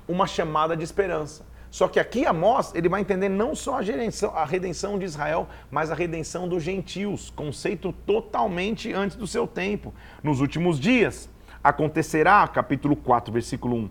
uma 0.08 0.28
chamada 0.28 0.78
de 0.78 0.84
esperança. 0.84 1.46
Só 1.72 1.88
que 1.88 2.00
aqui 2.00 2.26
Amós, 2.26 2.74
ele 2.74 2.90
vai 2.90 3.02
entender 3.02 3.30
não 3.30 3.54
só 3.54 3.78
a, 3.78 3.82
redenção, 3.82 4.36
a 4.36 4.44
redenção 4.44 4.98
de 4.98 5.06
Israel, 5.06 5.48
mas 5.70 5.92
a 5.92 5.96
redenção 5.96 6.48
dos 6.48 6.64
gentios, 6.64 7.30
conceito 7.30 7.94
totalmente 8.06 8.92
antes 8.92 9.16
do 9.16 9.28
seu 9.28 9.46
tempo. 9.46 9.94
Nos 10.24 10.42
últimos 10.42 10.80
dias, 10.80 11.30
acontecerá, 11.64 12.48
capítulo 12.48 12.96
4, 12.96 13.32
versículo 13.32 13.76
1, 13.76 13.90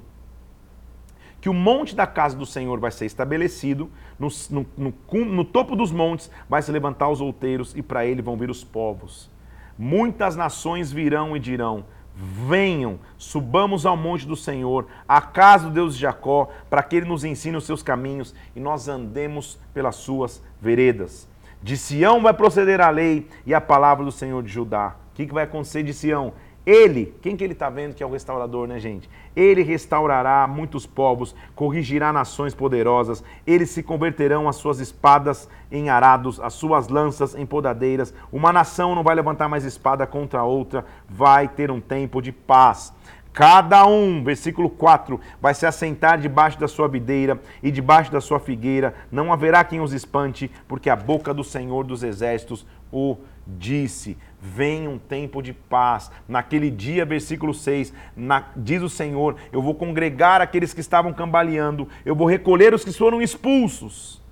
que 1.41 1.49
o 1.49 1.55
monte 1.55 1.95
da 1.95 2.07
casa 2.07 2.37
do 2.37 2.45
Senhor 2.45 2.81
vai 2.81 2.91
ser 2.91 3.07
estabelecido, 3.07 3.91
no, 4.19 4.29
no, 4.51 4.67
no, 4.77 5.25
no 5.25 5.45
topo 5.45 5.77
dos 5.77 5.93
montes 5.93 6.29
vai 6.49 6.61
se 6.61 6.73
levantar 6.73 7.09
os 7.09 7.21
outeiros, 7.21 7.77
e 7.77 7.83
para 7.83 8.05
ele 8.05 8.21
vão 8.21 8.37
vir 8.37 8.51
os 8.51 8.65
povos. 8.65 9.31
Muitas 9.79 10.35
nações 10.35 10.91
virão 10.91 11.37
e 11.37 11.41
dirão: 11.41 11.85
Venham, 12.21 12.99
subamos 13.17 13.87
ao 13.87 13.97
monte 13.97 14.27
do 14.27 14.35
Senhor, 14.35 14.89
à 15.07 15.21
casa 15.21 15.69
do 15.69 15.75
Deus 15.75 15.95
de 15.95 16.01
Jacó, 16.01 16.49
para 16.69 16.83
que 16.83 16.97
ele 16.97 17.07
nos 17.07 17.23
ensine 17.23 17.57
os 17.57 17.65
seus 17.65 17.81
caminhos 17.81 18.35
e 18.57 18.61
nós 18.61 18.89
andemos 18.89 19.57
pelas 19.73 19.95
suas 19.95 20.43
veredas. 20.61 21.29
De 21.63 21.77
Sião 21.77 22.21
vai 22.21 22.35
proceder 22.35 22.81
a 22.81 22.91
lei 22.91 23.29
e 23.47 23.55
a 23.55 23.61
palavra 23.61 24.05
do 24.05 24.11
Senhor 24.11 24.43
de 24.43 24.49
Judá. 24.49 24.97
O 25.13 25.15
que, 25.15 25.27
que 25.27 25.35
vai 25.35 25.45
acontecer 25.45 25.85
de 25.85 25.95
Sião? 25.95 26.33
Ele, 26.69 27.15
quem 27.23 27.35
que 27.35 27.43
ele 27.43 27.55
está 27.55 27.71
vendo 27.71 27.95
que 27.95 28.03
é 28.03 28.07
o 28.07 28.11
restaurador, 28.11 28.69
né, 28.69 28.79
gente? 28.79 29.09
Ele 29.35 29.63
restaurará 29.63 30.47
muitos 30.47 30.85
povos, 30.85 31.35
corrigirá 31.55 32.13
nações 32.13 32.55
poderosas, 32.55 33.25
eles 33.47 33.71
se 33.71 33.83
converterão 33.83 34.47
as 34.47 34.57
suas 34.57 34.79
espadas 34.79 35.49
em 35.73 35.89
arados, 35.89 36.39
as 36.39 36.53
suas 36.53 36.89
lanças 36.89 37.35
em 37.35 37.47
podadeiras. 37.47 38.13
Uma 38.31 38.53
nação 38.53 38.95
não 38.95 39.03
vai 39.03 39.15
levantar 39.15 39.49
mais 39.49 39.65
espada 39.65 40.07
contra 40.07 40.43
outra, 40.43 40.85
vai 41.09 41.49
ter 41.49 41.71
um 41.71 41.81
tempo 41.81 42.21
de 42.21 42.33
paz. 42.33 42.93
Cada 43.33 43.87
um, 43.87 44.23
versículo 44.23 44.69
4, 44.69 45.19
vai 45.41 45.55
se 45.55 45.65
assentar 45.65 46.19
debaixo 46.19 46.61
da 46.61 46.69
sua 46.69 46.87
videira 46.87 47.41
e 47.63 47.71
debaixo 47.71 48.13
da 48.13 48.21
sua 48.21 48.39
figueira, 48.39 48.95
não 49.11 49.33
haverá 49.33 49.65
quem 49.65 49.81
os 49.81 49.95
espante, 49.95 50.51
porque 50.67 50.91
a 50.91 50.97
boca 50.97 51.33
do 51.33 51.43
Senhor 51.43 51.83
dos 51.83 52.03
exércitos 52.03 52.67
o 52.93 53.17
disse 53.49 54.17
vem 54.41 54.87
um 54.87 54.99
tempo 54.99 55.43
de 55.43 55.53
paz. 55.53 56.11
Naquele 56.29 56.71
dia, 56.71 57.05
versículo 57.05 57.55
6, 57.55 57.93
na, 58.17 58.45
diz 58.57 58.83
o 58.83 58.89
Senhor: 58.89 59.37
Eu 59.53 59.63
vou 59.63 59.75
congregar 59.75 60.41
aqueles 60.41 60.75
que 60.75 60.81
estavam 60.81 61.13
cambaleando, 61.13 61.89
eu 62.05 62.15
vou 62.15 62.27
recolher 62.27 62.75
os 62.75 62.85
que 62.85 62.93
foram 62.93 63.23
expulsos. 63.23 64.23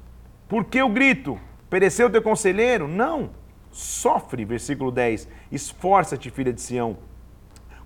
Por 0.49 0.65
que 0.65 0.81
o 0.83 0.89
grito? 0.89 1.39
Pereceu 1.69 2.11
teu 2.11 2.23
conselheiro? 2.23 2.87
Não. 2.87 3.31
Sofre, 3.73 4.45
versículo 4.45 4.93
10. 4.93 5.29
Esforça-te, 5.51 6.31
filha 6.31 6.53
de 6.53 6.61
Sião, 6.61 6.97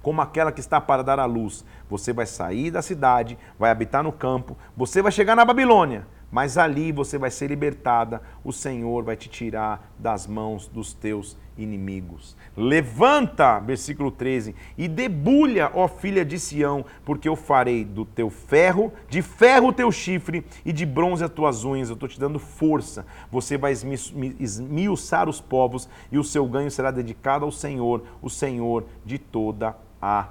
como 0.03 0.21
aquela 0.21 0.53
que 0.53 0.61
está 0.61 0.81
para 0.81 1.03
dar 1.03 1.19
à 1.19 1.25
luz. 1.25 1.65
Você 1.89 2.13
vai 2.13 2.27
sair 2.27 2.71
da 2.71 2.83
cidade, 2.83 3.39
vai 3.59 3.71
habitar 3.71 4.03
no 4.03 4.13
campo, 4.13 4.57
você 4.77 5.01
vai 5.01 5.11
chegar 5.11 5.35
na 5.35 5.45
Babilônia 5.45 6.07
mas 6.31 6.57
ali 6.57 6.93
você 6.93 7.19
vai 7.19 7.31
ser 7.31 7.49
libertada, 7.49 8.23
o 8.45 8.53
Senhor 8.53 9.03
vai 9.03 9.17
te 9.17 9.29
tirar 9.29 9.93
das 9.99 10.27
mãos 10.27 10.69
dos 10.69 10.95
teus 10.95 11.37
inimigos. 11.59 12.37
Levanta, 12.57 13.59
versículo 13.59 14.11
13, 14.11 14.55
e 14.79 14.89
debulha, 14.89 15.71
ó 15.75 15.89
filha 15.89 16.25
de 16.25 16.39
Sião, 16.39 16.85
porque 17.05 17.29
eu 17.29 17.37
farei 17.37 17.85
do 17.85 18.05
teu 18.05 18.31
ferro, 18.31 18.93
de 19.09 19.23
ferro 19.23 19.69
o 19.69 19.73
teu 19.73 19.91
chifre 19.91 20.45
e 20.65 20.73
de 20.73 20.87
bronze 20.87 21.25
as 21.25 21.31
tuas 21.31 21.65
unhas. 21.65 21.89
Eu 21.89 21.95
estou 21.95 22.09
te 22.09 22.19
dando 22.19 22.39
força. 22.39 23.05
Você 23.31 23.59
vai 23.59 23.73
esmiuçar 23.73 25.29
os 25.29 25.41
povos 25.41 25.89
e 26.11 26.19
o 26.19 26.25
seu 26.25 26.47
ganho 26.47 26.71
será 26.71 26.91
dedicado 26.91 27.45
ao 27.45 27.53
Senhor, 27.53 28.05
o 28.23 28.31
Senhor 28.31 28.87
de 29.05 29.19
toda 29.19 29.77
a 30.01 30.29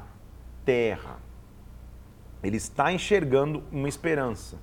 terra. 0.65 1.17
Ele 2.41 2.57
está 2.57 2.91
enxergando 2.91 3.61
uma 3.71 3.89
esperança. 3.89 4.57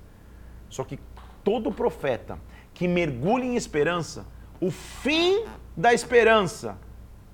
Só 0.69 0.83
que 0.83 0.99
todo 1.47 1.71
profeta 1.71 2.37
que 2.73 2.89
mergulha 2.89 3.45
em 3.45 3.55
esperança, 3.55 4.27
o 4.59 4.69
fim 4.69 5.45
da 5.77 5.93
esperança, 5.93 6.77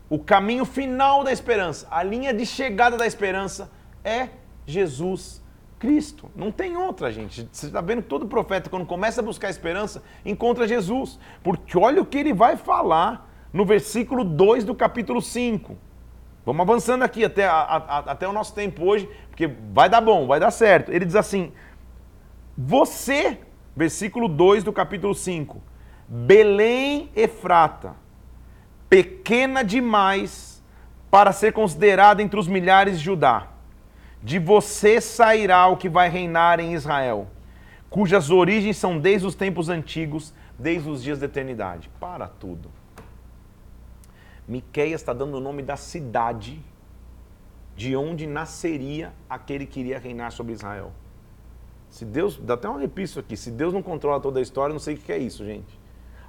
o 0.08 0.20
caminho 0.20 0.66
final 0.66 1.24
da 1.24 1.32
esperança, 1.32 1.88
a 1.90 2.04
linha 2.04 2.32
de 2.32 2.46
chegada 2.46 2.96
da 2.96 3.08
esperança 3.08 3.72
é 4.04 4.30
Jesus 4.68 5.42
Cristo. 5.80 6.30
Não 6.36 6.52
tem 6.52 6.78
outra, 6.78 7.12
gente. 7.12 7.50
Você 7.52 7.66
está 7.66 7.82
vendo 7.82 8.04
todo 8.04 8.28
profeta, 8.28 8.70
quando 8.70 8.86
começa 8.86 9.20
a 9.20 9.24
buscar 9.24 9.50
esperança, 9.50 10.04
encontra 10.24 10.68
Jesus. 10.68 11.18
Porque 11.42 11.76
olha 11.76 12.00
o 12.00 12.06
que 12.06 12.20
ele 12.20 12.36
vai 12.36 12.56
falar 12.56 13.28
no 13.52 13.66
versículo 13.66 14.24
2 14.24 14.64
do 14.64 14.76
capítulo 14.76 15.24
5. 15.24 15.76
Vamos 16.46 16.62
avançando 16.62 17.02
aqui 17.02 17.26
até, 17.26 17.48
a, 17.48 17.62
a, 17.62 17.98
até 18.12 18.28
o 18.28 18.32
nosso 18.32 18.54
tempo 18.54 18.86
hoje, 18.86 19.10
porque 19.28 19.50
vai 19.74 19.90
dar 19.90 20.02
bom, 20.02 20.28
vai 20.28 20.40
dar 20.40 20.52
certo. 20.52 20.92
Ele 20.92 21.04
diz 21.04 21.16
assim: 21.16 21.52
Você 22.56 23.40
versículo 23.76 24.28
2 24.28 24.64
do 24.64 24.72
capítulo 24.72 25.16
5. 25.16 25.62
Belém 26.08 27.10
Efrata, 27.16 27.96
pequena 28.90 29.64
demais 29.64 30.62
para 31.10 31.32
ser 31.32 31.54
considerada 31.54 32.22
entre 32.22 32.40
os 32.40 32.48
milhares 32.48 32.98
de 32.98 33.06
Judá. 33.06 33.48
De 34.22 34.40
você 34.40 35.02
sairá 35.02 35.68
o 35.68 35.78
que 35.78 35.90
vai 35.90 36.10
reinar 36.10 36.60
em 36.60 36.74
Israel, 36.74 37.28
cujas 37.90 38.30
origens 38.30 38.78
são 38.78 38.98
desde 38.98 39.28
os 39.28 39.36
tempos 39.36 39.70
antigos, 39.70 40.34
desde 40.58 40.90
os 40.90 41.04
dias 41.04 41.20
da 41.20 41.26
eternidade. 41.26 41.90
Para 42.00 42.28
tudo. 42.28 42.72
Miqueias 44.48 45.02
está 45.02 45.14
dando 45.14 45.38
o 45.38 45.40
nome 45.40 45.62
da 45.62 45.76
cidade 45.76 46.62
de 47.76 47.96
onde 47.96 48.28
nasceria 48.28 49.14
aquele 49.30 49.66
que 49.66 49.80
iria 49.80 50.00
reinar 50.00 50.32
sobre 50.32 50.54
Israel. 50.54 50.92
Se 51.94 52.06
Deus, 52.06 52.40
dá 52.40 52.56
até 52.56 52.68
um 52.68 52.74
arrepio 52.78 53.08
aqui, 53.20 53.38
se 53.38 53.52
Deus 53.52 53.72
não 53.72 53.84
controla 53.84 54.20
toda 54.20 54.40
a 54.40 54.42
história, 54.42 54.74
não 54.74 54.80
sei 54.80 54.96
o 54.96 54.98
que 54.98 55.12
é 55.12 55.18
isso, 55.20 55.46
gente. 55.46 55.80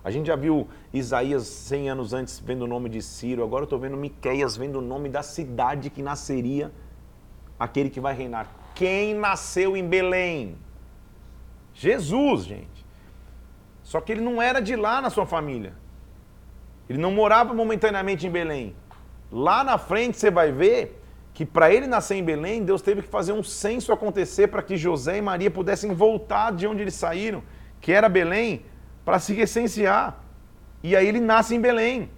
A 0.05 0.11
gente 0.11 0.27
já 0.27 0.37
viu 0.37 0.69
Isaías 0.93 1.47
100 1.47 1.89
anos 1.89 2.13
antes 2.13 2.39
vendo 2.39 2.67
o 2.67 2.67
nome 2.67 2.91
de 2.91 3.01
Ciro, 3.01 3.43
agora 3.43 3.63
eu 3.63 3.65
estou 3.65 3.79
vendo 3.79 3.97
Miqueias 3.97 4.59
vendo 4.59 4.79
o 4.79 4.83
nome 4.83 5.09
da 5.09 5.23
cidade 5.23 5.89
que 5.89 6.03
nasceria 6.03 6.71
aquele 7.59 7.89
que 7.89 7.99
vai 7.99 8.15
reinar. 8.15 8.47
Quem 8.75 9.15
nasceu 9.15 9.75
em 9.75 9.89
Belém? 9.89 10.59
Jesus, 11.73 12.45
gente. 12.45 12.85
Só 13.83 14.03
que 14.03 14.13
ele 14.13 14.21
não 14.21 14.43
era 14.43 14.61
de 14.61 14.77
lá 14.77 15.01
na 15.01 15.09
sua 15.09 15.25
família. 15.25 15.73
Ele 16.91 16.99
não 16.99 17.11
morava 17.11 17.55
momentaneamente 17.55 18.27
em 18.27 18.31
Belém. 18.31 18.77
Lá 19.33 19.65
na 19.65 19.79
frente 19.79 20.19
você 20.19 20.31
vai 20.31 20.53
ver 20.53 21.03
que 21.35 21.45
para 21.45 21.75
ele 21.75 21.89
nascer 21.89 22.15
em 22.15 22.23
Belém, 22.23 22.65
Deus 22.65 22.81
teve 22.81 23.03
que 23.03 23.09
fazer 23.09 23.33
um 23.33 23.43
censo 23.43 23.93
acontecer 23.93 24.47
para 24.47 24.63
que 24.63 24.77
José 24.77 25.19
e 25.19 25.23
Maria 25.23 25.51
pudessem 25.51 25.93
voltar 25.93 26.53
de 26.53 26.65
onde 26.65 26.81
eles 26.81 26.95
saíram, 26.95 27.43
que 27.81 27.91
era 27.91 28.09
Belém, 28.09 28.65
para 29.05 29.19
se 29.19 29.35
recensear. 29.35 30.23
E 30.81 30.95
aí 30.95 31.09
ele 31.09 31.19
nasce 31.19 31.57
em 31.57 31.61
Belém. 31.61 32.09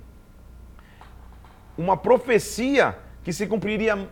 Uma 1.78 1.96
profecia 1.96 2.98
que 3.24 3.32
se 3.32 3.46
cumpriria 3.46 4.06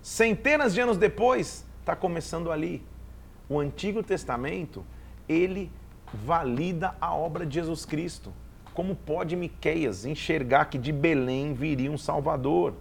centenas 0.00 0.72
de 0.72 0.80
anos 0.80 0.96
depois, 0.96 1.66
está 1.80 1.94
começando 1.94 2.50
ali. 2.50 2.82
O 3.46 3.60
Antigo 3.60 4.02
Testamento, 4.02 4.86
ele 5.28 5.70
valida 6.14 6.94
a 6.98 7.14
obra 7.14 7.44
de 7.44 7.56
Jesus 7.56 7.84
Cristo. 7.84 8.32
Como 8.72 8.94
pode 8.94 9.36
Miqueias 9.36 10.06
enxergar 10.06 10.64
que 10.64 10.78
de 10.78 10.92
Belém 10.92 11.52
viria 11.52 11.90
um 11.90 11.98
Salvador? 11.98 12.74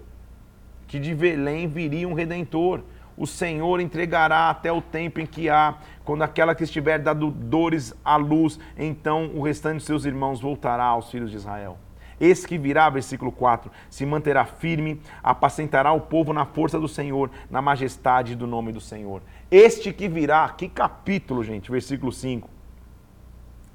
Que 0.89 0.99
de 0.99 1.13
Belém 1.15 1.67
viria 1.67 2.07
um 2.07 2.13
redentor. 2.13 2.81
o 3.15 3.27
Senhor 3.27 3.81
entregará 3.81 4.49
até 4.49 4.71
o 4.71 4.81
tempo 4.81 5.19
em 5.19 5.25
que 5.25 5.49
há, 5.49 5.75
quando 6.05 6.21
aquela 6.21 6.55
que 6.55 6.63
estiver 6.63 6.97
dando 6.97 7.29
dores 7.29 7.93
à 8.03 8.15
luz, 8.15 8.57
então 8.77 9.29
o 9.35 9.41
restante 9.41 9.79
de 9.79 9.83
seus 9.83 10.05
irmãos 10.05 10.39
voltará 10.39 10.85
aos 10.85 11.11
filhos 11.11 11.29
de 11.29 11.35
Israel. 11.35 11.77
Esse 12.17 12.47
que 12.47 12.57
virá, 12.57 12.89
versículo 12.89 13.29
4, 13.29 13.69
se 13.89 14.05
manterá 14.05 14.45
firme, 14.45 15.01
apacentará 15.21 15.91
o 15.91 15.99
povo 15.99 16.31
na 16.31 16.45
força 16.45 16.79
do 16.79 16.87
Senhor, 16.87 17.29
na 17.51 17.61
majestade 17.61 18.37
do 18.37 18.47
nome 18.47 18.71
do 18.71 18.79
Senhor. 18.79 19.21
Este 19.51 19.91
que 19.91 20.07
virá, 20.07 20.47
que 20.47 20.69
capítulo, 20.69 21.43
gente, 21.43 21.69
versículo 21.69 22.13
5, 22.13 22.49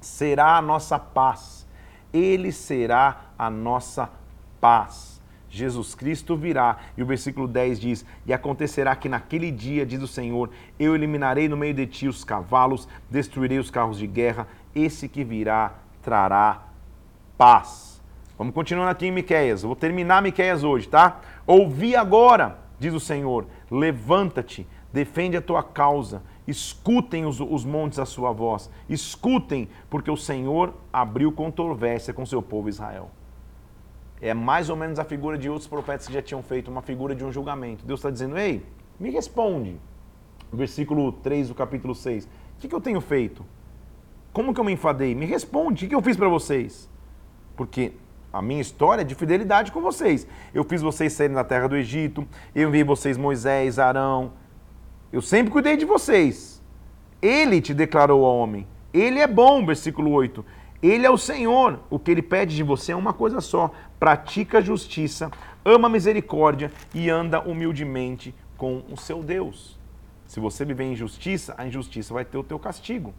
será 0.01 0.57
a 0.57 0.61
nossa 0.61 0.97
paz. 0.97 1.67
Ele 2.11 2.51
será 2.51 3.25
a 3.37 3.47
nossa 3.49 4.09
paz. 4.59 5.14
Jesus 5.55 5.95
Cristo 5.95 6.35
virá. 6.35 6.77
E 6.97 7.01
o 7.01 7.05
versículo 7.05 7.47
10 7.47 7.79
diz: 7.79 8.05
E 8.25 8.33
acontecerá 8.33 8.95
que 8.95 9.07
naquele 9.07 9.49
dia, 9.51 9.85
diz 9.85 10.01
o 10.01 10.07
Senhor, 10.07 10.49
eu 10.77 10.93
eliminarei 10.93 11.47
no 11.47 11.55
meio 11.55 11.73
de 11.73 11.87
ti 11.87 12.07
os 12.07 12.23
cavalos, 12.23 12.87
destruirei 13.09 13.57
os 13.57 13.71
carros 13.71 13.97
de 13.97 14.05
guerra. 14.05 14.47
Esse 14.75 15.07
que 15.07 15.23
virá 15.23 15.73
trará 16.01 16.63
paz. 17.37 18.01
Vamos 18.37 18.53
continuando 18.53 18.91
aqui 18.91 19.07
em 19.07 19.11
Miqueias. 19.11 19.63
vou 19.63 19.75
terminar 19.75 20.21
Miqueias 20.21 20.63
hoje, 20.63 20.89
tá? 20.89 21.21
Ouvi 21.47 21.95
agora, 21.95 22.59
diz 22.77 22.93
o 22.93 22.99
Senhor, 22.99 23.47
levanta-te, 23.71 24.67
defende 24.91 25.37
a 25.37 25.41
tua 25.41 25.63
causa. 25.63 26.21
Escutem 26.45 27.25
os, 27.25 27.39
os 27.39 27.63
montes 27.63 27.97
a 27.97 28.05
sua 28.05 28.31
voz. 28.31 28.69
Escutem, 28.89 29.69
porque 29.89 30.11
o 30.11 30.17
Senhor 30.17 30.73
abriu 30.91 31.31
controvérsia 31.31 32.13
com 32.13 32.25
seu 32.25 32.41
povo 32.41 32.69
Israel. 32.69 33.09
É 34.21 34.33
mais 34.33 34.69
ou 34.69 34.75
menos 34.75 34.97
a 34.99 35.03
figura 35.03 35.37
de 35.37 35.49
outros 35.49 35.67
profetas 35.67 36.07
que 36.07 36.13
já 36.13 36.21
tinham 36.21 36.41
feito, 36.41 36.71
uma 36.71 36.81
figura 36.81 37.13
de 37.13 37.23
um 37.23 37.31
julgamento. 37.31 37.85
Deus 37.85 37.99
está 37.99 38.09
dizendo, 38.09 38.37
ei, 38.37 38.65
me 38.99 39.09
responde. 39.09 39.77
Versículo 40.51 41.11
3 41.11 41.49
do 41.49 41.55
capítulo 41.55 41.93
6. 41.93 42.25
O 42.25 42.29
que, 42.59 42.67
que 42.67 42.75
eu 42.75 42.81
tenho 42.81 43.01
feito? 43.01 43.45
Como 44.31 44.53
que 44.53 44.59
eu 44.59 44.63
me 44.63 44.71
enfadei? 44.73 45.13
Me 45.13 45.25
responde, 45.25 45.73
o 45.73 45.79
que, 45.79 45.87
que 45.87 45.95
eu 45.95 46.01
fiz 46.01 46.17
para 46.17 46.27
vocês? 46.27 46.89
Porque 47.55 47.93
a 48.31 48.41
minha 48.41 48.59
história 48.59 49.01
é 49.01 49.05
de 49.05 49.15
fidelidade 49.15 49.71
com 49.71 49.81
vocês. 49.81 50.27
Eu 50.53 50.63
fiz 50.63 50.81
vocês 50.81 51.13
saírem 51.13 51.35
da 51.35 51.43
terra 51.43 51.67
do 51.67 51.75
Egito, 51.77 52.27
eu 52.53 52.67
enviei 52.67 52.83
vocês 52.83 53.17
Moisés, 53.17 53.79
Arão. 53.79 54.33
Eu 55.11 55.21
sempre 55.21 55.51
cuidei 55.51 55.77
de 55.77 55.85
vocês. 55.85 56.61
Ele 57.21 57.61
te 57.61 57.73
declarou 57.73 58.21
homem. 58.21 58.67
Ele 58.93 59.19
é 59.19 59.27
bom, 59.27 59.65
versículo 59.65 60.11
8. 60.11 60.45
Ele 60.85 61.05
é 61.05 61.09
o 61.09 61.17
Senhor. 61.17 61.79
O 61.89 61.97
que 61.97 62.11
ele 62.11 62.21
pede 62.21 62.55
de 62.55 62.63
você 62.63 62.91
é 62.91 62.95
uma 62.95 63.13
coisa 63.13 63.41
só: 63.41 63.71
pratica 63.99 64.61
justiça, 64.61 65.31
ama 65.63 65.89
misericórdia 65.89 66.71
e 66.93 67.09
anda 67.09 67.41
humildemente 67.41 68.33
com 68.57 68.83
o 68.89 68.97
seu 68.97 69.23
Deus. 69.23 69.79
Se 70.25 70.39
você 70.39 70.65
viver 70.65 70.85
em 70.85 70.95
justiça, 70.95 71.53
a 71.57 71.65
injustiça 71.65 72.13
vai 72.13 72.25
ter 72.25 72.37
o 72.37 72.43
teu 72.43 72.59
castigo. 72.59 73.13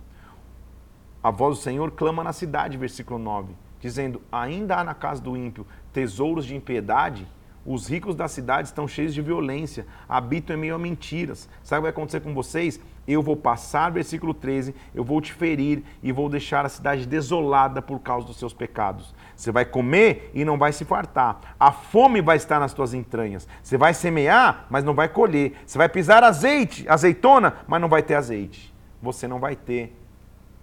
A 1.23 1.31
voz 1.31 1.59
do 1.59 1.63
Senhor 1.63 1.91
clama 1.93 2.23
na 2.23 2.33
cidade, 2.33 2.77
versículo 2.77 3.19
9 3.19 3.67
dizendo: 3.81 4.21
Ainda 4.31 4.77
há 4.77 4.85
na 4.85 4.95
casa 4.95 5.23
do 5.23 5.37
ímpio 5.37 5.67
tesouros 5.93 6.45
de 6.45 6.55
impiedade? 6.55 7.27
Os 7.65 7.89
ricos 7.89 8.15
da 8.15 8.29
cidade 8.29 8.69
estão 8.69 8.87
cheios 8.87 9.13
de 9.13 9.21
violência, 9.21 9.87
habitam 10.09 10.55
em 10.55 10.61
meio 10.61 10.75
a 10.75 10.79
mentiras. 10.79 11.49
Sabe 11.65 11.79
o 11.79 11.81
que 11.81 11.83
vai 11.83 11.91
acontecer 11.91 12.21
com 12.21 12.33
vocês? 12.33 12.81
Eu 13.07 13.23
vou 13.23 13.37
passar, 13.37 13.91
versículo 13.91 14.35
13, 14.35 14.75
eu 14.95 15.05
vou 15.05 15.21
te 15.21 15.33
ferir 15.33 15.85
e 16.03 16.11
vou 16.11 16.29
deixar 16.29 16.67
a 16.67 16.69
cidade 16.69 17.07
desolada 17.07 17.81
por 17.81 18.01
causa 18.01 18.27
dos 18.27 18.37
seus 18.37 18.53
pecados. 18.53 19.15
Você 19.37 19.53
vai 19.53 19.65
comer 19.65 20.31
e 20.35 20.45
não 20.45 20.59
vai 20.59 20.73
se 20.73 20.85
fartar. 20.85 21.55
A 21.59 21.71
fome 21.71 22.21
vai 22.21 22.37
estar 22.37 22.59
nas 22.59 22.73
tuas 22.73 22.95
entranhas. 22.95 23.47
Você 23.63 23.77
vai 23.77 23.95
semear, 23.95 24.67
mas 24.69 24.83
não 24.83 24.95
vai 24.95 25.09
colher. 25.09 25.55
Você 25.65 25.79
vai 25.79 25.89
pisar 25.89 26.25
azeite, 26.25 26.89
azeitona, 26.89 27.59
mas 27.69 27.81
não 27.81 27.89
vai 27.89 28.03
ter 28.03 28.15
azeite. 28.15 28.75
Você 29.01 29.29
não 29.29 29.39
vai 29.39 29.55
ter 29.55 29.97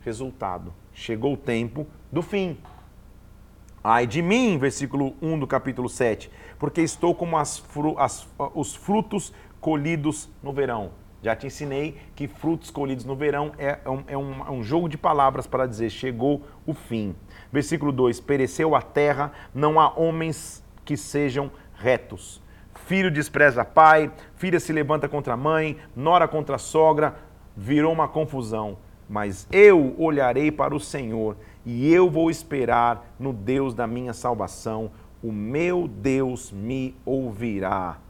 resultado. 0.02 0.74
Chegou 0.94 1.34
o 1.34 1.38
tempo 1.38 1.88
do 2.12 2.22
fim. 2.22 2.58
Ai 3.84 4.08
de 4.08 4.22
mim, 4.22 4.58
versículo 4.58 5.14
1 5.22 5.40
do 5.40 5.48
capítulo 5.48 5.90
7, 5.90 6.32
porque 6.58 6.82
estou 6.82 7.14
como 7.14 7.38
as, 7.38 7.62
as, 7.98 8.28
os 8.54 8.74
frutos 8.74 9.34
colhidos 9.60 10.30
no 10.42 10.54
verão. 10.54 10.92
Já 11.24 11.38
te 11.38 11.48
ensinei 11.48 11.98
que 12.18 12.28
frutos 12.28 12.70
colhidos 12.70 13.06
no 13.06 13.16
verão 13.16 13.54
é 13.58 13.80
um, 13.90 14.04
é 14.08 14.18
um, 14.18 14.46
é 14.46 14.52
um 14.52 14.62
jogo 14.62 14.90
de 14.90 14.98
palavras 14.98 15.48
para 15.48 15.66
dizer 15.66 15.90
chegou 15.90 16.42
o 16.66 16.74
fim. 16.74 17.16
Versículo 17.50 17.94
2: 17.94 18.20
Pereceu 18.20 18.76
a 18.76 18.82
terra, 18.82 19.32
não 19.56 19.80
há 19.80 19.90
homens 19.98 20.62
que 20.84 20.98
sejam 20.98 21.50
retos. 21.76 22.42
Filho 22.76 23.10
despreza 23.10 23.64
pai, 23.64 24.12
filha 24.36 24.60
se 24.60 24.74
levanta 24.74 25.08
contra 25.08 25.36
a 25.36 25.38
mãe, 25.38 25.78
nora 25.96 26.28
contra 26.28 26.58
a 26.58 26.60
sogra, 26.60 27.16
virou 27.56 27.94
uma 27.94 28.10
confusão. 28.10 28.78
Mas 29.08 29.48
eu 29.50 29.96
olharei 29.98 30.52
para 30.52 30.76
o 30.76 30.80
Senhor 30.80 31.38
e 31.66 31.94
eu 31.94 32.10
vou 32.10 32.30
esperar 32.30 33.16
no 33.18 33.32
Deus 33.32 33.74
da 33.74 33.88
minha 33.88 34.12
salvação. 34.12 34.92
O 35.24 35.32
meu 35.32 35.88
Deus 35.88 36.52
me 36.52 36.94
ouvirá. 37.06 38.03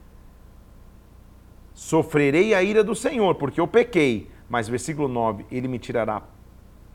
Sofrerei 1.73 2.53
a 2.53 2.61
ira 2.61 2.83
do 2.83 2.95
Senhor, 2.95 3.35
porque 3.35 3.59
eu 3.59 3.67
pequei. 3.67 4.29
Mas, 4.49 4.67
versículo 4.67 5.07
9: 5.07 5.45
Ele 5.51 5.67
me 5.67 5.79
tirará 5.79 6.21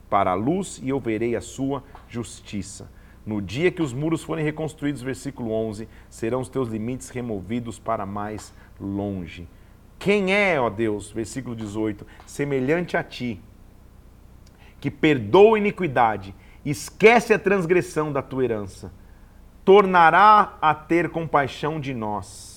para 0.08 0.30
a 0.30 0.34
luz 0.34 0.80
e 0.82 0.88
eu 0.88 1.00
verei 1.00 1.36
a 1.36 1.40
sua 1.40 1.82
justiça. 2.08 2.90
No 3.26 3.42
dia 3.42 3.70
que 3.70 3.82
os 3.82 3.92
muros 3.92 4.22
forem 4.22 4.44
reconstruídos, 4.44 5.02
versículo 5.02 5.52
11, 5.52 5.86
serão 6.08 6.40
os 6.40 6.48
teus 6.48 6.68
limites 6.68 7.10
removidos 7.10 7.78
para 7.78 8.06
mais 8.06 8.54
longe. 8.80 9.46
Quem 9.98 10.32
é, 10.32 10.58
ó 10.58 10.70
Deus, 10.70 11.10
versículo 11.10 11.54
18, 11.54 12.06
semelhante 12.24 12.96
a 12.96 13.02
ti, 13.02 13.40
que 14.80 14.90
perdoa 14.90 15.58
iniquidade 15.58 16.34
esquece 16.64 17.34
a 17.34 17.38
transgressão 17.38 18.12
da 18.12 18.22
tua 18.22 18.44
herança, 18.44 18.92
tornará 19.64 20.56
a 20.60 20.74
ter 20.74 21.10
compaixão 21.10 21.80
de 21.80 21.92
nós, 21.92 22.47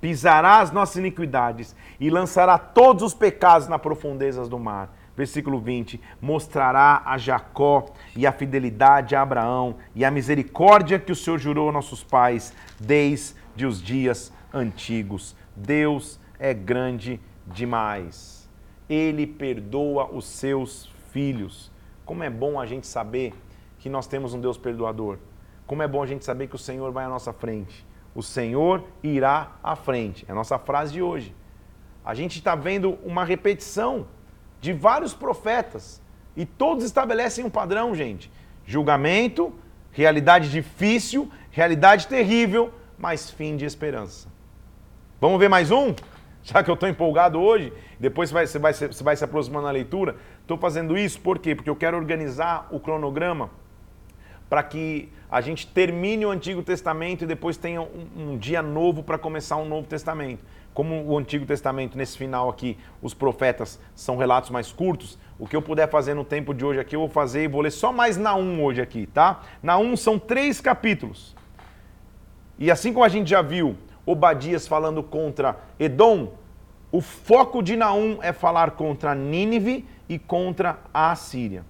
pisará 0.00 0.60
as 0.60 0.70
nossas 0.70 0.96
iniquidades 0.96 1.74
e 1.98 2.10
lançará 2.10 2.58
todos 2.58 3.02
os 3.02 3.14
pecados 3.14 3.68
nas 3.68 3.80
profundezas 3.80 4.48
do 4.48 4.58
mar. 4.58 4.94
Versículo 5.16 5.58
20: 5.58 6.00
mostrará 6.20 7.02
a 7.04 7.18
Jacó 7.18 7.86
e 8.14 8.26
a 8.26 8.32
fidelidade 8.32 9.16
a 9.16 9.22
Abraão 9.22 9.76
e 9.94 10.04
a 10.04 10.10
misericórdia 10.10 10.98
que 10.98 11.10
o 11.10 11.16
Senhor 11.16 11.38
jurou 11.38 11.68
a 11.68 11.72
nossos 11.72 12.04
pais 12.04 12.54
desde 12.78 13.66
os 13.66 13.82
dias 13.82 14.32
antigos. 14.54 15.34
Deus 15.56 16.20
é 16.38 16.54
grande 16.54 17.20
demais. 17.44 18.48
Ele 18.88 19.26
perdoa 19.26 20.08
os 20.10 20.24
seus 20.24 20.88
filhos. 21.10 21.70
Como 22.06 22.22
é 22.22 22.30
bom 22.30 22.58
a 22.58 22.64
gente 22.64 22.86
saber 22.86 23.34
que 23.78 23.88
nós 23.88 24.06
temos 24.06 24.34
um 24.34 24.40
Deus 24.40 24.56
perdoador. 24.56 25.18
Como 25.66 25.82
é 25.82 25.88
bom 25.88 26.02
a 26.02 26.06
gente 26.06 26.24
saber 26.24 26.46
que 26.46 26.54
o 26.54 26.58
Senhor 26.58 26.90
vai 26.92 27.04
à 27.04 27.08
nossa 27.08 27.32
frente. 27.32 27.84
O 28.18 28.22
Senhor 28.24 28.82
irá 29.00 29.52
à 29.62 29.76
frente. 29.76 30.24
É 30.26 30.32
a 30.32 30.34
nossa 30.34 30.58
frase 30.58 30.92
de 30.92 31.00
hoje. 31.00 31.32
A 32.04 32.14
gente 32.14 32.36
está 32.36 32.56
vendo 32.56 32.98
uma 33.04 33.24
repetição 33.24 34.08
de 34.60 34.72
vários 34.72 35.14
profetas. 35.14 36.02
E 36.36 36.44
todos 36.44 36.82
estabelecem 36.82 37.44
um 37.44 37.48
padrão, 37.48 37.94
gente. 37.94 38.28
Julgamento, 38.66 39.54
realidade 39.92 40.50
difícil, 40.50 41.30
realidade 41.52 42.08
terrível, 42.08 42.74
mas 42.98 43.30
fim 43.30 43.56
de 43.56 43.64
esperança. 43.64 44.26
Vamos 45.20 45.38
ver 45.38 45.48
mais 45.48 45.70
um? 45.70 45.94
Já 46.42 46.60
que 46.64 46.70
eu 46.72 46.74
estou 46.74 46.88
empolgado 46.88 47.38
hoje, 47.38 47.72
depois 48.00 48.30
você 48.30 48.34
vai, 48.34 48.46
você, 48.48 48.58
vai, 48.58 48.72
você 48.72 49.04
vai 49.04 49.14
se 49.14 49.22
aproximando 49.22 49.66
na 49.66 49.70
leitura. 49.70 50.16
Estou 50.40 50.58
fazendo 50.58 50.98
isso 50.98 51.20
por 51.20 51.38
quê? 51.38 51.54
Porque 51.54 51.70
eu 51.70 51.76
quero 51.76 51.96
organizar 51.96 52.66
o 52.72 52.80
cronograma 52.80 53.48
para 54.48 54.62
que 54.62 55.08
a 55.30 55.40
gente 55.40 55.66
termine 55.66 56.24
o 56.24 56.30
Antigo 56.30 56.62
Testamento 56.62 57.24
e 57.24 57.26
depois 57.26 57.56
tenha 57.56 57.82
um, 57.82 58.06
um 58.16 58.38
dia 58.38 58.62
novo 58.62 59.02
para 59.02 59.18
começar 59.18 59.56
um 59.56 59.66
Novo 59.66 59.86
Testamento. 59.86 60.42
Como 60.72 61.04
o 61.04 61.18
Antigo 61.18 61.44
Testamento, 61.44 61.98
nesse 61.98 62.16
final 62.16 62.48
aqui, 62.48 62.78
os 63.02 63.12
profetas 63.12 63.78
são 63.94 64.16
relatos 64.16 64.48
mais 64.50 64.72
curtos, 64.72 65.18
o 65.38 65.46
que 65.46 65.54
eu 65.54 65.60
puder 65.60 65.90
fazer 65.90 66.14
no 66.14 66.24
tempo 66.24 66.54
de 66.54 66.64
hoje 66.64 66.80
aqui, 66.80 66.96
eu 66.96 67.00
vou 67.00 67.08
fazer 67.08 67.44
e 67.44 67.48
vou 67.48 67.60
ler 67.60 67.72
só 67.72 67.92
mais 67.92 68.16
Naum 68.16 68.62
hoje 68.62 68.80
aqui, 68.80 69.06
tá? 69.06 69.42
Naum 69.62 69.96
são 69.96 70.18
três 70.18 70.60
capítulos. 70.60 71.36
E 72.58 72.70
assim 72.70 72.92
como 72.92 73.04
a 73.04 73.08
gente 73.08 73.28
já 73.28 73.42
viu 73.42 73.76
Obadias 74.06 74.66
falando 74.66 75.02
contra 75.02 75.58
Edom, 75.78 76.32
o 76.90 77.00
foco 77.00 77.62
de 77.62 77.76
Naum 77.76 78.18
é 78.22 78.32
falar 78.32 78.70
contra 78.70 79.14
Nínive 79.14 79.84
e 80.08 80.18
contra 80.18 80.78
a 80.92 81.12
Assíria. 81.12 81.64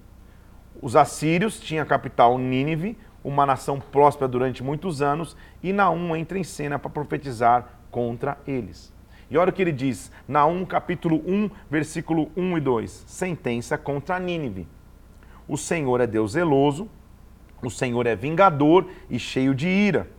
Os 0.81 0.95
assírios 0.95 1.59
tinham 1.59 1.83
a 1.83 1.85
capital 1.85 2.37
Nínive, 2.37 2.97
uma 3.23 3.45
nação 3.45 3.79
próspera 3.79 4.27
durante 4.27 4.63
muitos 4.63 5.01
anos, 5.01 5.35
e 5.61 5.73
Naum 5.73 6.15
entra 6.15 6.39
em 6.39 6.43
cena 6.43 6.79
para 6.79 6.89
profetizar 6.89 7.67
contra 7.91 8.37
eles. 8.47 8.93
E 9.29 9.37
olha 9.37 9.49
o 9.49 9.53
que 9.53 9.61
ele 9.61 9.71
diz, 9.71 10.11
Naum 10.27 10.65
capítulo 10.65 11.21
1, 11.27 11.49
versículo 11.69 12.31
1 12.35 12.57
e 12.57 12.61
2, 12.61 13.03
sentença 13.07 13.77
contra 13.77 14.19
Nínive. 14.19 14.67
O 15.47 15.57
Senhor 15.57 15.99
é 16.01 16.07
Deus 16.07 16.31
zeloso, 16.31 16.89
o 17.61 17.69
Senhor 17.69 18.07
é 18.07 18.15
vingador 18.15 18.87
e 19.09 19.19
cheio 19.19 19.53
de 19.53 19.67
ira. 19.67 20.09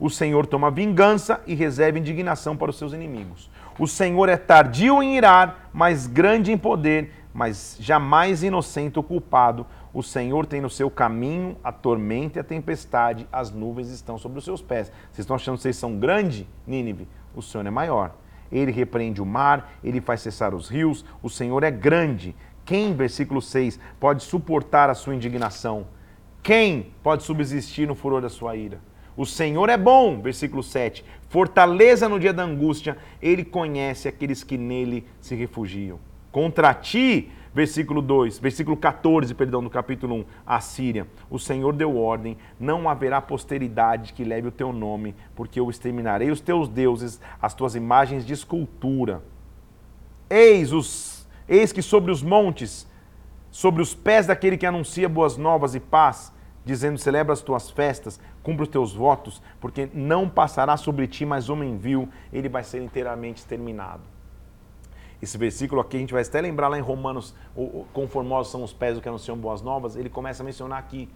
O 0.00 0.08
Senhor 0.08 0.46
toma 0.46 0.70
vingança 0.70 1.40
e 1.46 1.54
reserva 1.54 1.98
indignação 1.98 2.56
para 2.56 2.70
os 2.70 2.78
seus 2.78 2.92
inimigos. 2.92 3.50
O 3.78 3.86
Senhor 3.86 4.28
é 4.28 4.36
tardio 4.36 5.02
em 5.02 5.16
irar, 5.16 5.70
mas 5.72 6.06
grande 6.06 6.52
em 6.52 6.58
poder, 6.58 7.12
mas 7.32 7.76
jamais 7.80 8.42
inocente 8.42 8.98
ou 8.98 9.02
culpado. 9.02 9.66
O 9.92 10.02
Senhor 10.02 10.44
tem 10.46 10.60
no 10.60 10.68
seu 10.68 10.90
caminho 10.90 11.56
a 11.64 11.72
tormenta 11.72 12.38
e 12.38 12.40
a 12.40 12.44
tempestade, 12.44 13.26
as 13.32 13.50
nuvens 13.50 13.88
estão 13.88 14.18
sobre 14.18 14.38
os 14.38 14.44
seus 14.44 14.60
pés. 14.60 14.92
Vocês 15.10 15.20
estão 15.20 15.36
achando 15.36 15.56
que 15.56 15.62
vocês 15.62 15.76
são 15.76 15.98
grande, 15.98 16.46
Nínive? 16.66 17.08
O 17.34 17.40
Senhor 17.40 17.66
é 17.66 17.70
maior. 17.70 18.14
Ele 18.50 18.70
repreende 18.70 19.20
o 19.20 19.26
mar, 19.26 19.72
ele 19.82 20.00
faz 20.00 20.20
cessar 20.20 20.54
os 20.54 20.68
rios, 20.68 21.04
o 21.22 21.28
Senhor 21.28 21.62
é 21.62 21.70
grande. 21.70 22.34
Quem, 22.64 22.94
versículo 22.94 23.40
6, 23.40 23.78
pode 23.98 24.22
suportar 24.22 24.90
a 24.90 24.94
sua 24.94 25.14
indignação? 25.14 25.86
Quem 26.42 26.92
pode 27.02 27.22
subsistir 27.22 27.86
no 27.86 27.94
furor 27.94 28.20
da 28.20 28.28
sua 28.28 28.56
ira? 28.56 28.80
O 29.16 29.26
Senhor 29.26 29.68
é 29.68 29.76
bom, 29.76 30.20
versículo 30.20 30.62
7. 30.62 31.04
Fortaleza 31.28 32.08
no 32.08 32.20
dia 32.20 32.32
da 32.32 32.44
angústia, 32.44 32.96
ele 33.20 33.44
conhece 33.44 34.06
aqueles 34.06 34.44
que 34.44 34.56
nele 34.56 35.04
se 35.20 35.34
refugiam. 35.34 35.98
Contra 36.30 36.72
ti, 36.72 37.32
versículo 37.58 38.00
2, 38.00 38.38
versículo 38.38 38.76
14, 38.76 39.34
perdão, 39.34 39.60
do 39.60 39.68
capítulo 39.68 40.14
1, 40.14 40.24
a 40.46 40.60
Síria. 40.60 41.08
O 41.28 41.40
Senhor 41.40 41.74
deu 41.74 41.96
ordem: 41.96 42.38
não 42.58 42.88
haverá 42.88 43.20
posteridade 43.20 44.12
que 44.12 44.22
leve 44.22 44.46
o 44.46 44.52
teu 44.52 44.72
nome, 44.72 45.12
porque 45.34 45.58
eu 45.58 45.68
exterminarei 45.68 46.30
os 46.30 46.40
teus 46.40 46.68
deuses, 46.68 47.20
as 47.42 47.54
tuas 47.54 47.74
imagens 47.74 48.24
de 48.24 48.32
escultura. 48.32 49.24
Eis 50.30 50.72
os 50.72 51.26
eis 51.48 51.72
que 51.72 51.82
sobre 51.82 52.12
os 52.12 52.22
montes, 52.22 52.86
sobre 53.50 53.82
os 53.82 53.92
pés 53.92 54.28
daquele 54.28 54.56
que 54.56 54.66
anuncia 54.66 55.08
boas 55.08 55.36
novas 55.36 55.74
e 55.74 55.80
paz, 55.80 56.32
dizendo: 56.64 56.96
celebra 56.96 57.32
as 57.32 57.40
tuas 57.40 57.68
festas, 57.68 58.20
cumpre 58.40 58.62
os 58.62 58.68
teus 58.68 58.94
votos, 58.94 59.42
porque 59.60 59.88
não 59.92 60.28
passará 60.28 60.76
sobre 60.76 61.08
ti 61.08 61.26
mais 61.26 61.48
homem 61.48 61.76
vil, 61.76 62.08
ele 62.32 62.48
vai 62.48 62.62
ser 62.62 62.80
inteiramente 62.80 63.38
exterminado. 63.38 64.17
Esse 65.20 65.36
versículo 65.36 65.80
aqui 65.80 65.96
a 65.96 66.00
gente 66.00 66.12
vai 66.12 66.22
até 66.22 66.40
lembrar 66.40 66.68
lá 66.68 66.78
em 66.78 66.82
Romanos, 66.82 67.34
conformosos 67.92 68.52
são 68.52 68.62
os 68.62 68.72
pés 68.72 68.94
do 68.94 69.00
que 69.00 69.08
anunciam 69.08 69.36
boas 69.36 69.60
novas, 69.60 69.96
ele 69.96 70.08
começa 70.08 70.42
a 70.42 70.46
mencionar 70.46 70.78
aqui, 70.78 71.08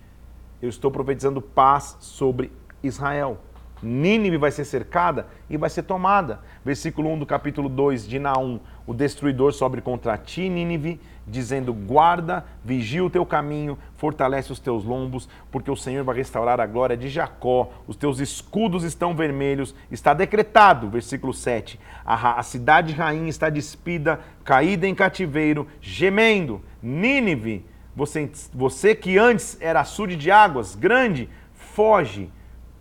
eu 0.61 0.69
estou 0.69 0.91
profetizando 0.91 1.41
paz 1.41 1.97
sobre 2.01 2.51
Israel. 2.83 3.39
Nínive 3.83 4.37
vai 4.37 4.53
ser 4.53 4.65
cercada 4.65 5.27
e 5.51 5.57
vai 5.57 5.69
ser 5.69 5.83
tomada. 5.83 6.41
Versículo 6.65 7.11
1 7.11 7.19
do 7.19 7.27
capítulo 7.27 7.69
2 7.69 8.07
de 8.07 8.21
Naum. 8.21 8.61
O 8.87 8.95
destruidor 8.95 9.53
sobe 9.53 9.81
contra 9.81 10.17
ti, 10.17 10.49
Nínive, 10.49 11.01
dizendo: 11.27 11.73
Guarda, 11.73 12.45
vigia 12.65 13.05
o 13.05 13.11
teu 13.11 13.25
caminho, 13.25 13.79
fortalece 13.97 14.53
os 14.53 14.59
teus 14.59 14.85
lombos, 14.85 15.29
porque 15.51 15.71
o 15.71 15.77
Senhor 15.77 16.05
vai 16.05 16.17
restaurar 16.17 16.61
a 16.61 16.67
glória 16.67 16.97
de 16.97 17.09
Jacó. 17.09 17.71
Os 17.87 17.97
teus 17.97 18.19
escudos 18.19 18.85
estão 18.85 19.15
vermelhos. 19.15 19.75
Está 19.91 20.15
decretado, 20.15 20.89
versículo 20.89 21.33
7. 21.33 21.79
A, 22.05 22.39
a 22.39 22.43
cidade 22.43 22.93
rainha 22.93 23.29
está 23.29 23.49
despida, 23.49 24.21
caída 24.45 24.87
em 24.87 24.95
cativeiro, 24.95 25.67
gemendo. 25.81 26.63
Nínive, 26.83 27.65
você, 27.95 28.31
você 28.53 28.95
que 28.95 29.19
antes 29.19 29.57
era 29.61 29.81
açude 29.81 30.17
de 30.17 30.31
águas, 30.31 30.75
grande, 30.75 31.29
foge 31.55 32.31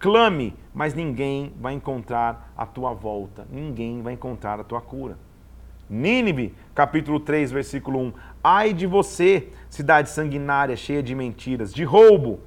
clame, 0.01 0.55
mas 0.73 0.95
ninguém 0.95 1.53
vai 1.61 1.73
encontrar 1.73 2.51
a 2.57 2.65
tua 2.65 2.91
volta, 2.91 3.47
ninguém 3.51 4.01
vai 4.01 4.13
encontrar 4.13 4.59
a 4.59 4.63
tua 4.63 4.81
cura. 4.81 5.17
Nínive, 5.87 6.55
capítulo 6.73 7.19
3, 7.19 7.51
versículo 7.51 7.99
1. 7.99 8.13
Ai 8.43 8.73
de 8.73 8.87
você, 8.87 9.49
cidade 9.69 10.09
sanguinária, 10.09 10.75
cheia 10.75 11.03
de 11.03 11.13
mentiras, 11.13 11.73
de 11.73 11.83
roubo. 11.83 12.39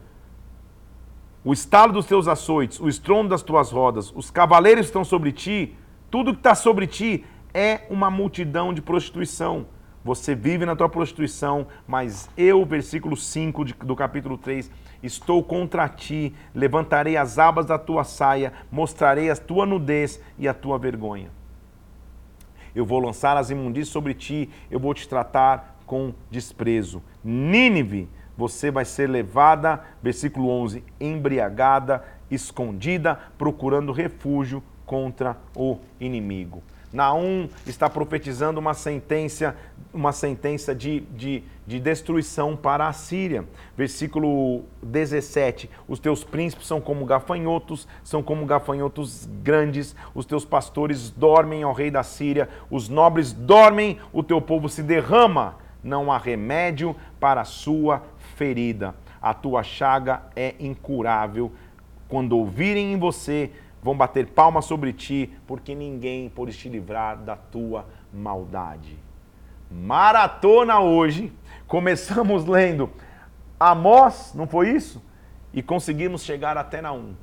O 1.44 1.52
estalo 1.52 1.92
dos 1.92 2.06
teus 2.06 2.26
açoites, 2.26 2.80
o 2.80 2.88
estrondo 2.88 3.28
das 3.28 3.42
tuas 3.42 3.70
rodas, 3.70 4.12
os 4.14 4.30
cavaleiros 4.30 4.86
estão 4.86 5.04
sobre 5.04 5.30
ti, 5.30 5.76
tudo 6.10 6.32
que 6.32 6.40
está 6.40 6.54
sobre 6.54 6.86
ti 6.86 7.24
é 7.52 7.82
uma 7.90 8.10
multidão 8.10 8.74
de 8.74 8.82
prostituição. 8.82 9.66
Você 10.04 10.34
vive 10.34 10.66
na 10.66 10.76
tua 10.76 10.88
prostituição, 10.88 11.66
mas 11.86 12.28
eu, 12.36 12.64
versículo 12.64 13.16
5 13.16 13.64
de, 13.64 13.74
do 13.74 13.96
capítulo 13.96 14.36
3, 14.36 14.70
estou 15.02 15.42
contra 15.42 15.88
ti, 15.88 16.34
levantarei 16.54 17.16
as 17.16 17.38
abas 17.38 17.66
da 17.66 17.78
tua 17.78 18.04
saia, 18.04 18.52
mostrarei 18.70 19.30
a 19.30 19.36
tua 19.36 19.64
nudez 19.64 20.20
e 20.38 20.46
a 20.46 20.52
tua 20.52 20.78
vergonha. 20.78 21.30
Eu 22.74 22.84
vou 22.84 22.98
lançar 22.98 23.36
as 23.36 23.50
imundícias 23.50 23.88
sobre 23.88 24.12
ti, 24.12 24.50
eu 24.70 24.80
vou 24.80 24.92
te 24.92 25.08
tratar 25.08 25.73
com 25.86 26.12
desprezo. 26.30 27.02
Nínive, 27.22 28.08
você 28.36 28.70
vai 28.70 28.84
ser 28.84 29.08
levada, 29.08 29.84
versículo 30.02 30.48
11, 30.48 30.82
embriagada, 31.00 32.04
escondida, 32.30 33.18
procurando 33.38 33.92
refúgio 33.92 34.62
contra 34.84 35.36
o 35.54 35.78
inimigo. 36.00 36.62
Naum 36.94 37.48
está 37.66 37.90
profetizando 37.90 38.60
uma 38.60 38.72
sentença, 38.72 39.56
uma 39.92 40.12
sentença 40.12 40.72
de, 40.72 41.00
de, 41.00 41.42
de 41.66 41.80
destruição 41.80 42.56
para 42.56 42.86
a 42.86 42.92
Síria. 42.92 43.44
Versículo 43.76 44.62
17: 44.80 45.68
Os 45.88 45.98
teus 45.98 46.22
príncipes 46.22 46.68
são 46.68 46.80
como 46.80 47.04
gafanhotos, 47.04 47.88
são 48.04 48.22
como 48.22 48.46
gafanhotos 48.46 49.28
grandes, 49.42 49.96
os 50.14 50.24
teus 50.24 50.44
pastores 50.44 51.10
dormem, 51.10 51.64
ó 51.64 51.72
rei 51.72 51.90
da 51.90 52.04
Síria, 52.04 52.48
os 52.70 52.88
nobres 52.88 53.32
dormem, 53.32 53.98
o 54.12 54.22
teu 54.22 54.40
povo 54.40 54.68
se 54.68 54.80
derrama, 54.80 55.56
não 55.84 56.10
há 56.10 56.18
remédio 56.18 56.96
para 57.20 57.42
a 57.42 57.44
sua 57.44 58.02
ferida. 58.36 58.94
A 59.20 59.32
tua 59.32 59.62
chaga 59.62 60.22
é 60.34 60.54
incurável. 60.58 61.52
Quando 62.08 62.36
ouvirem 62.36 62.94
em 62.94 62.98
você 62.98 63.52
vão 63.82 63.96
bater 63.96 64.26
palmas 64.28 64.64
sobre 64.64 64.92
ti, 64.92 65.30
porque 65.46 65.74
ninguém 65.74 66.28
pode 66.28 66.56
te 66.56 66.68
livrar 66.68 67.18
da 67.18 67.36
tua 67.36 67.86
maldade. 68.12 68.98
Maratona 69.70 70.80
hoje. 70.80 71.32
Começamos 71.66 72.44
lendo 72.44 72.90
Amós, 73.58 74.32
não 74.34 74.46
foi 74.46 74.70
isso? 74.70 75.02
E 75.52 75.62
conseguimos 75.62 76.22
chegar 76.22 76.56
até 76.58 76.82
Naum. 76.82 77.14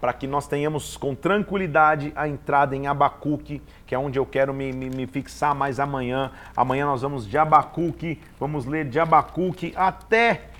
Para 0.00 0.12
que 0.12 0.26
nós 0.26 0.46
tenhamos 0.46 0.96
com 0.96 1.14
tranquilidade 1.14 2.12
a 2.14 2.28
entrada 2.28 2.76
em 2.76 2.86
Abacuque, 2.86 3.60
que 3.86 3.94
é 3.94 3.98
onde 3.98 4.18
eu 4.18 4.24
quero 4.24 4.54
me, 4.54 4.72
me, 4.72 4.88
me 4.88 5.06
fixar 5.06 5.54
mais 5.54 5.80
amanhã. 5.80 6.30
Amanhã 6.56 6.86
nós 6.86 7.02
vamos 7.02 7.26
de 7.26 7.36
Abacuque, 7.36 8.20
vamos 8.38 8.64
ler 8.64 8.84
de 8.84 9.00
Abacuque 9.00 9.72
até 9.76 10.50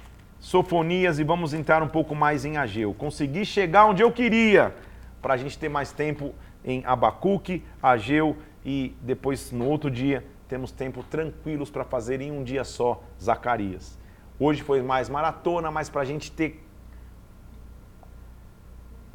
Sofonias 0.40 1.18
e 1.18 1.24
vamos 1.24 1.54
entrar 1.54 1.82
um 1.82 1.88
pouco 1.88 2.14
mais 2.14 2.44
em 2.44 2.56
Ageu. 2.56 2.94
Consegui 2.94 3.44
chegar 3.44 3.86
onde 3.86 4.02
eu 4.02 4.10
queria, 4.10 4.74
para 5.20 5.34
a 5.34 5.36
gente 5.36 5.58
ter 5.58 5.68
mais 5.68 5.92
tempo 5.92 6.34
em 6.64 6.84
Abacuque, 6.84 7.64
Ageu 7.82 8.36
e 8.64 8.96
depois 9.02 9.52
no 9.52 9.66
outro 9.66 9.90
dia 9.90 10.24
temos 10.48 10.72
tempo 10.72 11.02
tranquilos 11.02 11.70
para 11.70 11.84
fazer 11.84 12.20
em 12.20 12.32
um 12.32 12.42
dia 12.42 12.64
só 12.64 13.02
Zacarias. 13.22 13.98
Hoje 14.40 14.62
foi 14.62 14.80
mais 14.82 15.08
maratona, 15.08 15.70
mas 15.70 15.90
para 15.90 16.02
a 16.02 16.04
gente 16.04 16.30
ter 16.30 16.64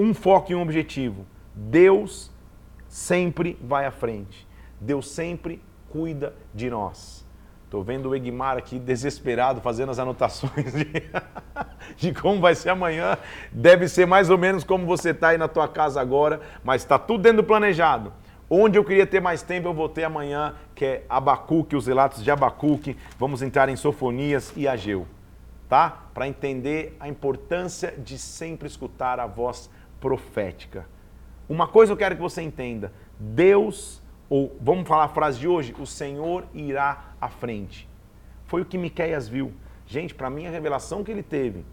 um 0.04 0.14
foco 0.14 0.52
e 0.52 0.56
um 0.56 0.62
objetivo. 0.62 1.26
Deus 1.56 2.32
sempre 2.88 3.58
vai 3.62 3.86
à 3.86 3.92
frente. 3.92 4.48
Deus 4.80 5.10
sempre 5.10 5.62
cuida 5.90 6.36
de 6.54 6.70
nós. 6.70 7.24
Estou 7.64 7.84
vendo 7.84 8.10
o 8.10 8.16
Egmar 8.16 8.56
aqui 8.56 8.78
desesperado 8.78 9.60
fazendo 9.62 9.90
as 9.90 9.98
anotações 9.98 10.74
de, 10.74 10.86
de, 11.98 12.14
como 12.14 12.40
vai 12.40 12.54
ser 12.54 12.70
amanhã. 12.70 13.18
Deve 13.52 13.88
ser 13.88 14.06
mais 14.06 14.30
ou 14.30 14.38
menos 14.38 14.64
como 14.64 14.86
você 14.86 15.10
está 15.10 15.30
aí 15.30 15.40
na 15.40 15.48
tua 15.48 15.68
casa 15.68 16.00
agora, 16.00 16.40
mas 16.64 16.84
está 16.84 17.00
tudo 17.00 17.24
dentro 17.24 17.38
do 17.38 17.44
planejado. 17.44 18.14
Onde 18.48 18.78
eu 18.78 18.84
queria 18.84 19.08
ter 19.08 19.20
mais 19.20 19.42
tempo, 19.42 19.70
eu 19.70 19.74
vou 19.74 19.90
ter 19.90 20.04
amanhã, 20.04 20.54
que 20.76 20.86
é 20.86 21.06
Abacuque, 21.10 21.76
os 21.76 21.88
relatos 21.88 22.24
de 22.24 22.30
Abacuque. 22.30 22.96
Vamos 23.18 23.42
entrar 23.42 23.68
em 23.70 23.76
Sofonias 23.76 24.54
e 24.56 24.68
Ageu, 24.68 25.08
tá? 25.68 26.04
Para 26.14 26.28
entender 26.28 26.96
a 27.00 27.08
importância 27.08 27.96
de 27.98 28.20
sempre 28.20 28.68
escutar 28.68 29.20
a 29.20 29.26
voz 29.26 29.68
profética. 30.04 30.86
Uma 31.48 31.66
coisa 31.66 31.94
eu 31.94 31.98
quero 31.98 32.18
que 32.18 32.22
você 32.22 32.42
entenda: 32.42 32.92
Deus 33.18 34.04
ou 34.30 34.54
vamos 34.60 34.86
falar 34.86 35.06
a 35.06 35.08
frase 35.08 35.40
de 35.40 35.48
hoje, 35.48 35.74
o 35.80 35.86
Senhor 35.86 36.44
irá 36.54 37.14
à 37.22 37.30
frente. 37.30 37.88
Foi 38.46 38.62
o 38.62 38.66
que 38.66 38.78
Miqueias 38.78 39.30
viu. 39.30 39.54
Gente, 39.88 40.14
para 40.14 40.30
mim 40.30 40.46
a 40.46 40.50
revelação 40.50 41.04
que 41.06 41.12
ele 41.12 41.24
teve 41.24 41.64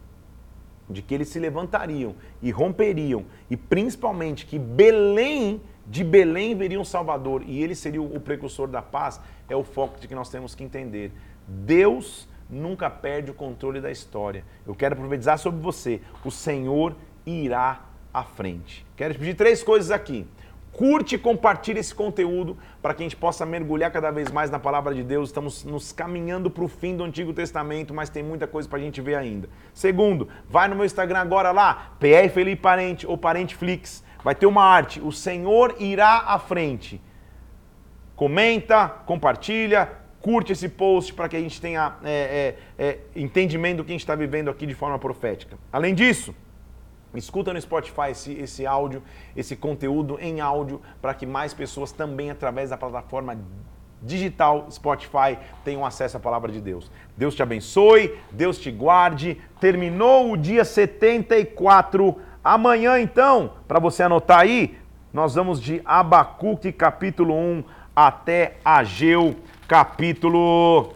de 0.88 1.02
que 1.02 1.14
eles 1.14 1.28
se 1.28 1.38
levantariam 1.38 2.14
e 2.42 2.50
romperiam 2.50 3.24
e 3.48 3.56
principalmente 3.56 4.44
que 4.46 4.58
Belém 4.58 5.60
de 5.86 6.04
Belém 6.04 6.56
viria 6.56 6.80
um 6.80 6.84
Salvador 6.84 7.42
e 7.46 7.62
ele 7.62 7.74
seria 7.74 8.02
o 8.02 8.20
precursor 8.20 8.68
da 8.68 8.82
paz, 8.82 9.20
é 9.48 9.56
o 9.56 9.64
foco 9.64 9.98
de 9.98 10.06
que 10.06 10.14
nós 10.14 10.28
temos 10.28 10.54
que 10.54 10.62
entender. 10.62 11.12
Deus 11.48 12.28
nunca 12.48 12.88
perde 12.88 13.30
o 13.30 13.34
controle 13.34 13.80
da 13.80 13.90
história. 13.90 14.44
Eu 14.64 14.74
quero 14.74 14.94
profetizar 14.94 15.38
sobre 15.38 15.60
você. 15.60 16.00
O 16.24 16.30
Senhor 16.30 16.94
irá 17.26 17.89
à 18.12 18.22
frente. 18.22 18.84
Quero 18.96 19.14
te 19.14 19.18
pedir 19.18 19.34
três 19.34 19.62
coisas 19.62 19.90
aqui. 19.90 20.26
curte 20.72 21.16
e 21.16 21.18
compartilha 21.18 21.78
esse 21.78 21.94
conteúdo 21.94 22.56
para 22.80 22.94
que 22.94 23.02
a 23.02 23.04
gente 23.04 23.16
possa 23.16 23.44
mergulhar 23.44 23.90
cada 23.90 24.10
vez 24.10 24.30
mais 24.30 24.50
na 24.50 24.58
palavra 24.58 24.94
de 24.94 25.02
Deus. 25.02 25.28
Estamos 25.28 25.64
nos 25.64 25.92
caminhando 25.92 26.50
para 26.50 26.64
o 26.64 26.68
fim 26.68 26.96
do 26.96 27.04
Antigo 27.04 27.32
Testamento, 27.32 27.92
mas 27.92 28.08
tem 28.08 28.22
muita 28.22 28.46
coisa 28.46 28.68
para 28.68 28.78
a 28.78 28.82
gente 28.82 29.00
ver 29.00 29.16
ainda. 29.16 29.48
Segundo, 29.74 30.28
vai 30.48 30.68
no 30.68 30.76
meu 30.76 30.84
Instagram 30.84 31.18
agora 31.18 31.50
lá, 31.50 31.92
PR 31.98 32.32
Felipe 32.32 32.62
Parente 32.62 33.06
ou 33.06 33.18
Parente 33.18 33.54
Flix. 33.54 34.02
Vai 34.22 34.34
ter 34.34 34.46
uma 34.46 34.62
arte, 34.62 35.00
o 35.00 35.12
Senhor 35.12 35.74
irá 35.78 36.24
à 36.26 36.38
frente. 36.38 37.00
Comenta, 38.14 38.88
compartilha, 39.06 39.88
curte 40.20 40.52
esse 40.52 40.68
post 40.68 41.14
para 41.14 41.28
que 41.28 41.36
a 41.36 41.40
gente 41.40 41.60
tenha 41.60 41.96
é, 42.04 42.54
é, 42.78 42.84
é, 42.86 42.98
entendimento 43.16 43.78
do 43.78 43.84
que 43.84 43.90
a 43.90 43.94
gente 43.94 44.02
está 44.02 44.14
vivendo 44.14 44.50
aqui 44.50 44.66
de 44.66 44.74
forma 44.74 44.98
profética. 44.98 45.58
Além 45.72 45.94
disso, 45.94 46.34
escuta 47.18 47.52
no 47.52 47.60
Spotify 47.60 48.10
esse, 48.10 48.32
esse 48.34 48.66
áudio, 48.66 49.02
esse 49.36 49.56
conteúdo 49.56 50.18
em 50.20 50.40
áudio, 50.40 50.80
para 51.00 51.14
que 51.14 51.26
mais 51.26 51.52
pessoas 51.52 51.92
também, 51.92 52.30
através 52.30 52.70
da 52.70 52.76
plataforma 52.76 53.36
digital 54.02 54.66
Spotify, 54.70 55.36
tenham 55.64 55.84
acesso 55.84 56.16
à 56.16 56.20
palavra 56.20 56.50
de 56.50 56.60
Deus. 56.60 56.90
Deus 57.16 57.34
te 57.34 57.42
abençoe, 57.42 58.16
Deus 58.30 58.58
te 58.58 58.70
guarde. 58.70 59.40
Terminou 59.60 60.32
o 60.32 60.36
dia 60.36 60.64
74. 60.64 62.16
Amanhã, 62.42 62.98
então, 62.98 63.54
para 63.68 63.78
você 63.78 64.02
anotar 64.02 64.40
aí, 64.40 64.78
nós 65.12 65.34
vamos 65.34 65.60
de 65.60 65.82
Abacuque 65.84 66.72
capítulo 66.72 67.34
1 67.34 67.64
até 67.94 68.56
Ageu 68.64 69.36
capítulo 69.66 70.92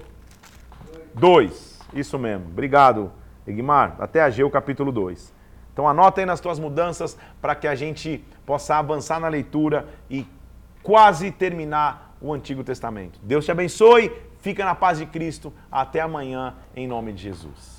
2. 1.15 1.81
Isso 1.93 2.19
mesmo. 2.19 2.47
Obrigado, 2.47 3.12
Egmar. 3.47 3.97
Até 3.99 4.23
Ageu, 4.23 4.49
capítulo 4.51 4.91
2. 4.91 5.34
Então 5.75 5.87
anota 5.89 6.20
aí 6.20 6.27
nas 6.27 6.41
tuas 6.41 6.59
mudanças 6.59 7.18
para 7.43 7.55
que 7.55 7.66
a 7.66 7.75
gente 7.75 8.25
possa 8.47 8.77
avançar 8.77 9.20
na 9.20 9.29
leitura 9.29 9.87
e 10.09 10.25
quase 10.83 11.33
terminar 11.33 12.16
o 12.20 12.33
Antigo 12.33 12.62
Testamento. 12.62 13.18
Deus 13.22 13.45
te 13.45 13.51
abençoe, 13.51 14.11
fica 14.39 14.64
na 14.64 14.77
paz 14.77 14.99
de 14.99 15.07
Cristo. 15.07 15.53
Até 15.70 16.01
amanhã, 16.01 16.55
em 16.77 16.87
nome 16.87 17.12
de 17.12 17.25
Jesus. 17.25 17.74